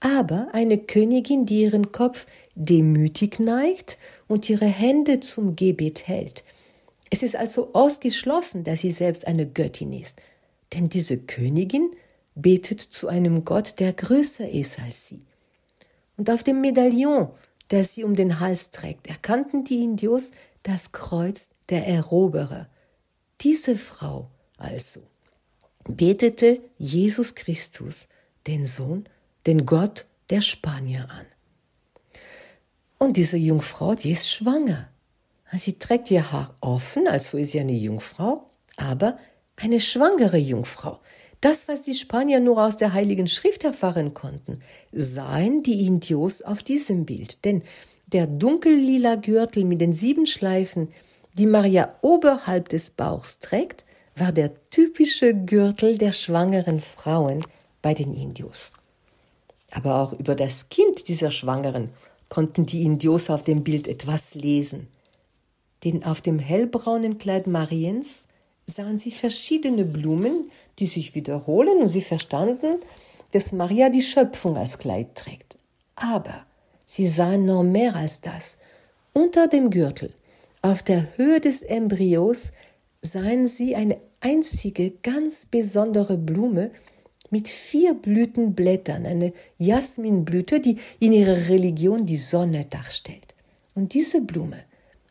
aber 0.03 0.49
eine 0.53 0.79
Königin, 0.79 1.47
die 1.47 1.63
ihren 1.63 1.93
Kopf 1.93 2.27
demütig 2.55 3.39
neigt 3.39 3.99
und 4.27 4.51
ihre 4.51 4.67
Hände 4.67 5.21
zum 5.21 5.55
Gebet 5.57 6.09
hält. 6.09 6.45
Es 7.11 7.23
ist 7.23 7.37
also 7.37 7.73
ausgeschlossen, 7.73 8.65
dass 8.65 8.81
sie 8.81 8.91
selbst 8.91 9.27
eine 9.27 9.47
Göttin 9.47 9.93
ist, 9.93 10.21
denn 10.75 10.89
diese 10.89 11.19
Königin 11.19 11.91
betet 12.35 12.81
zu 12.81 13.09
einem 13.09 13.45
Gott, 13.45 13.79
der 13.79 13.93
größer 13.93 14.49
ist 14.49 14.81
als 14.81 15.09
sie. 15.09 15.21
Und 16.17 16.31
auf 16.31 16.43
dem 16.43 16.61
Medaillon, 16.61 17.29
das 17.69 17.95
sie 17.95 18.05
um 18.05 18.17
den 18.17 18.41
Hals 18.41 18.71
trägt, 18.71 19.07
erkannten 19.07 19.65
die 19.65 19.85
Indios 19.85 20.33
das 20.63 20.93
Kreuz 20.93 21.51
der 21.69 21.87
Eroberer. 21.87 22.69
Diese 23.41 23.77
Frau 23.77 24.29
also 24.59 25.01
betete 25.87 26.61
Jesus 26.79 27.35
Christus, 27.35 28.09
den 28.47 28.67
Sohn, 28.67 29.07
den 29.47 29.67
Gott 29.67 30.07
der 30.31 30.41
Spanier 30.41 31.09
an. 31.11 31.27
Und 32.99 33.17
diese 33.17 33.37
Jungfrau, 33.37 33.95
die 33.95 34.13
ist 34.13 34.31
schwanger. 34.31 34.89
Sie 35.53 35.79
trägt 35.79 36.11
ihr 36.11 36.33
Haar 36.33 36.55
offen, 36.61 37.07
also 37.09 37.37
ist 37.37 37.53
sie 37.53 37.61
eine 37.61 37.73
Jungfrau, 37.73 38.49
aber 38.77 39.19
eine 39.57 39.81
schwangere 39.81 40.39
Jungfrau. 40.39 41.01
Das, 41.41 41.67
was 41.67 41.83
die 41.83 41.95
Spanier 41.95 42.39
nur 42.39 42.63
aus 42.65 42.77
der 42.77 42.93
Heiligen 42.93 43.27
Schrift 43.27 43.65
erfahren 43.65 44.15
konnten, 44.15 44.61
sahen 44.93 45.61
die 45.63 45.85
Indios 45.87 46.41
auf 46.41 46.63
diesem 46.63 47.05
Bild. 47.05 47.45
Denn 47.45 47.63
der 48.07 48.29
dunkellila 48.29 49.17
Gürtel 49.17 49.65
mit 49.65 49.81
den 49.81 49.93
sieben 49.93 50.27
Schleifen, 50.27 50.89
die 51.35 51.47
Maria 51.47 51.97
oberhalb 52.01 52.69
des 52.69 52.91
Bauchs 52.91 53.41
trägt, 53.41 53.85
war 54.15 54.31
der 54.31 54.53
typische 54.71 55.35
Gürtel 55.35 55.99
der 55.99 56.13
schwangeren 56.13 56.81
Frauen 56.81 57.45
bei 57.81 57.95
den 57.95 58.15
Indios. 58.15 58.73
Aber 59.73 60.01
auch 60.01 60.13
über 60.13 60.35
das 60.35 60.69
Kind 60.69 61.09
dieser 61.09 61.31
Schwangeren 61.31 61.91
konnten 62.29 62.65
die 62.65 62.85
Indios 62.85 63.31
auf 63.31 63.43
dem 63.43 63.65
Bild 63.65 63.89
etwas 63.89 64.35
lesen. 64.35 64.89
Denn 65.85 66.05
auf 66.05 66.21
dem 66.21 66.39
hellbraunen 66.39 67.19
Kleid 67.19 67.47
Mariens 67.47 68.29
sahen 68.67 68.99
sie 68.99 69.11
verschiedene 69.11 69.85
Blumen, 69.85 70.51
die 70.79 70.87
sich 70.87 71.15
wiederholen, 71.15 71.79
und 71.79 71.89
sie 71.89 72.03
verstanden, 72.03 72.77
dass 73.33 73.53
Maria 73.53 73.89
die 73.89 74.03
Schöpfung 74.03 74.57
als 74.57 74.79
Kleid 74.79 75.15
trägt. 75.15 75.57
Aber 75.97 76.45
sie 76.87 77.07
sahen 77.07 77.45
noch 77.47 77.63
mehr 77.63 77.97
als 77.97 78.21
das. 78.21 78.59
Unter 79.13 79.49
dem 79.49 79.71
Gürtel, 79.71 80.13
auf 80.61 80.83
der 80.83 81.17
Höhe 81.17 81.41
des 81.41 81.63
Embryos, 81.63 82.53
sahen 83.03 83.47
sie 83.47 83.75
eine 83.75 83.99
einzige, 84.21 84.91
ganz 85.03 85.47
besondere 85.47 86.17
Blume 86.17 86.71
mit 87.33 87.49
vier 87.49 87.95
Blütenblättern, 87.95 89.07
eine 89.07 89.33
Jasminblüte, 89.59 90.61
die 90.61 90.77
in 91.01 91.13
ihrer 91.13 91.49
Religion 91.49 92.05
die 92.05 92.19
Sonne 92.19 92.67
darstellt. 92.67 93.35
Und 93.75 93.95
diese 93.95 94.21
Blume, 94.21 94.59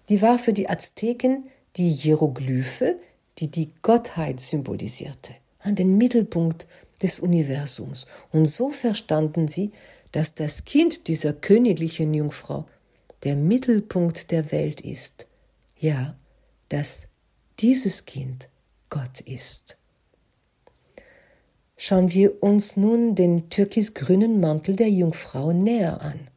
die 0.07 0.21
war 0.21 0.37
für 0.37 0.53
die 0.53 0.69
Azteken 0.69 1.45
die 1.77 1.89
Hieroglyphe, 1.89 2.97
die 3.39 3.49
die 3.49 3.71
Gottheit 3.81 4.39
symbolisierte, 4.39 5.33
an 5.59 5.75
den 5.75 5.97
Mittelpunkt 5.97 6.67
des 7.01 7.19
Universums. 7.19 8.05
Und 8.31 8.45
so 8.45 8.69
verstanden 8.69 9.47
sie, 9.47 9.71
dass 10.11 10.35
das 10.35 10.63
Kind 10.63 11.07
dieser 11.07 11.33
königlichen 11.33 12.13
Jungfrau 12.13 12.65
der 13.23 13.35
Mittelpunkt 13.35 14.29
der 14.29 14.51
Welt 14.51 14.81
ist. 14.81 15.25
Ja, 15.79 16.15
dass 16.69 17.07
dieses 17.59 18.05
Kind 18.05 18.47
Gott 18.89 19.21
ist. 19.21 19.77
Schauen 21.83 22.13
wir 22.13 22.43
uns 22.43 22.77
nun 22.77 23.15
den 23.15 23.49
türkisgrünen 23.49 24.39
Mantel 24.39 24.75
der 24.75 24.89
Jungfrau 24.89 25.51
näher 25.51 25.99
an. 25.99 26.27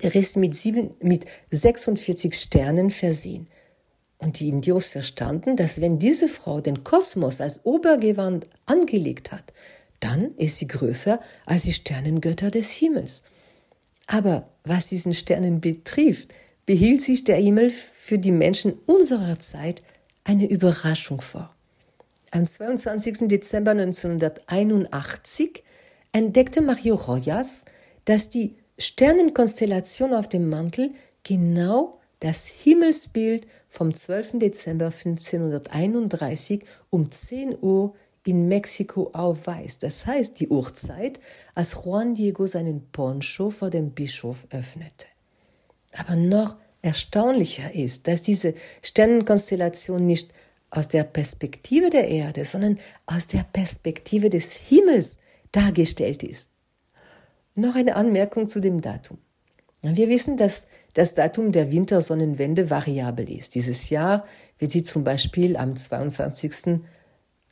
Er 0.00 0.12
ist 0.12 0.36
mit, 0.36 0.56
sieben, 0.56 0.90
mit 1.00 1.24
46 1.52 2.34
Sternen 2.34 2.90
versehen. 2.90 3.46
Und 4.18 4.40
die 4.40 4.48
Indios 4.48 4.88
verstanden, 4.88 5.54
dass 5.54 5.80
wenn 5.80 6.00
diese 6.00 6.26
Frau 6.26 6.60
den 6.60 6.82
Kosmos 6.82 7.40
als 7.40 7.64
Obergewand 7.64 8.48
angelegt 8.64 9.30
hat, 9.30 9.52
dann 10.00 10.34
ist 10.34 10.58
sie 10.58 10.66
größer 10.66 11.20
als 11.44 11.62
die 11.62 11.72
Sternengötter 11.72 12.50
des 12.50 12.72
Himmels. 12.72 13.22
Aber 14.08 14.48
was 14.64 14.88
diesen 14.88 15.14
Sternen 15.14 15.60
betrifft, 15.60 16.34
behielt 16.66 17.02
sich 17.02 17.22
der 17.22 17.36
Himmel 17.36 17.70
für 17.70 18.18
die 18.18 18.32
Menschen 18.32 18.72
unserer 18.86 19.38
Zeit 19.38 19.84
eine 20.24 20.48
Überraschung 20.50 21.20
vor. 21.20 21.55
Am 22.36 22.46
22. 22.46 23.28
Dezember 23.28 23.70
1981 23.70 25.64
entdeckte 26.12 26.60
Mario 26.60 26.94
Rojas, 26.96 27.64
dass 28.04 28.28
die 28.28 28.56
Sternenkonstellation 28.76 30.12
auf 30.12 30.28
dem 30.28 30.50
Mantel 30.50 30.90
genau 31.22 31.98
das 32.20 32.46
Himmelsbild 32.46 33.46
vom 33.68 33.94
12. 33.94 34.32
Dezember 34.34 34.92
1531 34.92 36.62
um 36.90 37.10
10 37.10 37.56
Uhr 37.58 37.94
in 38.26 38.48
Mexiko 38.48 39.12
aufweist. 39.14 39.82
Das 39.82 40.04
heißt 40.04 40.38
die 40.38 40.48
Uhrzeit, 40.48 41.18
als 41.54 41.86
Juan 41.86 42.14
Diego 42.14 42.46
seinen 42.46 42.86
Poncho 42.92 43.48
vor 43.48 43.70
dem 43.70 43.92
Bischof 43.92 44.46
öffnete. 44.50 45.06
Aber 45.96 46.16
noch 46.16 46.56
erstaunlicher 46.82 47.74
ist, 47.74 48.06
dass 48.06 48.20
diese 48.20 48.52
Sternenkonstellation 48.82 50.04
nicht 50.04 50.34
aus 50.70 50.88
der 50.88 51.04
Perspektive 51.04 51.90
der 51.90 52.08
Erde, 52.08 52.44
sondern 52.44 52.78
aus 53.06 53.26
der 53.26 53.44
Perspektive 53.52 54.30
des 54.30 54.56
Himmels 54.56 55.18
dargestellt 55.52 56.22
ist. 56.22 56.50
Noch 57.54 57.74
eine 57.74 57.96
Anmerkung 57.96 58.46
zu 58.46 58.60
dem 58.60 58.80
Datum. 58.80 59.18
Wir 59.82 60.08
wissen, 60.08 60.36
dass 60.36 60.66
das 60.94 61.14
Datum 61.14 61.52
der 61.52 61.70
Wintersonnenwende 61.70 62.70
variabel 62.70 63.30
ist. 63.30 63.54
Dieses 63.54 63.90
Jahr 63.90 64.26
wird 64.58 64.72
sie 64.72 64.82
zum 64.82 65.04
Beispiel 65.04 65.56
am 65.56 65.76
22. 65.76 66.80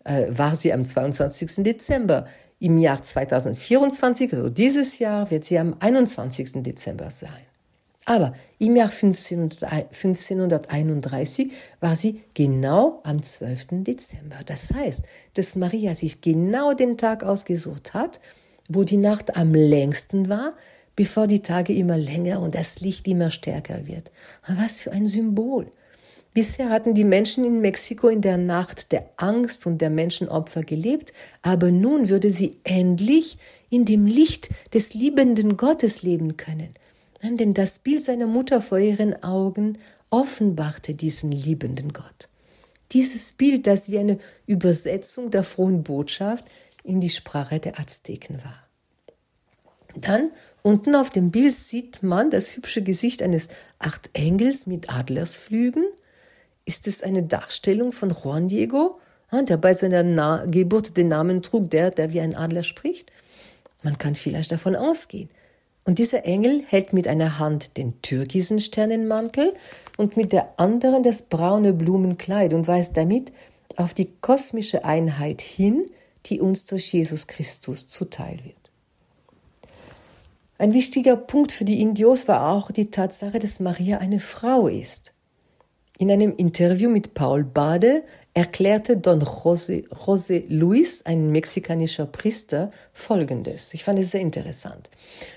Äh, 0.04 0.26
war 0.28 0.56
sie 0.56 0.72
am 0.72 0.84
22. 0.84 1.62
Dezember. 1.62 2.26
Im 2.58 2.78
Jahr 2.78 3.02
2024, 3.02 4.32
also 4.32 4.48
dieses 4.48 4.98
Jahr, 4.98 5.30
wird 5.30 5.44
sie 5.44 5.58
am 5.58 5.76
21. 5.78 6.62
Dezember 6.62 7.10
sein. 7.10 7.44
Aber 8.06 8.34
im 8.58 8.76
Jahr 8.76 8.90
1531 8.90 11.52
war 11.80 11.96
sie 11.96 12.20
genau 12.34 13.00
am 13.02 13.22
12. 13.22 13.82
Dezember. 13.82 14.40
Das 14.44 14.74
heißt, 14.74 15.04
dass 15.34 15.56
Maria 15.56 15.94
sich 15.94 16.20
genau 16.20 16.74
den 16.74 16.98
Tag 16.98 17.24
ausgesucht 17.24 17.94
hat, 17.94 18.20
wo 18.68 18.84
die 18.84 18.98
Nacht 18.98 19.36
am 19.36 19.54
längsten 19.54 20.28
war, 20.28 20.52
bevor 20.96 21.26
die 21.26 21.40
Tage 21.40 21.72
immer 21.72 21.96
länger 21.96 22.40
und 22.40 22.54
das 22.54 22.80
Licht 22.80 23.08
immer 23.08 23.30
stärker 23.30 23.86
wird. 23.86 24.12
Was 24.46 24.82
für 24.82 24.92
ein 24.92 25.06
Symbol. 25.06 25.70
Bisher 26.34 26.68
hatten 26.68 26.94
die 26.94 27.04
Menschen 27.04 27.44
in 27.44 27.60
Mexiko 27.60 28.08
in 28.08 28.20
der 28.20 28.36
Nacht 28.36 28.90
der 28.90 29.08
Angst 29.16 29.66
und 29.66 29.80
der 29.80 29.90
Menschenopfer 29.90 30.62
gelebt, 30.62 31.12
aber 31.42 31.70
nun 31.70 32.08
würde 32.08 32.32
sie 32.32 32.56
endlich 32.64 33.38
in 33.70 33.84
dem 33.84 34.04
Licht 34.04 34.50
des 34.74 34.94
liebenden 34.94 35.56
Gottes 35.56 36.02
leben 36.02 36.36
können. 36.36 36.74
Denn 37.24 37.54
das 37.54 37.78
Bild 37.78 38.02
seiner 38.02 38.26
Mutter 38.26 38.60
vor 38.60 38.78
ihren 38.78 39.22
Augen 39.22 39.78
offenbarte 40.10 40.94
diesen 40.94 41.32
liebenden 41.32 41.94
Gott. 41.94 42.28
Dieses 42.92 43.32
Bild, 43.32 43.66
das 43.66 43.90
wie 43.90 43.98
eine 43.98 44.18
Übersetzung 44.46 45.30
der 45.30 45.42
frohen 45.42 45.82
Botschaft 45.82 46.44
in 46.82 47.00
die 47.00 47.08
Sprache 47.08 47.60
der 47.60 47.80
Azteken 47.80 48.44
war. 48.44 48.62
Dann 49.96 50.32
unten 50.62 50.94
auf 50.94 51.08
dem 51.08 51.30
Bild 51.30 51.52
sieht 51.52 52.02
man 52.02 52.28
das 52.28 52.56
hübsche 52.56 52.82
Gesicht 52.82 53.22
eines 53.22 53.48
Achtengels 53.78 54.66
mit 54.66 54.90
Adlersflügen. 54.90 55.84
Ist 56.66 56.86
es 56.86 57.02
eine 57.02 57.22
Darstellung 57.22 57.92
von 57.92 58.10
Juan 58.10 58.48
Diego, 58.48 59.00
der 59.32 59.56
bei 59.56 59.72
seiner 59.72 60.02
Na 60.02 60.44
Geburt 60.44 60.96
den 60.98 61.08
Namen 61.08 61.42
trug, 61.42 61.70
der, 61.70 61.90
der 61.90 62.12
wie 62.12 62.20
ein 62.20 62.36
Adler 62.36 62.64
spricht? 62.64 63.10
Man 63.82 63.96
kann 63.96 64.14
vielleicht 64.14 64.52
davon 64.52 64.76
ausgehen. 64.76 65.30
Und 65.84 65.98
dieser 65.98 66.24
Engel 66.24 66.62
hält 66.66 66.92
mit 66.92 67.06
einer 67.06 67.38
Hand 67.38 67.76
den 67.76 68.00
türkisen 68.00 68.58
Sternenmantel 68.58 69.52
und 69.98 70.16
mit 70.16 70.32
der 70.32 70.58
anderen 70.58 71.02
das 71.02 71.22
braune 71.22 71.74
Blumenkleid 71.74 72.54
und 72.54 72.66
weist 72.66 72.96
damit 72.96 73.32
auf 73.76 73.92
die 73.92 74.10
kosmische 74.20 74.84
Einheit 74.84 75.42
hin, 75.42 75.84
die 76.26 76.40
uns 76.40 76.64
durch 76.66 76.92
Jesus 76.92 77.26
Christus 77.26 77.86
zuteil 77.86 78.38
wird. 78.44 78.56
Ein 80.56 80.72
wichtiger 80.72 81.16
Punkt 81.16 81.52
für 81.52 81.64
die 81.64 81.80
Indios 81.80 82.28
war 82.28 82.50
auch 82.50 82.70
die 82.70 82.90
Tatsache, 82.90 83.38
dass 83.38 83.60
Maria 83.60 83.98
eine 83.98 84.20
Frau 84.20 84.68
ist. 84.68 85.12
In 85.98 86.10
einem 86.10 86.34
Interview 86.36 86.88
mit 86.88 87.12
Paul 87.14 87.44
Bade 87.44 88.04
erklärte 88.34 88.96
Don 88.96 89.20
José, 89.20 89.88
José 89.88 90.44
Luis, 90.48 91.02
ein 91.06 91.30
mexikanischer 91.30 92.06
Priester, 92.06 92.70
Folgendes. 92.92 93.72
Ich 93.74 93.84
fand 93.84 94.00
es 94.00 94.10
sehr 94.10 94.20
interessant. 94.20 94.90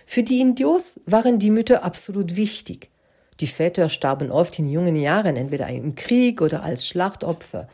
Für 0.05 0.23
die 0.23 0.41
Indios 0.41 0.99
waren 1.05 1.37
die 1.37 1.51
Mütter 1.51 1.83
absolut 1.83 2.35
wichtig. 2.35 2.89
Die 3.39 3.47
Väter 3.47 3.87
starben 3.87 4.31
oft 4.31 4.57
in 4.57 4.67
jungen 4.67 4.95
Jahren, 4.95 5.35
entweder 5.35 5.67
im 5.69 5.93
Krieg 5.93 6.41
oder 6.41 6.63
als 6.63 6.87
Schlachtopfer. 6.87 7.69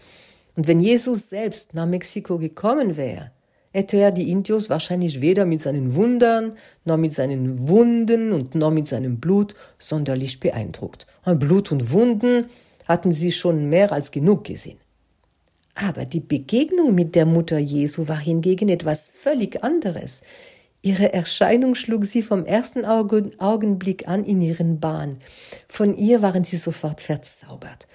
Und 0.58 0.68
wenn 0.68 0.82
Jesus 0.82 1.30
selbst 1.30 1.74
nach 1.74 1.86
Mexiko 1.86 2.38
gekommen 2.38 2.98
wäre, 2.98 3.32
hätte 3.72 3.98
er 3.98 4.12
die 4.12 4.30
Indios 4.30 4.70
wahrscheinlich 4.70 5.22
weder 5.22 5.46
mit 5.46 5.62
seinen 5.62 5.96
Wundern, 5.96 6.54
noch 6.84 6.98
mit 6.98 7.14
seinen 7.14 7.70
Wunden 7.70 8.34
und 8.34 8.56
noch 8.56 8.72
mit 8.72 8.88
seinem 8.88 9.22
Blut 9.22 9.56
sonderlich 9.80 10.42
beeindruckt. 10.42 11.08
Blut 11.26 11.72
und 11.72 11.92
Wunden 11.92 12.46
hatten 12.90 13.14
sie 13.14 13.32
schon 13.32 13.70
mehr 13.70 13.94
als 13.94 14.12
genug 14.12 14.44
gesehen. 14.44 14.83
Aber 15.76 16.06
die 16.06 16.20
Begegnung 16.20 16.94
mit 16.94 17.16
der 17.16 17.26
Mutter 17.26 17.58
Jesu 17.58 18.08
war 18.08 18.20
hingegen 18.20 18.70
etwas 18.70 19.10
völlig 19.10 19.64
anderes. 19.64 20.22
Ihre 20.82 21.14
Erscheinung 21.14 21.76
schlug 21.76 22.06
sie 22.06 22.22
vom 22.22 22.46
ersten 22.46 22.86
Augenblick 22.86 24.08
an 24.08 24.24
in 24.24 24.42
ihren 24.42 24.80
Bahn. 24.80 25.18
Von 25.68 25.98
ihr 25.98 26.22
waren 26.22 26.44
sie 26.44 26.58
sofort 26.58 27.02
verzaubert. 27.02 27.88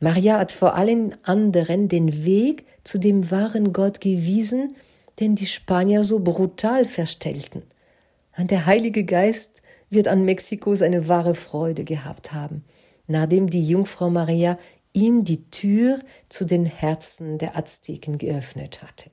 Maria 0.00 0.38
hat 0.38 0.50
vor 0.50 0.74
allen 0.74 1.14
anderen 1.24 1.88
den 1.88 2.24
Weg 2.24 2.64
zu 2.82 2.98
dem 2.98 3.30
wahren 3.30 3.72
Gott 3.72 4.00
gewiesen, 4.00 4.74
den 5.20 5.34
die 5.34 5.46
Spanier 5.46 6.02
so 6.02 6.20
brutal 6.20 6.86
verstellten. 6.86 7.62
Und 8.38 8.50
der 8.50 8.64
Heilige 8.64 9.04
Geist 9.04 9.60
wird 9.90 10.08
an 10.08 10.24
Mexiko 10.24 10.74
seine 10.74 11.08
wahre 11.08 11.34
Freude 11.34 11.84
gehabt 11.84 12.32
haben 12.32 12.64
nachdem 13.10 13.50
die 13.50 13.66
Jungfrau 13.66 14.08
Maria 14.08 14.56
ihm 14.92 15.24
die 15.24 15.48
Tür 15.50 15.98
zu 16.28 16.44
den 16.44 16.66
Herzen 16.66 17.38
der 17.38 17.56
Azteken 17.56 18.18
geöffnet 18.18 18.82
hatte. 18.82 19.10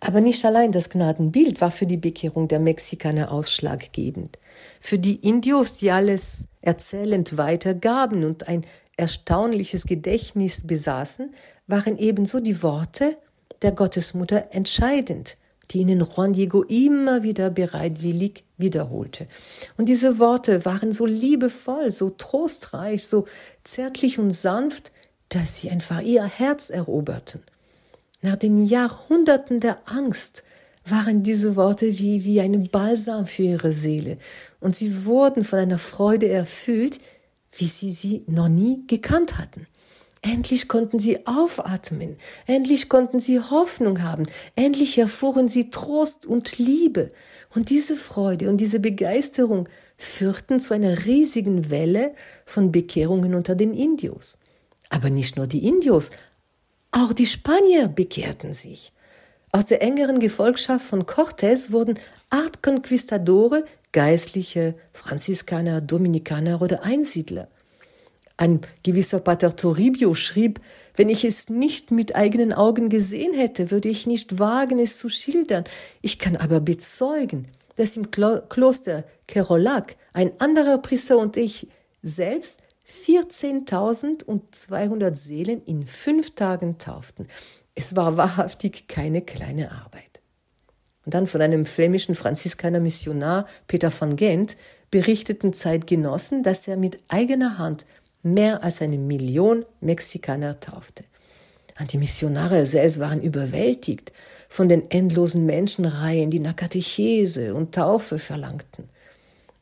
Aber 0.00 0.20
nicht 0.20 0.44
allein 0.44 0.72
das 0.72 0.88
Gnadenbild 0.88 1.60
war 1.60 1.70
für 1.70 1.86
die 1.86 1.98
Bekehrung 1.98 2.48
der 2.48 2.60
Mexikaner 2.60 3.30
ausschlaggebend. 3.30 4.38
Für 4.80 4.98
die 4.98 5.16
Indios, 5.16 5.76
die 5.76 5.90
alles 5.90 6.46
erzählend 6.62 7.36
weitergaben 7.36 8.24
und 8.24 8.48
ein 8.48 8.64
erstaunliches 8.96 9.84
Gedächtnis 9.84 10.66
besaßen, 10.66 11.34
waren 11.66 11.98
ebenso 11.98 12.40
die 12.40 12.62
Worte 12.62 13.16
der 13.62 13.72
Gottesmutter 13.72 14.48
entscheidend, 14.52 15.36
die 15.70 15.78
ihnen 15.78 16.00
Juan 16.00 16.32
Diego 16.32 16.62
immer 16.64 17.22
wieder 17.22 17.50
bereitwillig 17.50 18.44
wiederholte. 18.58 19.26
Und 19.76 19.88
diese 19.88 20.18
Worte 20.18 20.64
waren 20.64 20.92
so 20.92 21.06
liebevoll, 21.06 21.90
so 21.90 22.10
trostreich, 22.10 23.06
so 23.06 23.26
zärtlich 23.64 24.18
und 24.18 24.32
sanft, 24.32 24.90
dass 25.28 25.60
sie 25.60 25.70
einfach 25.70 26.02
ihr 26.02 26.24
Herz 26.24 26.70
eroberten. 26.70 27.42
Nach 28.22 28.36
den 28.36 28.64
Jahrhunderten 28.64 29.60
der 29.60 29.78
Angst 29.86 30.42
waren 30.86 31.22
diese 31.22 31.56
Worte 31.56 31.98
wie, 31.98 32.24
wie 32.24 32.40
ein 32.40 32.68
Balsam 32.68 33.26
für 33.26 33.42
ihre 33.44 33.72
Seele, 33.72 34.18
und 34.60 34.74
sie 34.76 35.04
wurden 35.04 35.44
von 35.44 35.58
einer 35.58 35.78
Freude 35.78 36.28
erfüllt, 36.28 37.00
wie 37.56 37.66
sie 37.66 37.90
sie 37.90 38.24
noch 38.26 38.48
nie 38.48 38.84
gekannt 38.86 39.38
hatten. 39.38 39.66
Endlich 40.22 40.68
konnten 40.68 40.98
sie 40.98 41.26
aufatmen, 41.26 42.16
endlich 42.46 42.90
konnten 42.90 43.20
sie 43.20 43.40
Hoffnung 43.40 44.02
haben, 44.02 44.26
endlich 44.54 44.98
erfuhren 44.98 45.48
sie 45.48 45.70
Trost 45.70 46.26
und 46.26 46.58
Liebe. 46.58 47.08
Und 47.54 47.70
diese 47.70 47.96
Freude 47.96 48.50
und 48.50 48.58
diese 48.58 48.80
Begeisterung 48.80 49.66
führten 49.96 50.60
zu 50.60 50.74
einer 50.74 51.06
riesigen 51.06 51.70
Welle 51.70 52.14
von 52.44 52.70
Bekehrungen 52.70 53.34
unter 53.34 53.54
den 53.54 53.72
Indios. 53.72 54.38
Aber 54.90 55.08
nicht 55.08 55.36
nur 55.36 55.46
die 55.46 55.66
Indios, 55.66 56.10
auch 56.90 57.12
die 57.12 57.26
Spanier 57.26 57.88
bekehrten 57.88 58.52
sich. 58.52 58.92
Aus 59.52 59.66
der 59.66 59.82
engeren 59.82 60.20
Gefolgschaft 60.20 60.84
von 60.84 61.04
Cortés 61.04 61.72
wurden 61.72 61.98
Art 62.28 62.62
Conquistadore, 62.62 63.64
Geistliche, 63.92 64.74
Franziskaner, 64.92 65.80
Dominikaner 65.80 66.60
oder 66.62 66.84
Einsiedler. 66.84 67.48
Ein 68.40 68.60
gewisser 68.82 69.20
Pater 69.20 69.54
Toribio 69.54 70.14
schrieb, 70.14 70.60
wenn 70.96 71.10
ich 71.10 71.26
es 71.26 71.50
nicht 71.50 71.90
mit 71.90 72.16
eigenen 72.16 72.54
Augen 72.54 72.88
gesehen 72.88 73.34
hätte, 73.34 73.70
würde 73.70 73.90
ich 73.90 74.06
nicht 74.06 74.38
wagen, 74.38 74.78
es 74.78 74.96
zu 74.96 75.10
schildern. 75.10 75.64
Ich 76.00 76.18
kann 76.18 76.36
aber 76.36 76.62
bezeugen, 76.62 77.48
dass 77.76 77.98
im 77.98 78.10
Klo 78.10 78.40
Kloster 78.48 79.04
Kerolac 79.28 79.96
ein 80.14 80.32
anderer 80.40 80.78
Priester 80.78 81.18
und 81.18 81.36
ich 81.36 81.68
selbst 82.02 82.62
14.200 82.88 85.14
Seelen 85.14 85.62
in 85.66 85.86
fünf 85.86 86.34
Tagen 86.34 86.78
tauften. 86.78 87.28
Es 87.74 87.94
war 87.94 88.16
wahrhaftig 88.16 88.88
keine 88.88 89.20
kleine 89.20 89.70
Arbeit. 89.70 90.22
Und 91.04 91.12
dann 91.12 91.26
von 91.26 91.42
einem 91.42 91.66
flämischen 91.66 92.14
Franziskaner 92.14 92.80
Missionar, 92.80 93.44
Peter 93.66 93.90
von 93.90 94.16
Gent, 94.16 94.56
berichteten 94.90 95.52
Zeitgenossen, 95.52 96.42
dass 96.42 96.66
er 96.66 96.78
mit 96.78 97.00
eigener 97.08 97.58
Hand 97.58 97.84
mehr 98.22 98.62
als 98.62 98.82
eine 98.82 98.98
Million 98.98 99.64
Mexikaner 99.80 100.60
taufte. 100.60 101.04
Und 101.78 101.92
die 101.92 101.98
Missionare 101.98 102.66
selbst 102.66 103.00
waren 103.00 103.22
überwältigt 103.22 104.12
von 104.48 104.68
den 104.68 104.90
endlosen 104.90 105.46
Menschenreihen, 105.46 106.30
die 106.30 106.40
nach 106.40 106.56
Katechese 106.56 107.54
und 107.54 107.74
Taufe 107.74 108.18
verlangten. 108.18 108.84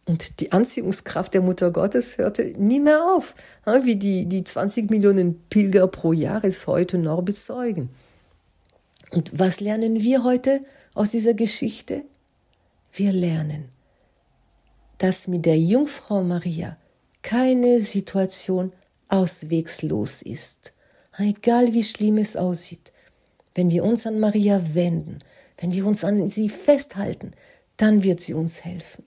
Und 0.07 0.41
die 0.41 0.53
Anziehungskraft 0.53 1.35
der 1.35 1.43
Mutter 1.43 1.71
Gottes 1.71 2.17
hörte 2.17 2.43
nie 2.57 2.81
mehr 2.81 3.05
auf, 3.05 3.35
wie 3.83 3.97
die, 3.97 4.25
die 4.25 4.43
20 4.43 4.91
Millionen 4.91 5.39
Pilger 5.51 5.87
pro 5.87 6.13
Jahr 6.13 6.43
es 6.43 6.67
heute 6.67 6.97
noch 6.97 7.23
bezeugen. 7.23 7.91
Und 9.11 9.39
was 9.39 9.61
lernen 9.61 10.01
wir 10.01 10.25
heute 10.25 10.63
aus 10.95 11.11
dieser 11.11 11.35
Geschichte? 11.35 12.03
Wir 12.93 13.13
lernen, 13.13 13.69
dass 14.97 15.29
mit 15.29 15.45
der 15.45 15.59
Jungfrau 15.59 16.23
Maria 16.23 16.79
keine 17.23 17.81
Situation 17.81 18.73
auswegslos 19.09 20.23
ist. 20.23 20.73
Egal 21.19 21.73
wie 21.73 21.83
schlimm 21.83 22.19
es 22.19 22.37
aussieht. 22.37 22.93
Wenn 23.55 23.71
wir 23.71 23.85
uns 23.85 24.07
an 24.07 24.21
Maria 24.21 24.75
wenden, 24.75 25.19
wenn 25.59 25.73
wir 25.73 25.87
uns 25.87 26.05
an 26.05 26.29
sie 26.29 26.49
festhalten, 26.49 27.33
dann 27.77 28.05
wird 28.05 28.21
sie 28.21 28.35
uns 28.35 28.65
helfen. 28.65 29.05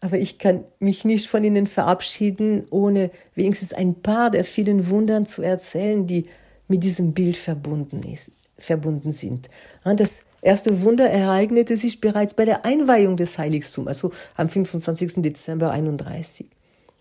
Aber 0.00 0.18
ich 0.18 0.38
kann 0.38 0.64
mich 0.78 1.04
nicht 1.04 1.28
von 1.28 1.42
Ihnen 1.42 1.66
verabschieden, 1.66 2.66
ohne 2.70 3.10
wenigstens 3.34 3.72
ein 3.72 4.02
paar 4.02 4.30
der 4.30 4.44
vielen 4.44 4.88
Wundern 4.88 5.26
zu 5.26 5.42
erzählen, 5.42 6.06
die 6.06 6.26
mit 6.68 6.84
diesem 6.84 7.12
Bild 7.12 7.36
verbunden, 7.36 8.02
ist, 8.02 8.30
verbunden 8.58 9.12
sind. 9.12 9.48
Das 9.84 10.22
erste 10.42 10.82
Wunder 10.82 11.08
ereignete 11.08 11.76
sich 11.76 12.00
bereits 12.00 12.34
bei 12.34 12.44
der 12.44 12.64
Einweihung 12.64 13.16
des 13.16 13.38
Heiligtums, 13.38 13.88
also 13.88 14.12
am 14.36 14.48
25. 14.48 15.14
Dezember 15.22 15.70
31. 15.70 16.46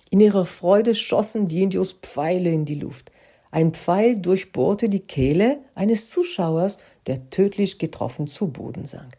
In 0.09 0.19
ihrer 0.19 0.45
Freude 0.45 0.95
schossen 0.95 1.47
die 1.47 1.63
Indios 1.63 1.93
Pfeile 1.93 2.51
in 2.51 2.65
die 2.65 2.75
Luft. 2.75 3.11
Ein 3.51 3.73
Pfeil 3.73 4.17
durchbohrte 4.17 4.89
die 4.89 4.99
Kehle 4.99 5.59
eines 5.75 6.09
Zuschauers, 6.09 6.77
der 7.07 7.29
tödlich 7.29 7.79
getroffen 7.79 8.27
zu 8.27 8.49
Boden 8.49 8.85
sank. 8.85 9.17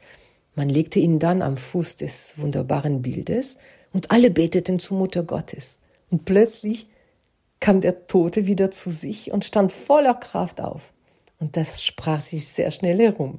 Man 0.55 0.69
legte 0.69 0.99
ihn 0.99 1.19
dann 1.19 1.43
am 1.43 1.57
Fuß 1.57 1.97
des 1.97 2.35
wunderbaren 2.37 3.03
Bildes 3.03 3.59
und 3.93 4.11
alle 4.11 4.31
beteten 4.31 4.79
zu 4.79 4.95
Mutter 4.95 5.23
Gottes. 5.23 5.81
Und 6.11 6.25
plötzlich 6.25 6.87
kam 7.61 7.81
der 7.81 8.07
Tote 8.07 8.47
wieder 8.47 8.71
zu 8.71 8.91
sich 8.91 9.33
und 9.33 9.45
stand 9.45 9.73
voller 9.73 10.15
Kraft 10.15 10.61
auf. 10.61 10.93
Und 11.39 11.57
das 11.57 11.83
sprach 11.83 12.21
sich 12.21 12.49
sehr 12.49 12.71
schnell 12.71 12.99
herum. 12.99 13.39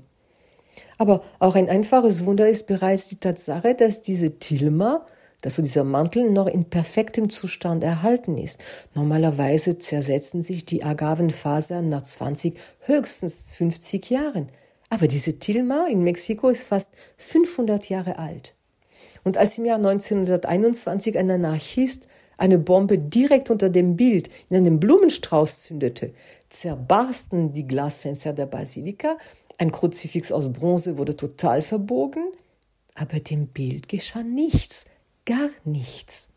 Aber 0.97 1.23
auch 1.39 1.55
ein 1.55 1.69
einfaches 1.69 2.25
Wunder 2.25 2.47
ist 2.47 2.67
bereits 2.67 3.09
die 3.09 3.19
Tatsache, 3.19 3.75
dass 3.75 4.01
diese 4.01 4.39
Tilma 4.39 5.05
dass 5.41 5.55
so 5.55 5.61
dieser 5.61 5.83
Mantel 5.83 6.29
noch 6.29 6.47
in 6.47 6.65
perfektem 6.65 7.29
Zustand 7.29 7.83
erhalten 7.83 8.37
ist. 8.37 8.63
Normalerweise 8.95 9.77
zersetzen 9.77 10.41
sich 10.41 10.65
die 10.65 10.83
Agavenfasern 10.83 11.87
nach 11.89 12.03
20, 12.03 12.57
höchstens 12.81 13.51
50 13.51 14.09
Jahren. 14.09 14.47
Aber 14.89 15.07
diese 15.07 15.37
Tilma 15.39 15.87
in 15.87 16.03
Mexiko 16.03 16.49
ist 16.49 16.67
fast 16.67 16.91
500 17.17 17.89
Jahre 17.89 18.19
alt. 18.19 18.55
Und 19.23 19.37
als 19.37 19.57
im 19.57 19.65
Jahr 19.65 19.77
1921 19.77 21.17
ein 21.17 21.29
Anarchist 21.29 22.07
eine 22.37 22.59
Bombe 22.59 22.97
direkt 22.97 23.49
unter 23.49 23.69
dem 23.69 23.95
Bild 23.95 24.29
in 24.49 24.57
einem 24.57 24.79
Blumenstrauß 24.79 25.63
zündete, 25.63 26.13
zerbarsten 26.49 27.51
die 27.51 27.67
Glasfenster 27.67 28.33
der 28.33 28.45
Basilika, 28.45 29.17
ein 29.57 29.71
Kruzifix 29.71 30.31
aus 30.31 30.53
Bronze 30.53 30.97
wurde 30.97 31.15
total 31.15 31.61
verbogen, 31.61 32.31
aber 32.93 33.19
dem 33.19 33.47
Bild 33.47 33.89
geschah 33.89 34.21
nichts, 34.23 34.85
gar 35.27 35.49
nichts. 35.63 36.29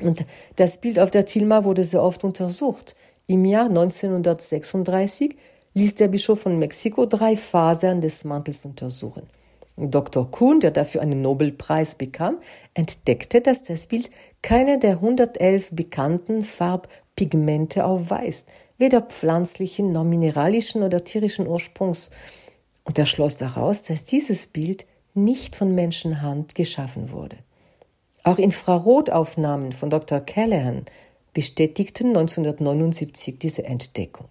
Und 0.00 0.24
das 0.56 0.78
Bild 0.78 1.00
auf 1.00 1.10
der 1.10 1.26
Tilma 1.26 1.64
wurde 1.64 1.84
sehr 1.84 2.02
oft 2.02 2.22
untersucht. 2.22 2.94
Im 3.26 3.44
Jahr 3.44 3.66
1936 3.66 5.36
ließ 5.74 5.96
der 5.96 6.08
Bischof 6.08 6.40
von 6.40 6.58
Mexiko 6.58 7.06
drei 7.06 7.36
Fasern 7.36 8.00
des 8.00 8.24
Mantels 8.24 8.64
untersuchen. 8.64 9.28
Dr. 9.76 10.30
Kuhn, 10.30 10.60
der 10.60 10.70
dafür 10.70 11.02
einen 11.02 11.20
Nobelpreis 11.20 11.96
bekam, 11.96 12.38
entdeckte, 12.74 13.40
dass 13.40 13.64
das 13.64 13.88
Bild 13.88 14.10
keine 14.40 14.78
der 14.78 14.92
111 14.92 15.70
bekannten 15.72 16.42
Farbpigmente 16.44 17.84
aufweist, 17.84 18.48
weder 18.78 19.00
pflanzlichen 19.00 19.90
noch 19.90 20.04
mineralischen 20.04 20.82
oder 20.82 21.02
tierischen 21.02 21.48
Ursprungs. 21.48 22.10
Und 22.84 22.98
er 22.98 23.06
schloss 23.06 23.36
daraus, 23.38 23.82
dass 23.82 24.04
dieses 24.04 24.46
Bild 24.46 24.86
nicht 25.14 25.56
von 25.56 25.74
Menschenhand 25.74 26.54
geschaffen 26.54 27.10
wurde. 27.10 27.38
Auch 28.26 28.38
Infrarotaufnahmen 28.38 29.72
von 29.72 29.90
Dr. 29.90 30.18
Callahan 30.18 30.86
bestätigten 31.34 32.08
1979 32.08 33.38
diese 33.38 33.64
Entdeckung. 33.64 34.28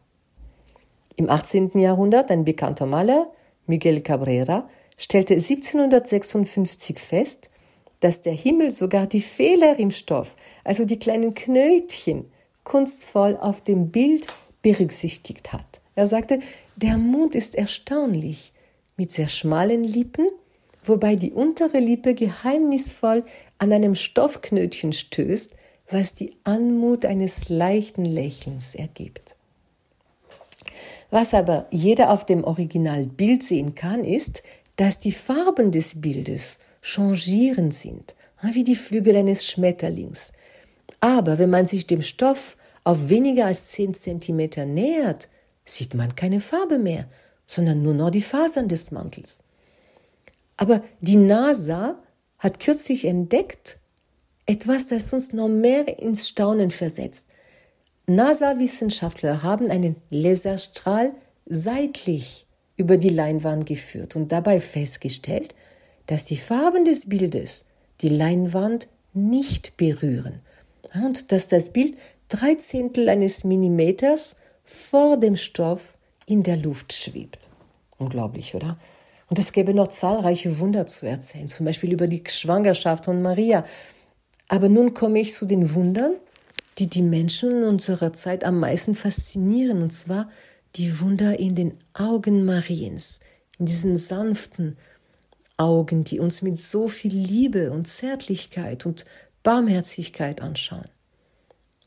Im 1.16 1.30
18. 1.30 1.78
Jahrhundert 1.80 2.32
ein 2.32 2.44
bekannter 2.44 2.88
Maler, 2.88 3.32
Miguel 3.68 4.02
Cabrera, 4.02 4.68
stellte 4.98 5.36
1756 5.36 6.98
fest, 6.98 7.52
dass 8.00 8.22
der 8.22 8.34
Himmel 8.34 8.72
sogar 8.72 9.06
die 9.06 9.22
Fehler 9.22 9.78
im 9.78 9.92
Stoff, 9.92 10.36
also 10.64 10.86
die 10.86 10.98
kleinen 10.98 11.36
Knötchen, 11.36 12.32
kunstvoll 12.64 13.38
auf 13.38 13.62
dem 13.62 13.92
Bild 13.92 14.26
berücksichtigt 14.64 15.54
hat. 15.54 15.82
Er 15.94 16.08
sagte, 16.08 16.40
der 16.78 16.98
Mond 16.98 17.36
ist 17.36 17.54
erstaunlich, 17.54 18.54
mit 18.98 19.12
sehr 19.12 19.28
schmalen 19.28 19.84
Lippen 19.84 20.28
wobei 20.88 21.16
die 21.16 21.32
untere 21.32 21.80
Lippe 21.80 22.14
geheimnisvoll 22.14 23.24
an 23.64 23.72
einem 23.72 23.96
Stoffknötchen 23.96 24.92
stößt, 24.92 25.56
was 25.90 26.14
die 26.14 26.36
Anmut 26.44 27.06
eines 27.06 27.48
leichten 27.48 28.04
Lächelns 28.04 28.76
ergibt. 28.76 29.38
Was 31.12 31.34
aber 31.34 31.68
jeder 31.72 32.10
auf 32.10 32.26
dem 32.26 32.44
Originalbild 32.44 33.42
sehen 33.42 33.74
kann, 33.74 34.04
ist, 34.04 34.44
dass 34.76 35.00
die 35.00 35.14
Farben 35.14 35.72
des 35.72 36.02
Bildes 36.02 36.58
changierend 36.82 37.74
sind, 37.74 38.16
wie 38.42 38.66
die 38.66 38.76
Flügel 38.76 39.16
eines 39.16 39.46
Schmetterlings. 39.46 40.34
Aber 41.00 41.38
wenn 41.38 41.50
man 41.50 41.66
sich 41.66 41.88
dem 41.88 42.02
Stoff 42.02 42.58
auf 42.84 43.08
weniger 43.08 43.46
als 43.46 43.70
10 43.70 43.94
cm 43.94 44.74
nähert, 44.74 45.30
sieht 45.64 45.94
man 45.94 46.18
keine 46.18 46.42
Farbe 46.42 46.80
mehr, 46.80 47.06
sondern 47.46 47.82
nur 47.82 47.94
noch 47.94 48.10
die 48.10 48.22
Fasern 48.22 48.68
des 48.68 48.92
Mantels. 48.92 49.42
Aber 50.58 50.84
die 51.00 51.16
NASA 51.16 52.03
hat 52.44 52.60
kürzlich 52.60 53.06
entdeckt, 53.06 53.78
etwas, 54.46 54.88
das 54.88 55.14
uns 55.14 55.32
noch 55.32 55.48
mehr 55.48 56.00
ins 56.00 56.28
Staunen 56.28 56.72
versetzt. 56.72 57.28
NASA-Wissenschaftler 58.06 59.44
haben 59.44 59.72
einen 59.72 59.96
Laserstrahl 60.10 61.14
seitlich 61.46 62.46
über 62.76 62.98
die 62.98 63.10
Leinwand 63.10 63.66
geführt 63.66 64.18
und 64.18 64.34
dabei 64.34 64.60
festgestellt, 64.60 65.56
dass 66.08 66.26
die 66.26 66.36
Farben 66.36 66.84
des 66.84 67.08
Bildes 67.08 67.64
die 68.02 68.10
Leinwand 68.10 68.90
nicht 69.14 69.78
berühren 69.78 70.42
und 70.94 71.32
dass 71.32 71.48
das 71.48 71.70
Bild 71.70 71.98
drei 72.28 72.56
Zehntel 72.56 73.08
eines 73.08 73.46
Millimeters 73.46 74.36
vor 74.66 75.16
dem 75.16 75.38
Stoff 75.38 75.98
in 76.26 76.44
der 76.44 76.58
Luft 76.58 76.92
schwebt. 76.92 77.50
Unglaublich, 77.98 78.54
oder? 78.54 78.78
Und 79.34 79.40
es 79.40 79.52
gäbe 79.52 79.74
noch 79.74 79.88
zahlreiche 79.88 80.60
Wunder 80.60 80.86
zu 80.86 81.08
erzählen, 81.08 81.48
zum 81.48 81.66
Beispiel 81.66 81.92
über 81.92 82.06
die 82.06 82.22
Schwangerschaft 82.28 83.06
von 83.06 83.24
Maria. 83.24 83.66
Aber 84.48 84.70
nun 84.70 84.94
komme 84.94 85.20
ich 85.20 85.34
zu 85.34 85.48
den 85.48 85.74
Wundern, 85.74 86.12
die 86.78 86.88
die 86.88 87.02
Menschen 87.02 87.50
in 87.50 87.64
unserer 87.64 88.14
Zeit 88.14 88.44
am 88.44 88.60
meisten 88.60 88.94
faszinieren, 88.94 89.82
und 89.82 89.90
zwar 89.90 90.30
die 90.76 91.02
Wunder 91.02 91.40
in 91.40 91.56
den 91.56 91.74
Augen 91.96 92.46
Mariens, 92.46 93.22
in 93.58 93.66
diesen 93.66 93.98
sanften 93.98 94.78
Augen, 95.58 96.04
die 96.04 96.20
uns 96.20 96.44
mit 96.44 96.60
so 96.60 96.88
viel 96.88 97.16
Liebe 97.16 97.72
und 97.72 97.88
Zärtlichkeit 97.88 98.86
und 98.86 99.04
Barmherzigkeit 99.42 100.42
anschauen. 100.42 100.93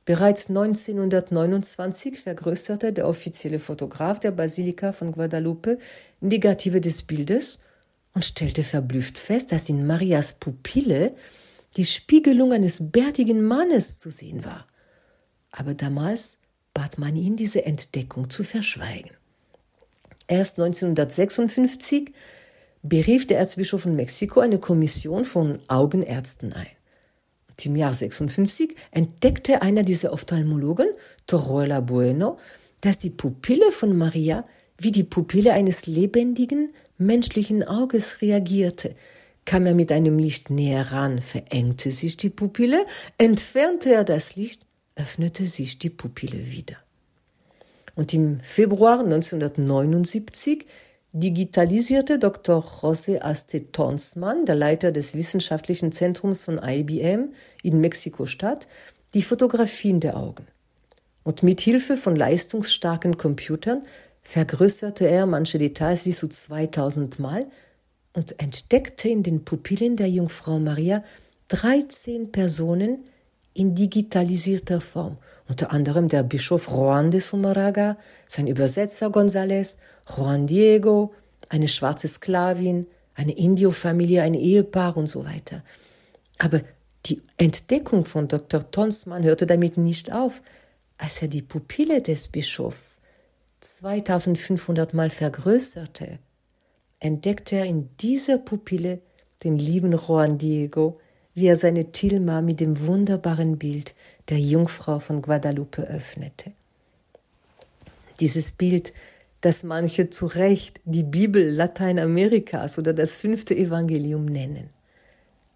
Bereits 0.07 0.49
1929 0.49 2.21
vergrößerte 2.21 2.93
der 2.93 3.09
offizielle 3.09 3.59
Fotograf 3.59 4.21
der 4.21 4.31
Basilika 4.31 4.93
von 4.93 5.11
Guadalupe 5.11 5.79
Negative 6.21 6.81
des 6.81 7.03
Bildes 7.03 7.59
und 8.15 8.25
stellte 8.25 8.63
verblüfft 8.63 9.19
fest, 9.19 9.51
dass 9.51 9.69
in 9.69 9.85
Marias 9.85 10.35
Pupille 10.35 11.13
die 11.77 11.85
Spiegelung 11.85 12.53
eines 12.53 12.79
bärtigen 12.93 13.43
Mannes 13.43 13.99
zu 13.99 14.09
sehen 14.11 14.45
war. 14.45 14.69
Aber 15.51 15.75
damals 15.75 16.39
bat 16.73 16.99
man 16.99 17.17
ihn, 17.17 17.35
diese 17.35 17.65
Entdeckung 17.65 18.31
zu 18.31 18.45
verschweigen. 18.45 19.11
Erst 20.29 20.59
1956 20.61 22.13
berief 22.85 23.27
der 23.27 23.39
Erzbischof 23.39 23.83
von 23.83 23.97
Mexiko 23.97 24.39
eine 24.39 24.61
Kommission 24.61 25.25
von 25.25 25.59
Augenärzten 25.67 26.53
ein. 26.53 26.76
Im 27.65 27.77
Jahr 27.77 27.93
56 27.93 28.77
entdeckte 28.91 29.63
einer 29.63 29.83
dieser 29.83 30.13
Ophthalmologen, 30.13 30.89
Torruella 31.27 31.81
Bueno, 31.81 32.39
dass 32.81 32.99
die 32.99 33.11
Pupille 33.11 33.73
von 33.73 33.97
Maria 33.97 34.45
wie 34.79 34.93
die 34.93 35.05
Pupille 35.05 35.53
eines 35.53 35.87
lebendigen, 35.87 36.71
menschlichen 36.99 37.65
Auges 37.65 38.21
reagierte. 38.21 38.95
Kam 39.45 39.65
er 39.67 39.75
mit 39.75 39.93
einem 39.93 40.19
Licht 40.19 40.51
näher 40.51 40.93
ran, 40.93 41.21
verengte 41.21 41.91
sich 41.91 42.17
die 42.17 42.31
Pupille, 42.31 42.85
entfernte 43.17 43.93
er 43.93 44.05
das 44.05 44.37
Licht, 44.37 44.61
öffnete 44.97 45.47
sich 45.47 45.79
die 45.79 45.91
Pupille 45.91 46.51
wieder. 46.51 46.77
Und 47.95 48.13
im 48.13 48.41
Februar 48.41 49.01
1979 49.01 50.67
digitalisierte 51.19 52.19
Dr. 52.19 52.63
José 52.63 53.23
Aste 53.23 53.73
Tonsmann, 53.73 54.45
der 54.45 54.55
Leiter 54.55 54.93
des 54.93 55.15
wissenschaftlichen 55.15 55.91
Zentrums 55.91 56.45
von 56.45 56.61
IBM 56.63 57.33
in 57.63 57.81
Mexiko-Stadt, 57.81 58.69
die 59.15 59.23
Fotografien 59.23 60.01
der 60.01 60.19
Augen. 60.19 60.47
Und 61.25 61.43
mit 61.43 61.63
Hilfe 61.63 61.97
von 61.97 62.17
leistungsstarken 62.17 63.17
Computern 63.17 63.83
vergrößerte 64.21 65.09
er 65.09 65.25
manche 65.25 65.57
Details 65.57 66.05
bis 66.05 66.21
zu 66.21 66.29
2000 66.29 67.19
Mal 67.19 67.47
und 68.13 68.39
entdeckte 68.39 69.09
in 69.09 69.23
den 69.23 69.43
Pupillen 69.43 69.97
der 69.97 70.11
Jungfrau 70.11 70.59
Maria 70.59 71.03
13 71.49 72.31
Personen 72.31 73.05
in 73.55 73.75
digitalisierter 73.75 74.83
Form, 74.83 75.17
unter 75.49 75.73
anderem 75.73 76.09
der 76.09 76.23
Bischof 76.23 76.69
Juan 76.69 77.11
de 77.11 77.21
Sumaraga, 77.21 77.97
sein 78.27 78.47
Übersetzer 78.47 79.09
González, 79.09 79.79
Juan 80.09 80.47
Diego, 80.47 81.15
eine 81.49 81.69
schwarze 81.69 82.09
Sklavin, 82.09 82.87
eine 83.15 83.37
Indio-Familie, 83.37 84.23
ein 84.23 84.35
Ehepaar 84.35 84.97
und 84.97 85.07
so 85.07 85.25
weiter. 85.25 85.63
Aber 86.39 86.61
die 87.07 87.23
Entdeckung 87.37 88.05
von 88.05 88.29
Dr. 88.29 88.71
Tonsmann 88.71 89.25
hörte 89.25 89.47
damit 89.47 89.77
nicht 89.77 90.13
auf. 90.13 90.43
Als 90.99 91.23
er 91.23 91.29
die 91.29 91.43
Pupille 91.43 92.03
des 92.03 92.29
Bischofs 92.29 93.01
2500 93.61 94.95
Mal 94.95 95.11
vergrößerte, 95.11 96.19
entdeckte 97.01 97.57
er 97.57 97.65
in 97.65 97.91
dieser 97.99 98.39
Pupille 98.39 99.01
den 99.45 99.59
lieben 99.59 99.93
Juan 99.93 100.39
Diego, 100.39 100.99
wie 101.37 101.47
er 101.47 101.57
seine 101.57 101.93
Tilma 101.93 102.41
mit 102.41 102.61
dem 102.61 102.87
wunderbaren 102.87 103.59
Bild 103.59 103.95
der 104.31 104.39
Jungfrau 104.39 104.99
von 104.99 105.21
Guadalupe 105.21 105.83
öffnete. 105.83 106.53
Dieses 108.21 108.53
Bild, 108.53 108.95
das 109.43 109.63
manche 109.63 110.09
zu 110.09 110.27
Recht 110.27 110.81
die 110.87 111.03
Bibel 111.03 111.51
Lateinamerikas 111.51 112.79
oder 112.79 112.95
das 112.95 113.21
fünfte 113.21 113.55
Evangelium 113.55 114.25
nennen. 114.25 114.71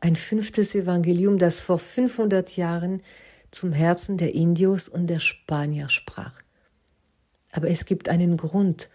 Ein 0.01 0.17
fünftes 0.17 0.75
Evangelium, 0.75 1.39
das 1.39 1.63
vor 1.63 1.79
500 1.79 2.59
Jahren 2.59 3.01
zum 3.51 3.73
Herzen 3.73 4.19
der 4.19 4.35
Indios 4.35 4.87
und 4.87 5.07
der 5.07 5.21
Spanier 5.21 5.89
sprach. 5.89 6.43
Aber 7.53 7.71
es 7.71 7.87
gibt 7.87 8.11
einen 8.11 8.37
Grund, 8.37 8.91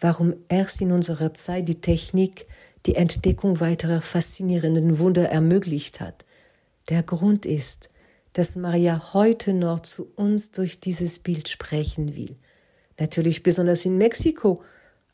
warum 0.00 0.34
erst 0.48 0.82
in 0.82 0.92
unserer 0.92 1.32
Zeit 1.32 1.66
die 1.66 1.80
Technik 1.80 2.46
die 2.86 2.94
Entdeckung 2.94 3.60
weiterer 3.60 4.00
faszinierenden 4.00 4.98
Wunder 4.98 5.28
ermöglicht 5.28 6.00
hat. 6.00 6.24
Der 6.88 7.02
Grund 7.02 7.46
ist, 7.46 7.90
dass 8.32 8.56
Maria 8.56 9.12
heute 9.14 9.52
noch 9.52 9.80
zu 9.80 10.08
uns 10.14 10.50
durch 10.50 10.78
dieses 10.80 11.18
Bild 11.18 11.48
sprechen 11.48 12.14
will. 12.14 12.36
Natürlich 12.98 13.42
besonders 13.42 13.84
in 13.84 13.98
Mexiko, 13.98 14.62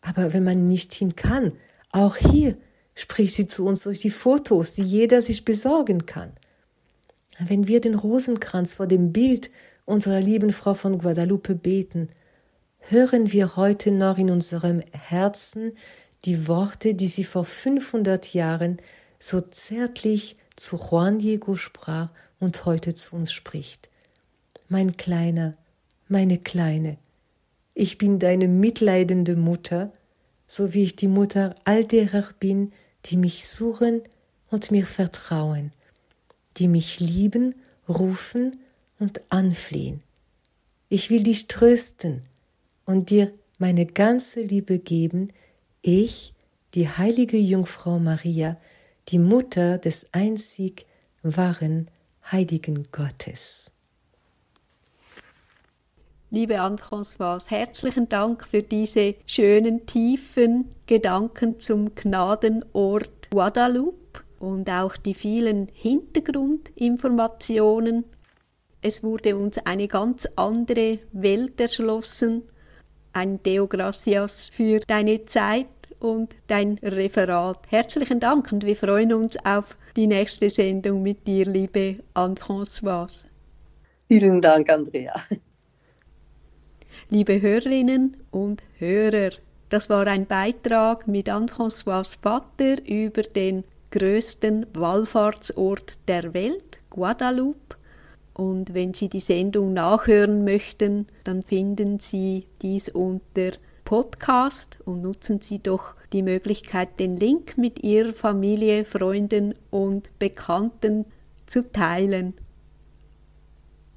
aber 0.00 0.32
wenn 0.32 0.44
man 0.44 0.64
nicht 0.64 0.92
hin 0.92 1.16
kann, 1.16 1.52
auch 1.92 2.16
hier 2.16 2.56
spricht 2.94 3.34
sie 3.34 3.46
zu 3.46 3.64
uns 3.64 3.84
durch 3.84 4.00
die 4.00 4.10
Fotos, 4.10 4.72
die 4.72 4.82
jeder 4.82 5.22
sich 5.22 5.44
besorgen 5.44 6.04
kann. 6.04 6.32
Wenn 7.38 7.68
wir 7.68 7.80
den 7.80 7.94
Rosenkranz 7.94 8.74
vor 8.74 8.86
dem 8.86 9.12
Bild 9.12 9.50
unserer 9.84 10.20
lieben 10.20 10.52
Frau 10.52 10.74
von 10.74 10.98
Guadalupe 10.98 11.54
beten, 11.54 12.08
hören 12.80 13.32
wir 13.32 13.56
heute 13.56 13.90
noch 13.92 14.18
in 14.18 14.30
unserem 14.30 14.80
Herzen 14.90 15.72
die 16.24 16.46
Worte, 16.48 16.94
die 16.94 17.08
sie 17.08 17.24
vor 17.24 17.44
500 17.44 18.32
Jahren 18.32 18.78
so 19.18 19.40
zärtlich 19.40 20.36
zu 20.56 20.76
Juan 20.76 21.18
Diego 21.18 21.56
sprach 21.56 22.10
und 22.38 22.64
heute 22.64 22.94
zu 22.94 23.16
uns 23.16 23.32
spricht. 23.32 23.88
Mein 24.68 24.96
Kleiner, 24.96 25.56
meine 26.08 26.38
Kleine, 26.38 26.98
ich 27.74 27.98
bin 27.98 28.18
deine 28.18 28.48
mitleidende 28.48 29.36
Mutter, 29.36 29.92
so 30.46 30.74
wie 30.74 30.82
ich 30.82 30.96
die 30.96 31.08
Mutter 31.08 31.54
all 31.64 31.84
derer 31.84 32.28
bin, 32.38 32.72
die 33.06 33.16
mich 33.16 33.48
suchen 33.48 34.02
und 34.50 34.70
mir 34.70 34.86
vertrauen, 34.86 35.72
die 36.58 36.68
mich 36.68 37.00
lieben, 37.00 37.54
rufen 37.88 38.52
und 38.98 39.20
anflehen. 39.30 40.02
Ich 40.88 41.08
will 41.08 41.22
dich 41.22 41.48
trösten 41.48 42.22
und 42.84 43.10
dir 43.10 43.32
meine 43.58 43.86
ganze 43.86 44.42
Liebe 44.42 44.78
geben, 44.78 45.28
ich, 45.82 46.32
die 46.74 46.88
heilige 46.88 47.36
Jungfrau 47.36 47.98
Maria, 47.98 48.56
die 49.08 49.18
Mutter 49.18 49.78
des 49.78 50.06
einzig 50.12 50.86
wahren 51.22 51.90
heiligen 52.30 52.86
Gottes. 52.92 53.72
Liebe 56.30 56.60
Anne-Françoise, 56.60 57.50
herzlichen 57.50 58.08
Dank 58.08 58.46
für 58.46 58.62
diese 58.62 59.16
schönen, 59.26 59.84
tiefen 59.84 60.70
Gedanken 60.86 61.58
zum 61.60 61.94
Gnadenort 61.94 63.28
Guadalupe 63.30 64.22
und 64.38 64.70
auch 64.70 64.96
die 64.96 65.12
vielen 65.12 65.68
Hintergrundinformationen. 65.74 68.04
Es 68.80 69.02
wurde 69.02 69.36
uns 69.36 69.58
eine 69.58 69.88
ganz 69.88 70.26
andere 70.36 71.00
Welt 71.12 71.60
erschlossen. 71.60 72.44
Ein 73.14 73.42
Deo 73.42 73.66
Gracias 73.66 74.48
für 74.48 74.80
deine 74.80 75.26
Zeit 75.26 75.66
und 75.98 76.34
dein 76.46 76.78
Referat. 76.82 77.58
Herzlichen 77.68 78.20
Dank 78.20 78.50
und 78.52 78.64
wir 78.64 78.74
freuen 78.74 79.12
uns 79.12 79.36
auf 79.44 79.76
die 79.96 80.06
nächste 80.06 80.48
Sendung 80.48 81.02
mit 81.02 81.26
dir, 81.26 81.44
liebe 81.44 81.96
Anne-Françoise. 82.14 83.24
Vielen 84.08 84.40
Dank, 84.40 84.70
Andrea. 84.70 85.14
Liebe 87.10 87.42
Hörerinnen 87.42 88.16
und 88.30 88.62
Hörer, 88.78 89.32
das 89.68 89.90
war 89.90 90.06
ein 90.06 90.26
Beitrag 90.26 91.06
mit 91.06 91.28
Anne-François 91.28 92.18
Vater 92.20 92.76
über 92.86 93.22
den 93.22 93.64
größten 93.90 94.66
Wallfahrtsort 94.72 96.08
der 96.08 96.32
Welt, 96.32 96.78
Guadeloupe. 96.88 97.76
Und 98.34 98.74
wenn 98.74 98.94
Sie 98.94 99.08
die 99.08 99.20
Sendung 99.20 99.72
nachhören 99.74 100.44
möchten, 100.44 101.06
dann 101.24 101.42
finden 101.42 102.00
Sie 102.00 102.46
dies 102.62 102.88
unter 102.88 103.52
Podcast 103.84 104.78
und 104.84 105.02
nutzen 105.02 105.40
Sie 105.40 105.58
doch 105.58 105.94
die 106.12 106.22
Möglichkeit, 106.22 106.98
den 106.98 107.16
Link 107.16 107.58
mit 107.58 107.82
Ihrer 107.82 108.12
Familie, 108.12 108.84
Freunden 108.84 109.54
und 109.70 110.18
Bekannten 110.18 111.04
zu 111.46 111.70
teilen. 111.70 112.34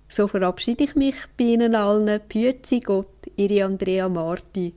So 0.07 0.27
verabschiede 0.27 0.83
ich 0.83 0.95
mich 0.95 1.15
bei 1.37 1.45
Ihnen 1.45 1.75
allen. 1.75 2.19
Püezi 2.27 2.79
Gott, 2.79 3.07
Ihre 3.35 3.65
Andrea 3.65 4.09
Marti. 4.09 4.73